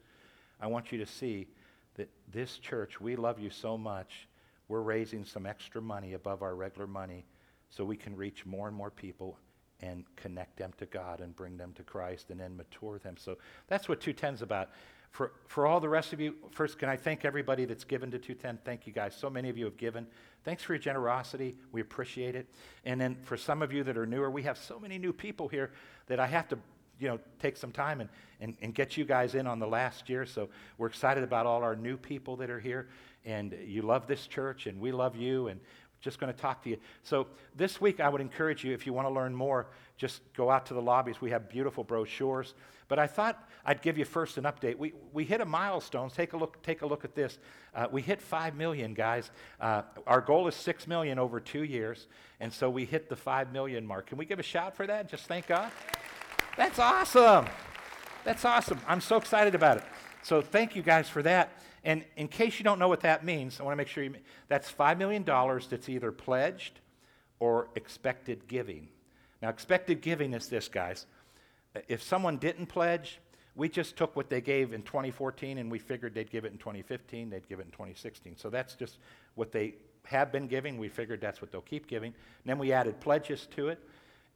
I 0.61 0.66
want 0.66 0.93
you 0.93 0.99
to 0.99 1.07
see 1.07 1.49
that 1.95 2.09
this 2.33 2.59
church, 2.59 3.01
we 3.01 3.16
love 3.16 3.40
you 3.40 3.51
so 3.51 3.77
much, 3.77 4.29
we're 4.69 4.83
raising 4.83 5.25
some 5.25 5.47
extra 5.47 5.83
money 5.83 6.12
above 6.14 6.43
our 6.43 6.55
regular 6.55 6.87
money 6.87 7.25
so 7.71 7.85
we 7.85 7.97
can 7.97 8.14
reach 8.14 8.47
more 8.47 8.69
and 8.69 8.77
more 8.77 8.90
people 8.90 9.37
and 9.81 10.05
connect 10.16 10.57
them 10.57 10.73
to 10.79 10.87
God 10.87 11.21
and 11.21 11.35
bring 11.35 11.57
them 11.57 11.73
to 11.75 11.83
Christ 11.83 12.31
and 12.31 12.38
then 12.38 12.57
mature 12.57 12.99
them. 12.99 13.16
So 13.16 13.38
that's 13.66 13.88
what 13.88 14.01
210 14.01 14.35
is 14.35 14.43
about. 14.43 14.71
For, 15.11 15.33
for 15.46 15.66
all 15.66 15.81
the 15.81 15.88
rest 15.88 16.12
of 16.12 16.20
you, 16.20 16.35
first, 16.53 16.79
can 16.79 16.88
I 16.88 16.96
thank 16.96 17.25
everybody 17.25 17.64
that's 17.64 17.85
given 17.85 18.11
to 18.12 18.18
210? 18.18 18.61
Thank 18.64 18.87
you 18.87 18.92
guys. 18.92 19.14
So 19.14 19.29
many 19.29 19.49
of 19.49 19.59
you 19.59 19.64
have 19.64 19.77
given. 19.77 20.07
Thanks 20.44 20.62
for 20.62 20.73
your 20.73 20.79
generosity. 20.79 21.57
We 21.73 21.81
appreciate 21.81 22.37
it. 22.37 22.46
And 22.85 23.01
then 23.01 23.16
for 23.23 23.37
some 23.37 23.61
of 23.61 23.73
you 23.73 23.83
that 23.85 23.99
are 23.99 24.07
newer, 24.07 24.31
we 24.31 24.42
have 24.44 24.57
so 24.57 24.79
many 24.79 24.99
new 24.99 25.12
people 25.12 25.49
here 25.49 25.73
that 26.07 26.20
I 26.20 26.27
have 26.27 26.49
to 26.49 26.59
you 27.01 27.09
know, 27.09 27.18
take 27.40 27.57
some 27.57 27.73
time 27.73 28.01
and, 28.01 28.11
and, 28.40 28.57
and 28.61 28.75
get 28.75 28.96
you 28.96 29.05
guys 29.05 29.35
in 29.35 29.46
on 29.46 29.59
the 29.59 29.66
last 29.66 30.09
year. 30.09 30.27
So 30.27 30.49
we're 30.79 30.87
excited 30.87 31.25
about 31.25 31.46
all 31.46 31.62
our 31.62 31.75
new 31.75 31.96
people 31.96 32.37
that 32.37 32.51
are 32.51 32.61
here. 32.61 32.88
And 33.25 33.57
you 33.66 33.83
love 33.83 34.07
this 34.07 34.27
church, 34.27 34.66
and 34.66 34.81
we 34.81 34.92
love 34.92 35.16
you, 35.16 35.49
and 35.49 35.61
just 36.00 36.18
going 36.18 36.32
to 36.32 36.38
talk 36.38 36.62
to 36.64 36.70
you. 36.70 36.78
So 37.02 37.26
this 37.56 37.80
week, 37.80 38.00
I 38.00 38.08
would 38.08 38.20
encourage 38.20 38.64
you, 38.64 38.72
if 38.72 38.86
you 38.86 38.92
want 38.92 39.06
to 39.06 39.12
learn 39.12 39.34
more, 39.34 39.68
just 39.96 40.20
go 40.34 40.50
out 40.50 40.66
to 40.66 40.74
the 40.74 40.82
lobbies. 40.82 41.20
We 41.20 41.30
have 41.30 41.48
beautiful 41.48 41.84
brochures. 41.84 42.54
But 42.88 42.98
I 42.98 43.06
thought 43.06 43.48
I'd 43.64 43.82
give 43.82 43.98
you 43.98 44.04
first 44.04 44.36
an 44.36 44.44
update. 44.44 44.76
We, 44.76 44.94
we 45.12 45.24
hit 45.24 45.40
a 45.40 45.44
milestone. 45.44 46.10
Take 46.10 46.32
a 46.32 46.36
look, 46.36 46.60
take 46.62 46.82
a 46.82 46.86
look 46.86 47.04
at 47.04 47.14
this. 47.14 47.38
Uh, 47.74 47.86
we 47.90 48.02
hit 48.02 48.20
5 48.20 48.56
million, 48.56 48.94
guys. 48.94 49.30
Uh, 49.60 49.82
our 50.06 50.20
goal 50.20 50.48
is 50.48 50.56
6 50.56 50.88
million 50.88 51.18
over 51.18 51.38
two 51.38 51.62
years. 51.62 52.08
And 52.40 52.52
so 52.52 52.68
we 52.68 52.84
hit 52.84 53.08
the 53.08 53.14
5 53.14 53.52
million 53.52 53.86
mark. 53.86 54.06
Can 54.06 54.18
we 54.18 54.24
give 54.24 54.40
a 54.40 54.42
shout 54.42 54.74
for 54.74 54.86
that? 54.86 55.08
Just 55.08 55.26
thank 55.26 55.46
God. 55.46 55.70
That's 56.56 56.78
awesome. 56.78 57.46
That's 58.24 58.44
awesome. 58.44 58.80
I'm 58.88 59.00
so 59.00 59.16
excited 59.16 59.54
about 59.54 59.76
it. 59.76 59.84
So 60.22 60.42
thank 60.42 60.74
you 60.74 60.82
guys 60.82 61.08
for 61.08 61.22
that. 61.22 61.52
And 61.85 62.05
in 62.16 62.29
case 62.29 62.59
you 62.59 62.64
don't 62.64 62.79
know 62.79 62.88
what 62.88 63.01
that 63.01 63.25
means, 63.25 63.59
I 63.59 63.62
want 63.62 63.73
to 63.73 63.77
make 63.77 63.88
sure 63.88 64.05
you, 64.05 64.14
that's 64.49 64.71
$5 64.71 64.99
million 64.99 65.25
that's 65.25 65.88
either 65.88 66.12
pledged 66.12 66.81
or 67.38 67.69
expected 67.75 68.47
giving. 68.49 68.88
Now, 69.40 69.49
expected 69.49 70.03
giving 70.03 70.35
is 70.35 70.49
this, 70.49 70.69
guys 70.69 71.07
if 71.88 72.03
someone 72.03 72.37
didn't 72.37 72.66
pledge, 72.66 73.21
we 73.55 73.69
just 73.69 73.97
took 73.97 74.16
what 74.16 74.31
they 74.31 74.40
gave 74.40 74.73
in 74.73 74.83
2014 74.83 75.59
and 75.59 75.71
we 75.71 75.79
figured 75.79 76.14
they'd 76.14 76.31
give 76.31 76.45
it 76.45 76.53
in 76.53 76.59
2015, 76.59 77.31
they'd 77.31 77.49
give 77.49 77.61
it 77.61 77.66
in 77.66 77.73
2016. 77.73 78.37
So 78.37 78.51
that's 78.51 78.75
just 78.75 78.99
what 79.35 79.53
they 79.53 79.75
have 80.05 80.33
been 80.33 80.47
giving. 80.47 80.79
We 80.79 80.88
figured 80.88 81.21
that's 81.21 81.40
what 81.40 81.53
they'll 81.53 81.61
keep 81.61 81.87
giving. 81.87 82.09
And 82.09 82.47
then 82.47 82.59
we 82.59 82.73
added 82.73 83.01
pledges 83.01 83.47
to 83.57 83.69
it, 83.69 83.79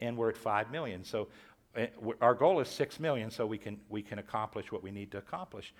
and 0.01 0.17
we're 0.17 0.31
at 0.31 0.37
5 0.37 0.71
million. 0.71 1.05
So 1.05 1.29
uh, 1.77 1.87
our 2.21 2.35
goal 2.35 2.61
is 2.61 2.69
6 2.69 3.01
million 3.01 3.31
so 3.31 3.47
we 3.47 3.59
can, 3.59 3.81
we 3.89 4.03
can 4.03 4.19
accomplish 4.19 4.71
what 4.71 4.83
we 4.83 4.91
need 4.91 5.11
to 5.13 5.19
accomplish. 5.19 5.73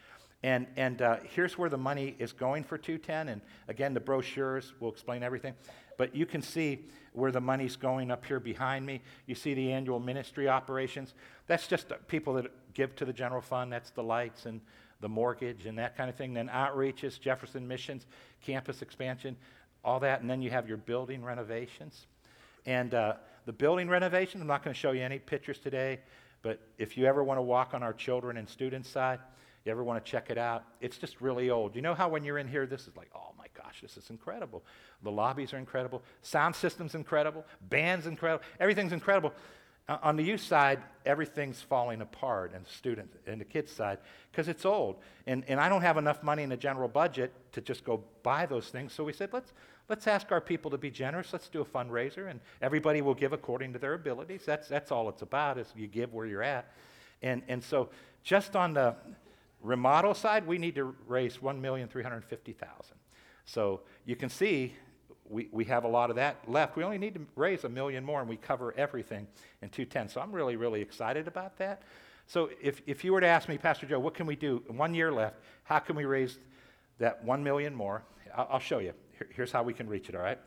And, 0.44 0.66
and 0.76 1.00
uh, 1.00 1.16
here's 1.35 1.57
where 1.57 1.70
the 1.70 1.78
money 1.78 2.16
is 2.18 2.35
going 2.35 2.64
for 2.64 2.76
210. 2.76 3.28
And 3.30 3.40
again, 3.66 3.94
the 3.94 4.00
brochures 4.00 4.74
will 4.78 4.90
explain 4.90 5.22
everything. 5.22 5.54
But 5.96 6.14
you 6.14 6.26
can 6.26 6.42
see 6.42 6.85
where 7.14 7.33
the 7.33 7.40
money's 7.40 7.76
going 7.76 8.11
up 8.11 8.26
here 8.26 8.38
behind 8.38 8.85
me. 8.85 9.00
You 9.24 9.35
see 9.37 9.54
the 9.54 9.72
annual 9.72 9.98
ministry 9.98 10.46
operations. 10.46 11.14
That's 11.46 11.66
just 11.66 11.90
people 12.09 12.35
that 12.35 12.74
give 12.74 12.94
to 12.96 13.07
the 13.07 13.12
general 13.14 13.40
fund. 13.40 13.72
That's 13.72 13.90
the 13.92 14.02
lights 14.02 14.44
and 14.44 14.61
the 15.00 15.09
mortgage 15.09 15.64
and 15.64 15.78
that 15.78 15.96
kind 15.96 16.11
of 16.11 16.16
thing. 16.16 16.35
Then 16.35 16.48
outreaches, 16.48 17.18
Jefferson 17.18 17.66
missions, 17.66 18.04
campus 18.42 18.83
expansion, 18.83 19.37
all 19.83 19.98
that. 20.00 20.20
And 20.20 20.28
then 20.28 20.42
you 20.42 20.50
have 20.50 20.68
your 20.68 20.76
building 20.76 21.24
renovations. 21.24 22.07
And 22.66 22.92
uh, 22.92 23.14
the 23.46 23.52
building 23.54 23.88
renovations, 23.88 24.42
I'm 24.42 24.48
not 24.48 24.62
going 24.62 24.74
to 24.74 24.78
show 24.78 24.90
you 24.90 25.00
any 25.04 25.20
pictures 25.20 25.59
today, 25.59 26.00
but 26.42 26.61
if 26.76 26.98
you 26.98 27.07
ever 27.07 27.24
want 27.24 27.38
to 27.38 27.42
walk 27.42 27.72
on 27.72 27.83
our 27.83 27.94
children 27.94 28.37
and 28.37 28.46
students 28.46 28.90
side, 28.90 29.20
you 29.64 29.72
ever 29.72 29.83
want 29.83 30.05
to 30.05 30.11
check 30.11 30.31
it 30.31 30.37
out? 30.37 30.64
It's 30.81 30.98
just 30.98 31.20
really 31.20 31.50
old. 31.50 31.74
You 31.74 31.83
know 31.83 31.94
how 31.94 32.09
when 32.09 32.24
you're 32.24 32.38
in 32.38 32.48
here, 32.48 32.66
this 32.66 32.83
is 32.83 32.96
like, 32.96 33.11
oh 33.14 33.33
my 33.38 33.46
gosh, 33.57 33.81
this 33.81 33.96
is 33.96 34.11
incredible. 34.11 34.62
The 35.03 35.11
lobbies 35.11 35.55
are 35.55 35.59
incredible. 35.59 36.03
Sound 36.22 36.55
system's 36.55 36.94
incredible. 36.94 37.46
Band's 37.70 38.07
incredible. 38.07 38.44
Everything's 38.61 38.92
incredible. 38.92 39.33
Uh, 39.87 39.98
on 40.02 40.17
the 40.17 40.23
youth 40.23 40.40
side, 40.40 40.81
everything's 41.04 41.60
falling 41.60 42.00
apart, 42.00 42.52
and 42.54 42.65
the 42.65 42.71
student 42.71 43.10
and 43.27 43.38
the 43.38 43.44
kids 43.44 43.71
side, 43.71 43.98
because 44.33 44.48
it's 44.48 44.65
old. 44.65 44.96
And, 45.27 45.44
and 45.46 45.60
I 45.60 45.69
don't 45.69 45.83
have 45.83 45.98
enough 45.98 46.23
money 46.23 46.42
in 46.42 46.48
the 46.48 46.56
general 46.56 46.88
budget 46.88 47.33
to 47.52 47.60
just 47.60 47.85
go 47.85 48.02
buy 48.23 48.46
those 48.46 48.69
things. 48.69 48.94
So 48.94 49.04
we 49.04 49.12
said, 49.12 49.31
let's, 49.33 49.52
let's 49.90 50.06
ask 50.06 50.33
our 50.33 50.40
people 50.40 50.71
to 50.71 50.79
be 50.79 50.90
generous. 50.90 51.35
Let's 51.35 51.48
do 51.48 51.60
a 51.60 51.67
fundraiser, 51.67 52.31
and 52.31 52.40
everybody 52.62 53.02
will 53.02 53.15
give 53.15 53.35
according 53.35 53.75
to 53.75 53.79
their 53.79 53.92
abilities. 53.92 54.42
That's, 54.46 54.69
that's 54.69 54.90
all 54.90 55.08
it's 55.10 55.23
about, 55.23 55.58
is 55.58 55.71
you 55.77 55.87
give 55.87 56.15
where 56.15 56.27
you're 56.27 56.42
at. 56.42 56.73
And, 57.21 57.42
and 57.48 57.62
so 57.62 57.90
just 58.23 58.56
on 58.56 58.73
the 58.73 58.96
remodel 59.65 60.15
side, 60.15 60.46
we 60.46 60.58
need 60.58 60.77
to 60.77 60.94
raise 61.06 61.38
1,350,000. 61.38 62.65
So 63.46 63.81
you 64.04 64.15
can 64.15 64.29
see 64.29 64.75
we, 65.29 65.48
we 65.50 65.65
have 65.65 65.85
a 65.85 65.88
lot 65.88 66.10
of 66.10 66.17
that 66.17 66.37
left. 66.46 66.77
We 66.77 66.85
only 66.85 66.98
need 66.98 67.15
to 67.15 67.27
raise 67.35 67.65
a 67.65 67.69
million 67.69 68.04
more 68.04 68.21
and 68.21 68.29
we 68.29 68.37
cover 68.37 68.75
everything 68.77 69.27
in 69.62 69.71
210. 69.71 70.10
So 70.10 70.21
I'm 70.21 70.33
really, 70.33 70.56
really 70.56 70.83
excited 70.83 71.27
about 71.27 71.56
that. 71.58 71.83
So 72.27 72.50
if, 72.62 72.83
if 72.87 73.04
you 73.04 73.12
were 73.12 73.21
to 73.21 73.27
ask 73.27 73.48
me, 73.48 73.58
Pastor 73.58 73.87
Joe, 73.87 73.98
what 73.98 74.15
can 74.15 74.27
we 74.27 74.37
do? 74.37 74.62
One 74.69 74.94
year 74.94 75.10
left. 75.10 75.37
How 75.65 75.79
can 75.79 75.96
we 75.96 76.04
raise 76.04 76.38
that 76.98 77.23
1 77.25 77.42
million 77.42 77.75
more? 77.75 78.02
I'll, 78.37 78.48
I'll 78.52 78.58
show 78.60 78.79
you. 78.79 78.92
Here, 79.19 79.29
here's 79.35 79.52
how 79.52 79.62
we 79.62 79.75
can 79.75 79.88
reach 79.88 80.08
it, 80.08 80.15
all 80.15 80.23
right? 80.23 80.38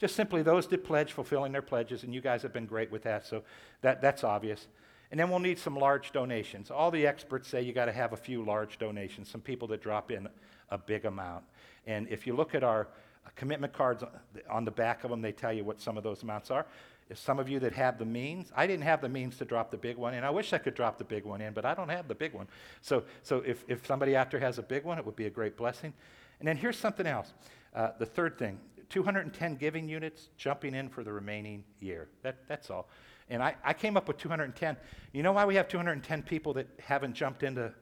Just 0.00 0.16
simply 0.16 0.42
those 0.42 0.66
that 0.68 0.84
pledge 0.84 1.12
fulfilling 1.12 1.52
their 1.52 1.62
pledges, 1.62 2.02
and 2.02 2.12
you 2.12 2.20
guys 2.20 2.42
have 2.42 2.52
been 2.52 2.66
great 2.66 2.90
with 2.90 3.04
that, 3.04 3.26
so 3.26 3.42
that, 3.82 4.00
that's 4.00 4.24
obvious. 4.24 4.66
And 5.10 5.20
then 5.20 5.30
we'll 5.30 5.38
need 5.38 5.58
some 5.58 5.76
large 5.76 6.12
donations. 6.12 6.70
All 6.70 6.90
the 6.90 7.06
experts 7.06 7.48
say 7.48 7.62
you 7.62 7.72
got 7.72 7.86
to 7.86 7.92
have 7.92 8.12
a 8.12 8.16
few 8.16 8.44
large 8.44 8.78
donations, 8.78 9.28
some 9.28 9.40
people 9.40 9.68
that 9.68 9.80
drop 9.82 10.10
in 10.10 10.28
a 10.70 10.78
big 10.78 11.04
amount. 11.04 11.44
And 11.86 12.08
if 12.08 12.26
you 12.26 12.34
look 12.34 12.54
at 12.54 12.64
our 12.64 12.88
commitment 13.36 13.72
cards 13.72 14.02
on 14.50 14.64
the 14.64 14.70
back 14.70 15.04
of 15.04 15.10
them, 15.10 15.22
they 15.22 15.32
tell 15.32 15.52
you 15.52 15.64
what 15.64 15.80
some 15.80 15.96
of 15.96 16.02
those 16.02 16.22
amounts 16.22 16.50
are. 16.50 16.66
If 17.10 17.18
some 17.18 17.38
of 17.38 17.48
you 17.48 17.60
that 17.60 17.74
have 17.74 17.98
the 17.98 18.04
means, 18.04 18.50
I 18.56 18.66
didn't 18.66 18.84
have 18.84 19.02
the 19.02 19.08
means 19.08 19.36
to 19.36 19.44
drop 19.44 19.70
the 19.70 19.76
big 19.76 19.96
one 19.96 20.14
and 20.14 20.24
I 20.24 20.30
wish 20.30 20.52
I 20.52 20.58
could 20.58 20.74
drop 20.74 20.96
the 20.96 21.04
big 21.04 21.24
one 21.24 21.40
in, 21.42 21.52
but 21.52 21.64
I 21.64 21.74
don't 21.74 21.90
have 21.90 22.08
the 22.08 22.14
big 22.14 22.32
one. 22.32 22.48
So, 22.80 23.04
so 23.22 23.42
if, 23.46 23.64
if 23.68 23.86
somebody 23.86 24.16
out 24.16 24.30
there 24.30 24.40
has 24.40 24.58
a 24.58 24.62
big 24.62 24.84
one, 24.84 24.98
it 24.98 25.04
would 25.04 25.16
be 25.16 25.26
a 25.26 25.30
great 25.30 25.56
blessing. 25.56 25.92
And 26.38 26.48
then 26.48 26.56
here's 26.56 26.78
something 26.78 27.06
else. 27.06 27.34
Uh, 27.74 27.90
the 27.98 28.06
third 28.06 28.38
thing 28.38 28.58
210 28.88 29.56
giving 29.56 29.88
units 29.88 30.28
jumping 30.36 30.74
in 30.74 30.88
for 30.88 31.04
the 31.04 31.12
remaining 31.12 31.64
year. 31.80 32.08
That, 32.22 32.36
that's 32.48 32.70
all. 32.70 32.88
And 33.30 33.42
I, 33.42 33.54
I 33.64 33.72
came 33.72 33.96
up 33.96 34.06
with 34.08 34.18
210. 34.18 34.76
You 35.12 35.22
know 35.22 35.32
why 35.32 35.44
we 35.44 35.54
have 35.54 35.68
210 35.68 36.22
people 36.22 36.52
that 36.54 36.68
haven't 36.78 37.14
jumped 37.14 37.42
into 37.42 37.72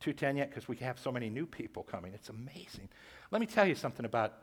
210 0.00 0.36
yet? 0.36 0.50
Because 0.50 0.68
we 0.68 0.76
have 0.76 0.98
so 0.98 1.12
many 1.12 1.28
new 1.28 1.46
people 1.46 1.82
coming. 1.82 2.12
It's 2.14 2.28
amazing. 2.30 2.88
Let 3.30 3.40
me 3.40 3.46
tell 3.46 3.66
you 3.66 3.74
something 3.74 4.06
about 4.06 4.34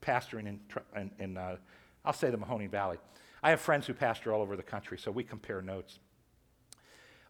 pastoring 0.00 0.46
in, 0.46 0.60
in, 0.96 1.10
in 1.18 1.36
uh, 1.36 1.56
I'll 2.04 2.12
say 2.12 2.30
the 2.30 2.38
Mahoning 2.38 2.70
Valley. 2.70 2.98
I 3.42 3.50
have 3.50 3.60
friends 3.60 3.86
who 3.86 3.94
pastor 3.94 4.32
all 4.32 4.40
over 4.40 4.56
the 4.56 4.62
country, 4.62 4.98
so 4.98 5.10
we 5.10 5.24
compare 5.24 5.62
notes. 5.62 5.98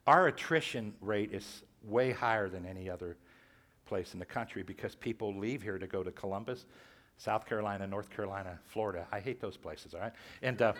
Our 0.07 0.27
attrition 0.27 0.95
rate 1.01 1.33
is 1.33 1.63
way 1.85 2.13
higher 2.13 2.49
than 2.49 2.67
any 2.67 2.91
other 2.91 3.17
place 3.87 4.13
in 4.15 4.19
the 4.19 4.27
country 4.27 4.63
because 4.63 4.95
people 4.95 5.35
leave 5.37 5.63
here 5.63 5.79
to 5.79 5.87
go 5.87 6.03
to 6.03 6.11
Columbus, 6.11 6.67
South 7.19 7.47
Carolina, 7.47 7.87
North 7.87 8.11
Carolina, 8.11 8.59
Florida. 8.67 9.07
I 9.13 9.21
hate 9.21 9.41
those 9.41 9.57
places, 9.57 9.95
all 9.95 10.01
right? 10.01 10.13
And 10.43 10.61
uh, 10.61 10.73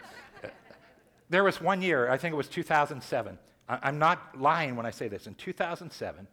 there 1.33 1.43
was 1.43 1.61
one 1.61 1.81
year, 1.81 2.11
I 2.11 2.19
think 2.19 2.35
it 2.35 2.37
was 2.37 2.49
2007. 2.49 3.39
I- 3.69 3.79
I'm 3.83 3.99
not 3.99 4.39
lying 4.39 4.77
when 4.77 4.85
I 4.85 4.91
say 4.91 5.09
this. 5.09 5.27
In 5.27 5.35
2007, 5.35 6.29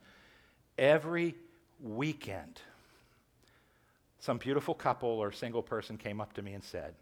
every 0.77 1.35
weekend, 1.79 2.61
some 4.19 4.37
beautiful 4.37 4.73
couple 4.73 5.09
or 5.09 5.31
single 5.31 5.63
person 5.63 5.97
came 5.97 6.19
up 6.19 6.33
to 6.33 6.41
me 6.41 6.53
and 6.53 6.63
said, 6.63 6.95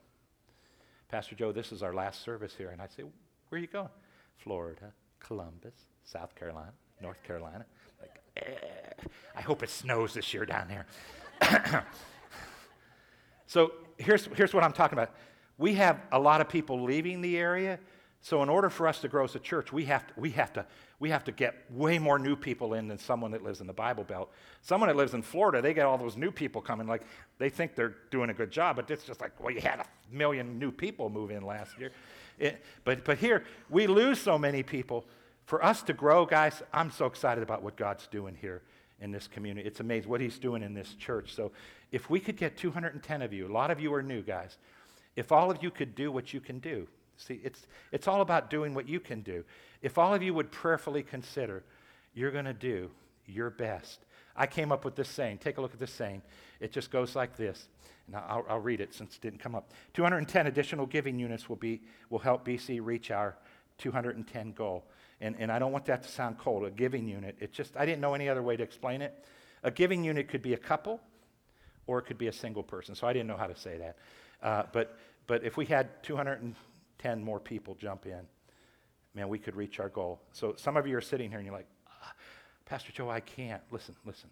Pastor 1.10 1.36
Joe, 1.36 1.52
this 1.52 1.72
is 1.72 1.82
our 1.82 1.94
last 1.94 2.22
service 2.22 2.54
here. 2.56 2.70
And 2.70 2.82
I'd 2.82 2.92
say, 2.92 3.04
Where 3.50 3.58
are 3.58 3.62
you 3.62 3.68
going? 3.68 3.90
Florida, 4.38 4.94
Columbus, 5.20 5.74
South 6.04 6.36
Carolina, 6.36 6.74
North 7.02 7.24
Carolina. 7.24 7.66
Like, 8.00 8.22
eh, 8.38 9.08
I 9.36 9.42
hope 9.42 9.64
it 9.64 9.70
snows 9.72 10.14
this 10.14 10.34
year 10.34 10.46
down 10.46 10.68
there. 10.68 10.86
so 13.48 13.72
here's, 13.98 14.26
here's 14.36 14.54
what 14.54 14.64
I'm 14.64 14.74
talking 14.74 14.98
about. 14.98 15.16
We 15.58 15.74
have 15.76 16.00
a 16.12 16.20
lot 16.20 16.42
of 16.42 16.50
people 16.50 16.84
leaving 16.84 17.22
the 17.22 17.38
area. 17.38 17.80
So 18.22 18.44
in 18.44 18.50
order 18.50 18.70
for 18.70 18.88
us 18.88 19.00
to 19.02 19.08
grow 19.08 19.24
as 19.24 19.36
a 19.36 19.40
church, 19.40 19.72
we 19.72 19.86
have 19.86 20.06
to, 20.08 20.14
we 20.18 20.32
have 20.32 20.52
to, 20.54 20.66
we 21.00 21.10
have 21.12 21.24
to 21.26 21.32
get 21.32 21.56
way 21.70 22.00
more 22.00 22.20
new 22.20 22.36
people 22.36 22.74
in 22.74 22.88
than 22.88 22.98
someone 22.98 23.32
that 23.32 23.44
lives 23.44 23.62
in 23.62 23.68
the 23.68 23.74
Bible 23.74 24.04
Belt. 24.04 24.32
Someone 24.62 24.88
that 24.88 24.96
lives 24.96 25.14
in 25.14 25.22
Florida, 25.22 25.62
they 25.62 25.74
get 25.74 25.86
all 25.86 25.98
those 25.98 26.18
new 26.18 26.32
people 26.32 26.62
coming. 26.62 26.88
Like 26.88 27.04
they 27.38 27.50
think 27.50 27.76
they're 27.76 27.96
doing 28.12 28.30
a 28.30 28.34
good 28.34 28.52
job, 28.52 28.76
but 28.76 28.90
it's 28.90 29.06
just 29.06 29.22
like, 29.22 29.40
well, 29.40 29.54
you 29.54 29.62
had 29.62 29.80
a 29.80 29.86
million 30.12 30.60
new 30.60 30.72
people 30.72 31.10
move 31.10 31.32
in 31.32 31.44
last 31.44 31.78
year. 31.80 31.92
It, 32.40 32.64
but, 32.84 33.06
but 33.06 33.18
here, 33.18 33.44
we 33.70 33.88
lose 33.88 34.20
so 34.20 34.38
many 34.38 34.64
people. 34.64 35.06
For 35.46 35.64
us 35.64 35.82
to 35.84 35.94
grow, 35.94 36.26
guys, 36.26 36.62
I'm 36.74 36.92
so 36.92 37.06
excited 37.06 37.42
about 37.42 37.64
what 37.64 37.78
God's 37.78 38.08
doing 38.08 38.36
here 38.40 38.62
in 39.00 39.12
this 39.12 39.28
community. 39.28 39.68
It's 39.68 39.80
amazing 39.80 40.10
what 40.10 40.22
He's 40.22 40.38
doing 40.38 40.64
in 40.64 40.74
this 40.74 40.94
church. 40.96 41.34
So 41.34 41.52
if 41.92 42.10
we 42.10 42.20
could 42.20 42.36
get 42.36 42.58
210 42.58 43.22
of 43.22 43.32
you, 43.32 43.48
a 43.48 43.54
lot 43.54 43.72
of 43.72 43.80
you 43.80 43.94
are 43.94 44.04
new, 44.04 44.22
guys. 44.22 44.58
If 45.18 45.32
all 45.32 45.52
of 45.52 45.62
you 45.62 45.72
could 45.72 45.96
do 45.96 46.12
what 46.12 46.32
you 46.32 46.40
can 46.40 46.60
do, 46.60 46.88
see, 47.18 47.42
it's, 47.44 47.66
it's 47.92 48.08
all 48.08 48.22
about 48.22 48.52
doing 48.52 48.76
what 48.76 48.88
you 48.88 49.00
can 49.00 49.22
do. 49.22 49.44
If 49.82 49.98
all 49.98 50.14
of 50.14 50.22
you 50.22 50.34
would 50.36 50.52
prayerfully 50.52 51.02
consider, 51.04 51.64
you're 52.14 52.32
going 52.32 52.46
to 52.46 52.54
do 52.54 52.92
your 53.26 53.50
best. 53.50 54.06
I 54.36 54.46
came 54.46 54.72
up 54.72 54.86
with 54.86 54.96
this 54.96 55.10
saying. 55.10 55.40
Take 55.40 55.58
a 55.58 55.62
look 55.62 55.74
at 55.74 55.80
this 55.80 55.92
saying. 55.92 56.22
It 56.60 56.72
just 56.72 56.92
goes 56.92 57.16
like 57.16 57.36
this. 57.36 57.68
And 58.06 58.16
I'll, 58.16 58.46
I'll 58.48 58.60
read 58.60 58.80
it 58.80 58.94
since 58.94 59.16
it 59.16 59.22
didn't 59.22 59.40
come 59.40 59.56
up. 59.56 59.72
210 59.96 60.46
additional 60.46 60.86
giving 60.86 61.18
units 61.18 61.50
will, 61.50 61.56
be, 61.56 61.82
will 62.12 62.20
help 62.20 62.46
BC 62.46 62.80
reach 62.84 63.10
our 63.10 63.36
210 63.80 64.52
goal. 64.52 64.86
And, 65.20 65.36
and 65.40 65.52
I 65.52 65.58
don't 65.58 65.72
want 65.72 65.86
that 65.86 66.04
to 66.04 66.10
sound 66.10 66.38
cold. 66.38 66.64
A 66.64 66.70
giving 66.70 67.08
unit, 67.08 67.36
it 67.40 67.52
just, 67.52 67.76
I 67.76 67.88
didn't 67.88 68.02
know 68.02 68.14
any 68.14 68.30
other 68.30 68.44
way 68.44 68.56
to 68.56 68.64
explain 68.64 69.02
it. 69.02 69.26
A 69.64 69.72
giving 69.72 70.04
unit 70.04 70.28
could 70.28 70.44
be 70.44 70.54
a 70.54 70.58
couple 70.58 71.02
or 71.88 71.98
it 71.98 72.04
could 72.04 72.20
be 72.20 72.28
a 72.28 72.34
single 72.34 72.64
person. 72.64 72.94
So 72.94 73.08
I 73.08 73.14
didn't 73.14 73.28
know 73.28 73.38
how 73.38 73.48
to 73.48 73.56
say 73.56 73.78
that. 73.80 73.98
Uh, 74.42 74.64
but, 74.72 74.98
but 75.26 75.44
if 75.44 75.58
we 75.58 75.66
had 75.66 76.04
210 76.04 77.24
more 77.24 77.40
people 77.40 77.76
jump 77.76 78.06
in, 78.06 78.22
man, 79.14 79.30
we 79.30 79.40
could 79.40 79.56
reach 79.56 79.80
our 79.80 79.90
goal. 79.90 80.22
So 80.32 80.54
some 80.58 80.78
of 80.78 80.88
you 80.88 80.96
are 80.98 81.02
sitting 81.02 81.30
here 81.30 81.40
and 81.40 81.46
you're 81.46 81.56
like, 81.56 81.68
ah, 81.88 82.14
Pastor 82.66 82.92
Joe, 82.92 83.10
I 83.10 83.20
can't. 83.20 83.62
Listen, 83.72 83.96
listen. 84.06 84.30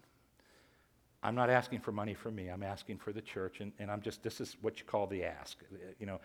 I'm 1.22 1.34
not 1.34 1.50
asking 1.50 1.80
for 1.80 1.90
money 1.90 2.14
for 2.14 2.30
me. 2.30 2.48
I'm 2.48 2.62
asking 2.62 2.98
for 2.98 3.12
the 3.12 3.20
church, 3.20 3.60
and, 3.60 3.72
and 3.80 3.90
I'm 3.90 4.00
just, 4.00 4.22
this 4.22 4.40
is 4.40 4.56
what 4.60 4.78
you 4.78 4.84
call 4.84 5.08
the 5.08 5.24
ask. 5.24 5.56
You 5.98 6.06
know, 6.06 6.20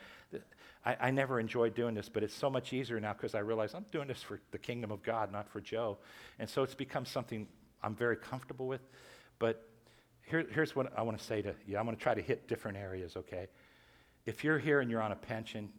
I, 0.85 0.95
I 0.99 1.11
never 1.11 1.39
enjoyed 1.39 1.73
doing 1.73 1.95
this, 1.95 2.07
but 2.07 2.21
it's 2.21 2.35
so 2.35 2.51
much 2.51 2.71
easier 2.71 2.99
now 2.99 3.13
because 3.13 3.33
I 3.33 3.39
realize 3.39 3.73
I'm 3.73 3.85
doing 3.91 4.07
this 4.07 4.21
for 4.21 4.39
the 4.51 4.59
kingdom 4.59 4.91
of 4.91 5.01
God, 5.01 5.31
not 5.31 5.49
for 5.49 5.59
Joe. 5.59 5.97
And 6.37 6.47
so 6.47 6.61
it's 6.61 6.75
become 6.75 7.05
something 7.05 7.47
I'm 7.81 7.95
very 7.95 8.15
comfortable 8.15 8.67
with. 8.67 8.81
But 9.39 9.67
here, 10.27 10.45
here's 10.51 10.75
what 10.75 10.95
I 10.95 11.01
want 11.01 11.17
to 11.17 11.23
say 11.23 11.41
to 11.41 11.55
you 11.65 11.77
I'm 11.77 11.85
going 11.85 11.97
to 11.97 12.03
try 12.03 12.13
to 12.13 12.21
hit 12.21 12.47
different 12.47 12.77
areas, 12.77 13.17
okay? 13.17 13.47
If 14.25 14.43
you're 14.43 14.59
here 14.59 14.81
and 14.81 14.89
you're 14.89 15.01
on 15.01 15.11
a 15.11 15.15
pension, 15.15 15.69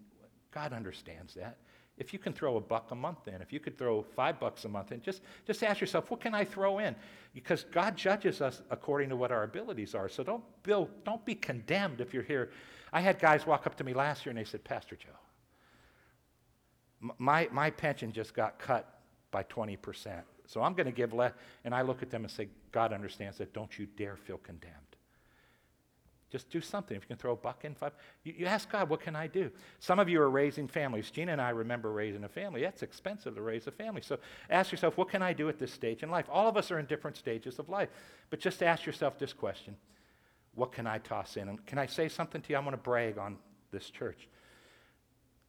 God 0.50 0.72
understands 0.72 1.34
that. 1.34 1.58
If 1.98 2.12
you 2.12 2.18
can 2.18 2.32
throw 2.32 2.56
a 2.56 2.60
buck 2.60 2.90
a 2.90 2.94
month 2.94 3.28
in, 3.28 3.42
if 3.42 3.52
you 3.52 3.60
could 3.60 3.76
throw 3.76 4.02
five 4.02 4.40
bucks 4.40 4.64
a 4.64 4.68
month 4.68 4.92
in, 4.92 5.02
just, 5.02 5.22
just 5.46 5.62
ask 5.62 5.80
yourself, 5.80 6.10
what 6.10 6.20
can 6.20 6.34
I 6.34 6.44
throw 6.44 6.78
in? 6.78 6.96
Because 7.34 7.64
God 7.70 7.96
judges 7.96 8.40
us 8.40 8.62
according 8.70 9.10
to 9.10 9.16
what 9.16 9.30
our 9.30 9.44
abilities 9.44 9.94
are. 9.94 10.08
So 10.08 10.24
don't, 10.24 10.42
Bill, 10.62 10.88
don't 11.04 11.24
be 11.24 11.34
condemned 11.34 12.00
if 12.00 12.14
you're 12.14 12.22
here. 12.22 12.50
I 12.92 13.00
had 13.00 13.18
guys 13.18 13.46
walk 13.46 13.66
up 13.66 13.76
to 13.76 13.84
me 13.84 13.94
last 13.94 14.24
year 14.24 14.30
and 14.30 14.38
they 14.38 14.44
said, 14.44 14.64
Pastor 14.64 14.96
Joe, 14.96 15.10
my, 17.18 17.48
my 17.52 17.70
pension 17.70 18.10
just 18.10 18.34
got 18.34 18.58
cut 18.58 19.00
by 19.30 19.42
20%. 19.44 20.22
So 20.46 20.62
I'm 20.62 20.74
going 20.74 20.86
to 20.86 20.92
give 20.92 21.12
less. 21.12 21.32
And 21.64 21.74
I 21.74 21.82
look 21.82 22.02
at 22.02 22.10
them 22.10 22.24
and 22.24 22.30
say, 22.30 22.48
God 22.70 22.92
understands 22.92 23.38
that. 23.38 23.52
Don't 23.52 23.78
you 23.78 23.86
dare 23.86 24.16
feel 24.16 24.38
condemned. 24.38 24.91
Just 26.32 26.48
do 26.48 26.62
something. 26.62 26.96
If 26.96 27.02
you 27.02 27.08
can 27.08 27.18
throw 27.18 27.32
a 27.32 27.36
buck 27.36 27.66
in, 27.66 27.74
five, 27.74 27.92
you, 28.24 28.32
you, 28.38 28.46
ask 28.46 28.72
God, 28.72 28.88
what 28.88 29.02
can 29.02 29.14
I 29.14 29.26
do? 29.26 29.50
Some 29.80 29.98
of 29.98 30.08
you 30.08 30.18
are 30.22 30.30
raising 30.30 30.66
families. 30.66 31.10
Gina 31.10 31.30
and 31.30 31.42
I 31.42 31.50
remember 31.50 31.92
raising 31.92 32.24
a 32.24 32.28
family. 32.28 32.62
That's 32.62 32.82
expensive 32.82 33.34
to 33.34 33.42
raise 33.42 33.66
a 33.66 33.70
family. 33.70 34.00
So 34.00 34.18
ask 34.48 34.72
yourself, 34.72 34.96
what 34.96 35.10
can 35.10 35.20
I 35.20 35.34
do 35.34 35.50
at 35.50 35.58
this 35.58 35.70
stage 35.70 36.02
in 36.02 36.10
life? 36.10 36.24
All 36.32 36.48
of 36.48 36.56
us 36.56 36.70
are 36.70 36.78
in 36.78 36.86
different 36.86 37.18
stages 37.18 37.58
of 37.58 37.68
life. 37.68 37.90
But 38.30 38.40
just 38.40 38.62
ask 38.62 38.86
yourself 38.86 39.18
this 39.18 39.34
question 39.34 39.76
What 40.54 40.72
can 40.72 40.86
I 40.86 40.98
toss 40.98 41.36
in? 41.36 41.50
And 41.50 41.66
can 41.66 41.78
I 41.78 41.84
say 41.84 42.08
something 42.08 42.40
to 42.40 42.50
you? 42.50 42.56
I'm 42.56 42.64
going 42.64 42.74
to 42.74 42.82
brag 42.82 43.18
on 43.18 43.36
this 43.70 43.90
church. 43.90 44.26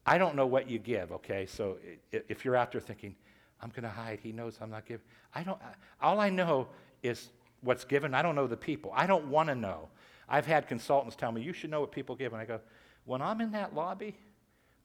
I 0.04 0.18
don't 0.18 0.36
know 0.36 0.46
what 0.46 0.68
you 0.68 0.78
give, 0.78 1.12
okay? 1.12 1.46
So 1.46 1.78
if 2.12 2.44
you're 2.44 2.56
out 2.56 2.72
there 2.72 2.80
thinking, 2.82 3.16
I'm 3.62 3.70
going 3.70 3.84
to 3.84 3.88
hide, 3.88 4.20
he 4.22 4.32
knows 4.32 4.58
I'm 4.60 4.70
not 4.70 4.84
giving. 4.84 5.06
I 5.34 5.44
don't, 5.44 5.58
all 6.02 6.20
I 6.20 6.28
know 6.28 6.68
is 7.02 7.30
what's 7.62 7.84
given. 7.84 8.14
I 8.14 8.20
don't 8.20 8.34
know 8.34 8.46
the 8.46 8.56
people. 8.56 8.92
I 8.94 9.06
don't 9.06 9.28
want 9.28 9.48
to 9.48 9.54
know. 9.54 9.88
I've 10.28 10.46
had 10.46 10.68
consultants 10.68 11.16
tell 11.16 11.32
me, 11.32 11.42
you 11.42 11.52
should 11.52 11.70
know 11.70 11.80
what 11.80 11.92
people 11.92 12.14
give. 12.14 12.32
And 12.32 12.40
I 12.40 12.44
go, 12.44 12.60
when 13.04 13.20
I'm 13.20 13.40
in 13.40 13.52
that 13.52 13.74
lobby, 13.74 14.16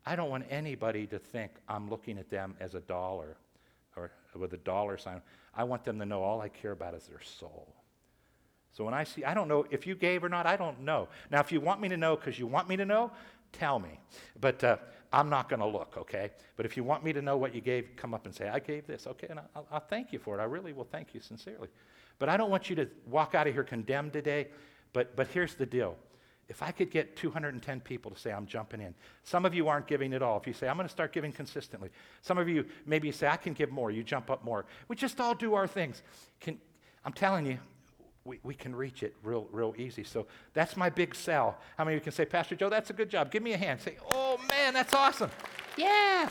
I 0.06 0.16
don't 0.16 0.30
want 0.30 0.46
anybody 0.50 1.08
to 1.08 1.20
think 1.20 1.52
I'm 1.68 1.90
looking 1.90 2.18
at 2.18 2.30
them 2.30 2.56
as 2.60 2.76
a 2.76 2.82
dollar 2.82 3.38
or 3.96 4.12
with 4.36 4.54
a 4.54 4.58
dollar 4.58 4.98
sign. 4.98 5.22
I 5.54 5.64
want 5.64 5.84
them 5.84 6.00
to 6.00 6.06
know 6.06 6.22
all 6.24 6.42
I 6.42 6.50
care 6.50 6.72
about 6.72 6.94
is 6.94 7.04
their 7.08 7.22
soul. 7.22 7.74
So 8.72 8.84
when 8.84 8.94
I 8.94 9.04
see, 9.04 9.24
I 9.24 9.34
don't 9.34 9.48
know 9.48 9.66
if 9.72 9.88
you 9.88 9.96
gave 9.96 10.24
or 10.24 10.30
not, 10.30 10.46
I 10.46 10.56
don't 10.56 10.82
know. 10.82 11.08
Now, 11.32 11.40
if 11.40 11.52
you 11.52 11.60
want 11.60 11.82
me 11.82 11.90
to 11.90 11.98
know 11.98 12.16
because 12.16 12.38
you 12.38 12.48
want 12.48 12.70
me 12.70 12.78
to 12.78 12.86
know, 12.86 13.12
tell 13.52 13.80
me. 13.80 14.00
But 14.40 14.64
uh, 14.64 14.78
I'm 15.12 15.30
not 15.30 15.50
going 15.50 15.60
to 15.60 15.66
look, 15.66 15.96
okay? 15.98 16.32
But 16.56 16.66
if 16.66 16.78
you 16.78 16.84
want 16.84 17.04
me 17.04 17.12
to 17.14 17.22
know 17.22 17.36
what 17.36 17.56
you 17.56 17.62
gave, 17.62 17.90
come 17.96 18.14
up 18.14 18.26
and 18.26 18.34
say, 18.34 18.48
I 18.48 18.60
gave 18.60 18.86
this, 18.86 19.08
okay? 19.08 19.28
And 19.30 19.40
I'll, 19.56 19.68
I'll 19.72 19.80
thank 19.80 20.14
you 20.14 20.20
for 20.20 20.38
it. 20.38 20.42
I 20.42 20.46
really 20.46 20.72
will 20.72 20.88
thank 20.92 21.14
you 21.14 21.20
sincerely. 21.20 21.70
But 22.20 22.30
I 22.30 22.38
don't 22.38 22.52
want 22.52 22.70
you 22.70 22.76
to 22.76 22.88
walk 23.08 23.34
out 23.34 23.48
of 23.48 23.54
here 23.54 23.64
condemned 23.64 24.14
today 24.14 24.50
but, 24.94 25.16
but 25.16 25.28
here's 25.28 25.56
the 25.56 25.66
deal. 25.66 25.96
If 26.48 26.64
I 26.64 26.72
could 26.72 26.90
get 26.90 27.16
210 27.16 27.80
people 27.82 28.10
to 28.10 28.20
say, 28.20 28.32
I'm 28.32 28.48
jumping 28.48 28.82
in. 28.82 28.96
Some 29.24 29.46
of 29.46 29.54
you 29.54 29.68
aren't 29.68 29.86
giving 29.86 30.14
at 30.14 30.24
all. 30.24 30.38
If 30.38 30.48
you 30.48 30.54
say, 30.54 30.68
I'm 30.68 30.78
going 30.78 30.88
to 30.88 30.92
start 30.92 31.14
giving 31.14 31.32
consistently. 31.32 31.90
Some 32.24 32.40
of 32.40 32.50
you, 32.50 32.66
maybe 32.88 33.12
say, 33.12 33.28
I 33.28 33.38
can 33.38 33.54
give 33.54 33.72
more. 33.72 33.92
You 33.92 34.04
jump 34.04 34.32
up 34.32 34.44
more. 34.44 34.66
We 34.88 34.96
just 34.96 35.22
all 35.22 35.36
do 35.36 35.54
our 35.54 35.68
things. 35.68 36.02
Can, 36.40 36.58
I'm 37.06 37.14
telling 37.14 37.46
you, 37.46 37.60
we, 38.26 38.40
we 38.44 38.56
can 38.56 38.76
reach 38.76 39.04
it 39.04 39.16
real, 39.24 39.48
real 39.52 39.76
easy. 39.78 40.04
So 40.04 40.26
that's 40.54 40.76
my 40.76 40.90
big 40.90 41.14
sell. 41.14 41.58
How 41.78 41.86
many 41.86 41.98
of 41.98 42.02
you 42.02 42.04
can 42.04 42.14
say, 42.14 42.26
Pastor 42.26 42.56
Joe, 42.56 42.70
that's 42.70 42.90
a 42.90 42.94
good 42.94 43.10
job? 43.10 43.32
Give 43.32 43.44
me 43.44 43.54
a 43.54 43.58
hand. 43.58 43.80
Say, 43.80 43.98
oh 44.12 44.40
man, 44.48 44.74
that's 44.74 44.94
awesome. 44.96 45.30
Yeah. 45.78 46.30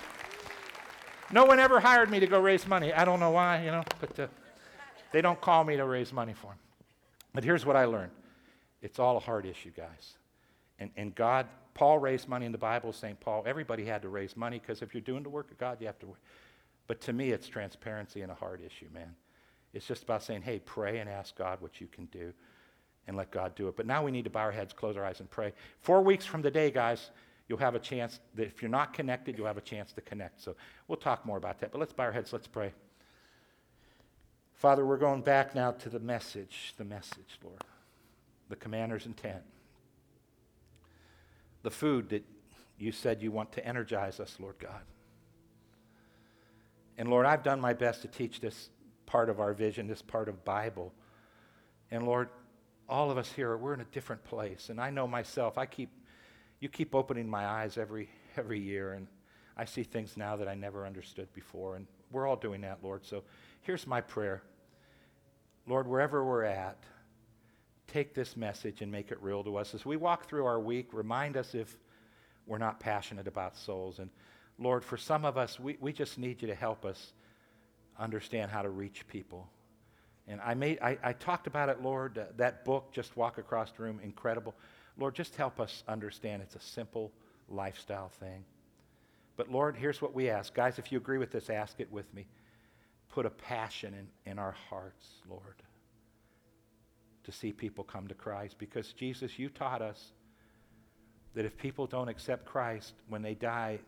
No 1.31 1.45
one 1.45 1.61
ever 1.61 1.79
hired 1.79 2.11
me 2.11 2.21
to 2.21 2.27
go 2.27 2.41
raise 2.41 2.67
money. 2.67 2.93
I 2.93 3.05
don't 3.05 3.21
know 3.21 3.31
why, 3.31 3.65
you 3.65 3.71
know, 3.71 3.85
but 4.01 4.19
uh, 4.19 4.27
they 5.13 5.21
don't 5.21 5.41
call 5.41 5.63
me 5.63 5.77
to 5.77 5.85
raise 5.85 6.13
money 6.13 6.35
for 6.35 6.49
them. 6.49 6.59
But 7.35 7.45
here's 7.45 7.65
what 7.65 7.77
I 7.77 7.85
learned 7.85 8.13
it's 8.83 8.99
all 8.99 9.17
a 9.17 9.21
heart 9.21 9.47
issue, 9.47 9.71
guys. 9.71 10.15
And, 10.79 10.91
and 10.97 11.15
God 11.15 11.47
Paul 11.79 12.01
raised 12.01 12.29
money 12.29 12.45
in 12.45 12.51
the 12.51 12.59
Bible, 12.59 12.93
St. 12.93 13.21
Paul. 13.21 13.45
Everybody 13.47 13.85
had 13.85 14.03
to 14.03 14.09
raise 14.09 14.37
money 14.37 14.59
because 14.59 14.83
if 14.83 14.93
you're 14.93 15.01
doing 15.01 15.23
the 15.23 15.29
work 15.29 15.53
of 15.53 15.59
God, 15.59 15.77
you 15.79 15.87
have 15.87 15.99
to. 16.01 16.09
But 16.89 17.01
to 17.03 17.13
me, 17.13 17.31
it's 17.31 17.47
transparency 17.47 18.23
and 18.23 18.33
a 18.33 18.35
heart 18.35 18.61
issue, 18.67 18.89
man. 18.93 19.15
It's 19.73 19.87
just 19.87 20.03
about 20.03 20.25
saying, 20.25 20.43
hey, 20.43 20.59
pray 20.59 20.99
and 20.99 21.09
ask 21.09 21.37
God 21.37 21.61
what 21.61 21.81
you 21.81 21.87
can 21.87 22.07
do 22.07 22.33
and 23.07 23.17
let 23.17 23.31
God 23.31 23.55
do 23.55 23.69
it. 23.69 23.77
But 23.77 23.87
now 23.87 24.03
we 24.03 24.11
need 24.11 24.25
to 24.25 24.31
bow 24.31 24.41
our 24.41 24.51
heads, 24.51 24.73
close 24.73 24.97
our 24.97 25.05
eyes, 25.05 25.21
and 25.21 25.31
pray. 25.31 25.53
Four 25.83 26.03
weeks 26.03 26.27
from 26.27 26.43
today, 26.43 26.73
guys, 26.73 27.13
you'll 27.47 27.59
have 27.59 27.77
a 27.77 27.79
chance. 27.79 28.19
That 28.35 28.49
if 28.49 28.61
you're 28.61 28.73
not 28.73 28.93
connected, 28.93 29.39
you'll 29.39 29.47
have 29.47 29.57
a 29.57 29.61
chance 29.61 29.93
to 29.93 30.01
connect. 30.01 30.43
So 30.43 30.57
we'll 30.89 30.97
talk 30.97 31.25
more 31.25 31.37
about 31.37 31.61
that. 31.61 31.71
But 31.71 31.79
let's 31.79 31.93
bow 31.93 32.07
our 32.07 32.13
heads, 32.13 32.33
let's 32.33 32.49
pray. 32.49 32.73
Father, 34.55 34.85
we're 34.85 34.97
going 34.97 35.23
back 35.23 35.55
now 35.55 35.71
to 35.71 35.89
the 35.89 36.01
message, 36.01 36.75
the 36.77 36.85
message, 36.85 37.39
Lord, 37.45 37.63
the 38.49 38.57
commander's 38.57 39.07
intent, 39.07 39.43
the 41.63 41.71
food 41.71 42.09
that 42.11 42.25
you 42.79 42.93
said 42.93 43.23
you 43.23 43.31
want 43.31 43.53
to 43.53 43.67
energize 43.67 44.21
us, 44.21 44.37
Lord 44.39 44.59
God. 44.59 44.83
And 46.97 47.09
Lord, 47.09 47.27
I've 47.27 47.43
done 47.43 47.61
my 47.61 47.73
best 47.73 48.03
to 48.03 48.09
teach 48.09 48.41
this 48.41 48.71
part 49.07 49.31
of 49.31 49.41
our 49.41 49.53
vision, 49.53 49.87
this 49.87 50.03
part 50.03 50.29
of 50.29 50.45
Bible. 50.45 50.93
And 51.91 52.05
Lord, 52.05 52.29
all 52.89 53.11
of 53.11 53.19
us 53.19 53.31
here, 53.33 53.57
we're 53.57 53.75
in 53.75 53.81
a 53.81 53.87
different 53.93 54.25
place. 54.25 54.69
And 54.69 54.81
I 54.81 54.91
know 54.91 55.07
myself, 55.07 55.59
I 55.59 55.67
keep, 55.67 55.91
you 56.61 56.69
keep 56.69 56.95
opening 56.95 57.29
my 57.29 57.47
eyes 57.47 57.79
every, 57.79 58.09
every 58.37 58.61
year. 58.61 58.95
And 58.95 59.07
I 59.57 59.65
see 59.65 59.83
things 59.83 60.17
now 60.17 60.37
that 60.37 60.49
I 60.49 60.55
never 60.55 60.87
understood 60.87 61.33
before. 61.35 61.77
And 61.77 61.87
we're 62.11 62.27
all 62.27 62.37
doing 62.37 62.61
that, 62.63 62.79
Lord. 62.83 63.05
So 63.05 63.25
here's 63.63 63.87
my 63.87 64.01
prayer 64.01 64.43
Lord, 65.67 65.87
wherever 65.87 66.25
we're 66.25 66.45
at, 66.45 66.79
take 67.89 68.15
this 68.15 68.37
message 68.37 68.83
and 68.83 68.93
make 68.93 69.11
it 69.11 69.19
real 69.21 69.43
to 69.45 69.57
us. 69.57 69.75
As 69.75 69.85
we 69.85 69.97
walk 69.97 70.29
through 70.29 70.47
our 70.47 70.61
week, 70.61 70.89
remind 70.93 71.37
us 71.37 71.55
if 71.55 71.77
we're 72.47 72.59
not 72.59 72.81
passionate 72.81 73.27
about 73.27 73.57
souls. 73.57 73.99
And 73.99 74.11
Lord, 74.59 74.85
for 74.85 74.97
some 74.97 75.25
of 75.25 75.37
us, 75.37 75.59
we, 75.59 75.77
we 75.81 75.93
just 75.93 76.19
need 76.19 76.41
you 76.41 76.49
to 76.49 76.55
help 76.55 76.85
us 76.85 77.13
understand 77.99 78.51
how 78.51 78.63
to 78.63 78.71
reach 78.71 79.07
people. 79.09 79.49
And 80.27 80.41
I, 80.43 80.55
made, 80.55 80.79
I, 80.81 80.99
I 81.03 81.13
talked 81.15 81.47
about 81.47 81.69
it, 81.69 81.83
Lord, 81.83 82.19
uh, 82.19 82.25
that 82.37 82.65
book, 82.65 82.93
Just 82.93 83.17
Walk 83.17 83.39
Across 83.39 83.73
the 83.73 83.83
Room, 83.83 84.01
incredible. 84.03 84.55
Lord, 84.99 85.15
just 85.15 85.37
help 85.37 85.59
us 85.59 85.83
understand 85.89 86.43
it's 86.43 86.57
a 86.57 86.61
simple 86.61 87.11
lifestyle 87.49 88.11
thing. 88.21 88.45
But 89.37 89.51
Lord, 89.51 89.77
here's 89.77 90.03
what 90.03 90.15
we 90.15 90.29
ask. 90.29 90.53
Guys, 90.53 90.79
if 90.79 90.93
you 90.93 90.99
agree 90.99 91.19
with 91.19 91.31
this, 91.31 91.49
ask 91.49 91.81
it 91.81 91.91
with 91.91 92.13
me. 92.13 92.27
Put 93.11 93.25
a 93.25 93.31
passion 93.31 93.95
in, 93.95 94.33
in 94.33 94.39
our 94.39 94.55
hearts, 94.69 95.07
Lord, 95.31 95.63
to 97.29 97.33
see 97.33 97.53
people 97.53 97.85
come 97.85 98.09
to 98.09 98.15
Christ. 98.15 98.57
Because, 98.59 98.95
Jesus, 98.95 99.39
you 99.39 99.51
taught 99.51 99.83
us 99.83 100.13
that 101.35 101.45
if 101.45 101.59
people 101.59 101.87
don't 101.87 102.09
accept 102.09 102.47
Christ 102.47 102.95
when 103.09 103.21
they 103.21 103.35
die, 103.35 103.81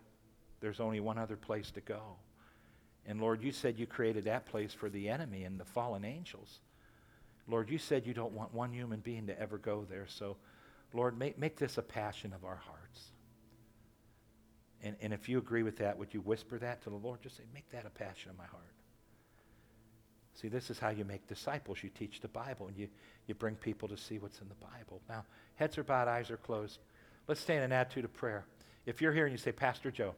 there's 0.61 0.79
only 0.79 1.01
one 1.01 1.17
other 1.17 1.37
place 1.37 1.71
to 1.71 1.81
go. 1.81 2.03
And 3.07 3.19
Lord, 3.19 3.43
you 3.43 3.51
said 3.51 3.79
you 3.79 3.87
created 3.87 4.25
that 4.25 4.45
place 4.45 4.75
for 4.75 4.91
the 4.91 5.09
enemy 5.09 5.45
and 5.45 5.59
the 5.59 5.65
fallen 5.65 6.05
angels. 6.05 6.61
Lord, 7.49 7.71
you 7.71 7.79
said 7.79 8.07
you 8.07 8.13
don't 8.13 8.35
want 8.35 8.53
one 8.53 8.75
human 8.75 9.01
being 9.01 9.27
to 9.29 9.41
ever 9.41 9.57
go 9.57 9.87
there. 9.89 10.05
So, 10.07 10.37
Lord, 10.93 11.19
make, 11.19 11.39
make 11.39 11.57
this 11.57 11.79
a 11.79 11.83
passion 11.83 12.35
of 12.35 12.45
our 12.45 12.61
hearts. 12.67 13.13
And, 14.83 14.97
and 15.01 15.15
if 15.15 15.31
you 15.31 15.39
agree 15.39 15.63
with 15.63 15.79
that, 15.79 15.99
would 15.99 16.13
you 16.13 16.21
whisper 16.21 16.59
that 16.59 16.83
to 16.83 16.91
the 16.91 16.97
Lord? 16.97 17.23
Just 17.23 17.39
say, 17.39 17.45
make 17.55 17.71
that 17.71 17.87
a 17.87 17.91
passion 17.91 18.31
of 18.31 18.37
my 18.37 18.45
heart. 18.45 18.75
See, 20.35 20.49
this 20.49 20.71
is 20.71 20.79
how 20.79 20.91
you 20.91 21.05
make 21.05 21.27
disciples. 21.27 21.79
You 21.83 21.91
teach 21.91 22.21
the 22.21 22.29
Bible 22.29 22.69
and 22.69 22.77
you, 22.77 22.89
you 23.27 23.35
bring 23.35 23.57
people 23.57 23.89
to 23.89 23.97
see 23.97 24.19
what's 24.19 24.41
in 24.41 24.49
the 24.49 24.55
Bible. 24.55 25.01
Now, 25.09 25.25
heads 25.57 25.77
are 25.77 25.85
bowed, 25.85 26.09
eyes 26.09 26.31
are 26.31 26.37
closed. 26.37 26.79
Let's 27.29 27.41
stay 27.41 27.57
in 27.57 27.63
an 27.63 27.73
attitude 27.73 28.05
of 28.05 28.15
prayer. 28.15 28.45
If 28.87 29.03
you're 29.03 29.13
here 29.13 29.27
and 29.27 29.33
you 29.33 29.39
say, 29.39 29.53
Pastor 29.53 29.91
Joe, 29.91 30.15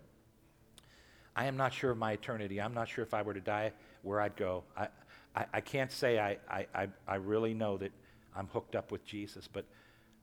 I 1.35 1.47
am 1.47 1.57
not 1.57 1.73
sure 1.73 1.91
of 1.91 1.99
my 1.99 2.13
eternity. 2.13 2.61
I'm 2.61 2.75
not 2.75 2.89
sure 2.89 3.03
if 3.03 3.15
I 3.15 3.23
were 3.23 3.35
to 3.35 3.41
die 3.41 3.73
where 4.03 4.21
I'd 4.21 4.37
go. 4.37 4.65
I, 4.77 4.89
I, 5.35 5.47
I 5.55 5.61
can't 5.61 5.91
say 5.91 6.19
I, 6.19 6.37
I, 6.49 6.89
I 7.09 7.15
really 7.17 7.55
know 7.55 7.79
that 7.79 7.93
I'm 8.37 8.47
hooked 8.49 8.77
up 8.77 8.93
with 8.93 9.05
Jesus, 9.05 9.49
but 9.51 9.65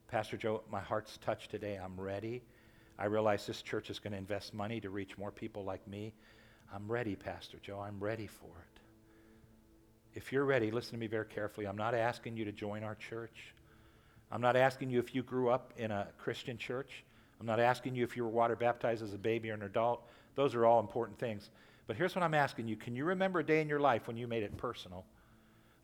Pastor 0.08 0.36
Joe, 0.36 0.62
my 0.70 0.80
heart's 0.80 1.18
touched 1.18 1.50
today. 1.50 1.78
I'm 1.82 2.00
ready. 2.00 2.42
I 2.98 3.06
realize 3.06 3.46
this 3.46 3.62
church 3.62 3.90
is 3.90 3.98
going 3.98 4.12
to 4.12 4.18
invest 4.18 4.54
money 4.54 4.80
to 4.80 4.90
reach 4.90 5.16
more 5.18 5.30
people 5.30 5.64
like 5.64 5.86
me. 5.86 6.12
I'm 6.74 6.90
ready, 6.90 7.16
Pastor 7.16 7.58
Joe. 7.62 7.80
I'm 7.80 7.98
ready 7.98 8.26
for 8.26 8.46
it. 8.46 8.79
If 10.14 10.32
you're 10.32 10.44
ready, 10.44 10.70
listen 10.70 10.92
to 10.92 10.98
me 10.98 11.06
very 11.06 11.26
carefully. 11.26 11.66
I'm 11.66 11.76
not 11.76 11.94
asking 11.94 12.36
you 12.36 12.44
to 12.44 12.52
join 12.52 12.82
our 12.82 12.96
church. 12.96 13.54
I'm 14.32 14.40
not 14.40 14.56
asking 14.56 14.90
you 14.90 14.98
if 14.98 15.14
you 15.14 15.22
grew 15.22 15.50
up 15.50 15.72
in 15.76 15.90
a 15.90 16.08
Christian 16.18 16.58
church. 16.58 17.04
I'm 17.40 17.46
not 17.46 17.60
asking 17.60 17.94
you 17.94 18.04
if 18.04 18.16
you 18.16 18.24
were 18.24 18.30
water 18.30 18.56
baptized 18.56 19.02
as 19.02 19.14
a 19.14 19.18
baby 19.18 19.50
or 19.50 19.54
an 19.54 19.62
adult. 19.62 20.02
Those 20.34 20.54
are 20.54 20.66
all 20.66 20.80
important 20.80 21.18
things. 21.18 21.50
But 21.86 21.96
here's 21.96 22.14
what 22.14 22.22
I'm 22.22 22.34
asking 22.34 22.68
you 22.68 22.76
Can 22.76 22.94
you 22.94 23.04
remember 23.04 23.40
a 23.40 23.44
day 23.44 23.60
in 23.60 23.68
your 23.68 23.80
life 23.80 24.06
when 24.06 24.16
you 24.16 24.26
made 24.26 24.42
it 24.42 24.56
personal? 24.56 25.04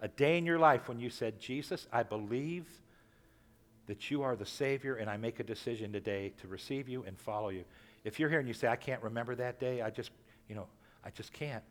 A 0.01 0.09
day 0.09 0.37
in 0.37 0.45
your 0.45 0.59
life 0.59 0.89
when 0.89 1.01
you 1.01 1.09
said, 1.09 1.41
Jesus, 1.41 1.87
I 1.93 2.03
believe 2.03 2.67
that 3.87 4.11
you 4.11 4.23
are 4.23 4.37
the 4.37 4.45
Savior, 4.45 4.97
and 4.97 5.09
I 5.09 5.17
make 5.17 5.41
a 5.41 5.45
decision 5.45 5.93
today 5.93 6.33
to 6.41 6.49
receive 6.49 6.89
you 6.89 7.05
and 7.07 7.19
follow 7.19 7.49
you. 7.49 7.65
If 8.05 8.21
you're 8.21 8.29
here 8.29 8.41
and 8.41 8.49
you 8.49 8.55
say, 8.55 8.69
I 8.69 8.77
can't 8.77 9.03
remember 9.03 9.35
that 9.37 9.59
day, 9.59 9.81
I 9.81 9.91
just, 9.91 10.11
you 10.49 10.55
know, 10.55 10.67
I 11.05 11.11
just 11.11 11.33
can't. 11.33 11.63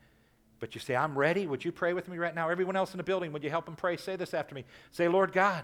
But 0.65 0.73
you 0.73 0.81
say, 0.81 0.95
I'm 0.95 1.15
ready. 1.15 1.45
Would 1.45 1.63
you 1.63 1.71
pray 1.71 1.93
with 1.93 2.07
me 2.07 2.17
right 2.17 2.33
now? 2.33 2.49
Everyone 2.49 2.75
else 2.75 2.91
in 2.91 2.97
the 2.97 3.03
building, 3.03 3.31
would 3.31 3.43
you 3.43 3.51
help 3.51 3.65
them 3.65 3.75
pray? 3.75 3.97
Say 3.97 4.15
this 4.15 4.33
after 4.33 4.55
me. 4.55 4.65
Say, 4.89 5.07
Lord 5.07 5.31
God, 5.31 5.63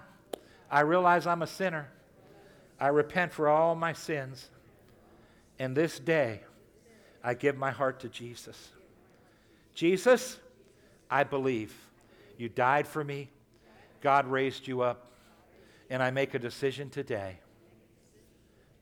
I 0.70 0.82
realize 0.82 1.26
I'm 1.26 1.42
a 1.42 1.48
sinner. 1.48 1.90
I 2.80 2.90
repent 2.90 3.34
for 3.34 3.50
all 3.50 3.74
my 3.74 3.94
sins. 3.94 4.52
And 5.58 5.76
this 5.76 5.98
day, 5.98 6.42
I 7.24 7.34
give 7.34 7.58
my 7.58 7.72
heart 7.72 8.02
to 8.02 8.10
Jesus. 8.10 8.70
Jesus, 9.74 10.38
I 11.10 11.24
believe 11.24 11.76
you 12.38 12.48
died 12.48 12.88
for 12.88 13.04
me, 13.04 13.32
God 14.02 14.28
raised 14.28 14.68
you 14.68 14.82
up, 14.82 15.14
and 15.90 16.04
I 16.04 16.12
make 16.12 16.36
a 16.36 16.40
decision 16.40 16.92
today 16.92 17.40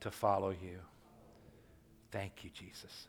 to 0.02 0.12
follow 0.12 0.50
you. 0.50 0.80
Thank 2.12 2.44
you, 2.44 2.50
Jesus. 2.50 3.08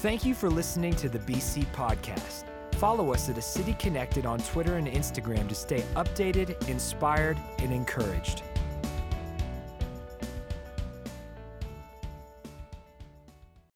Thank 0.00 0.24
you 0.24 0.32
for 0.32 0.48
listening 0.48 0.94
to 0.94 1.08
the 1.08 1.18
BC 1.18 1.66
Podcast. 1.72 2.44
Follow 2.74 3.12
us 3.12 3.28
at 3.28 3.36
A 3.36 3.42
City 3.42 3.74
Connected 3.80 4.26
on 4.26 4.38
Twitter 4.38 4.76
and 4.76 4.86
Instagram 4.86 5.48
to 5.48 5.56
stay 5.56 5.80
updated, 5.96 6.68
inspired, 6.68 7.36
and 7.58 7.72
encouraged. 7.72 8.44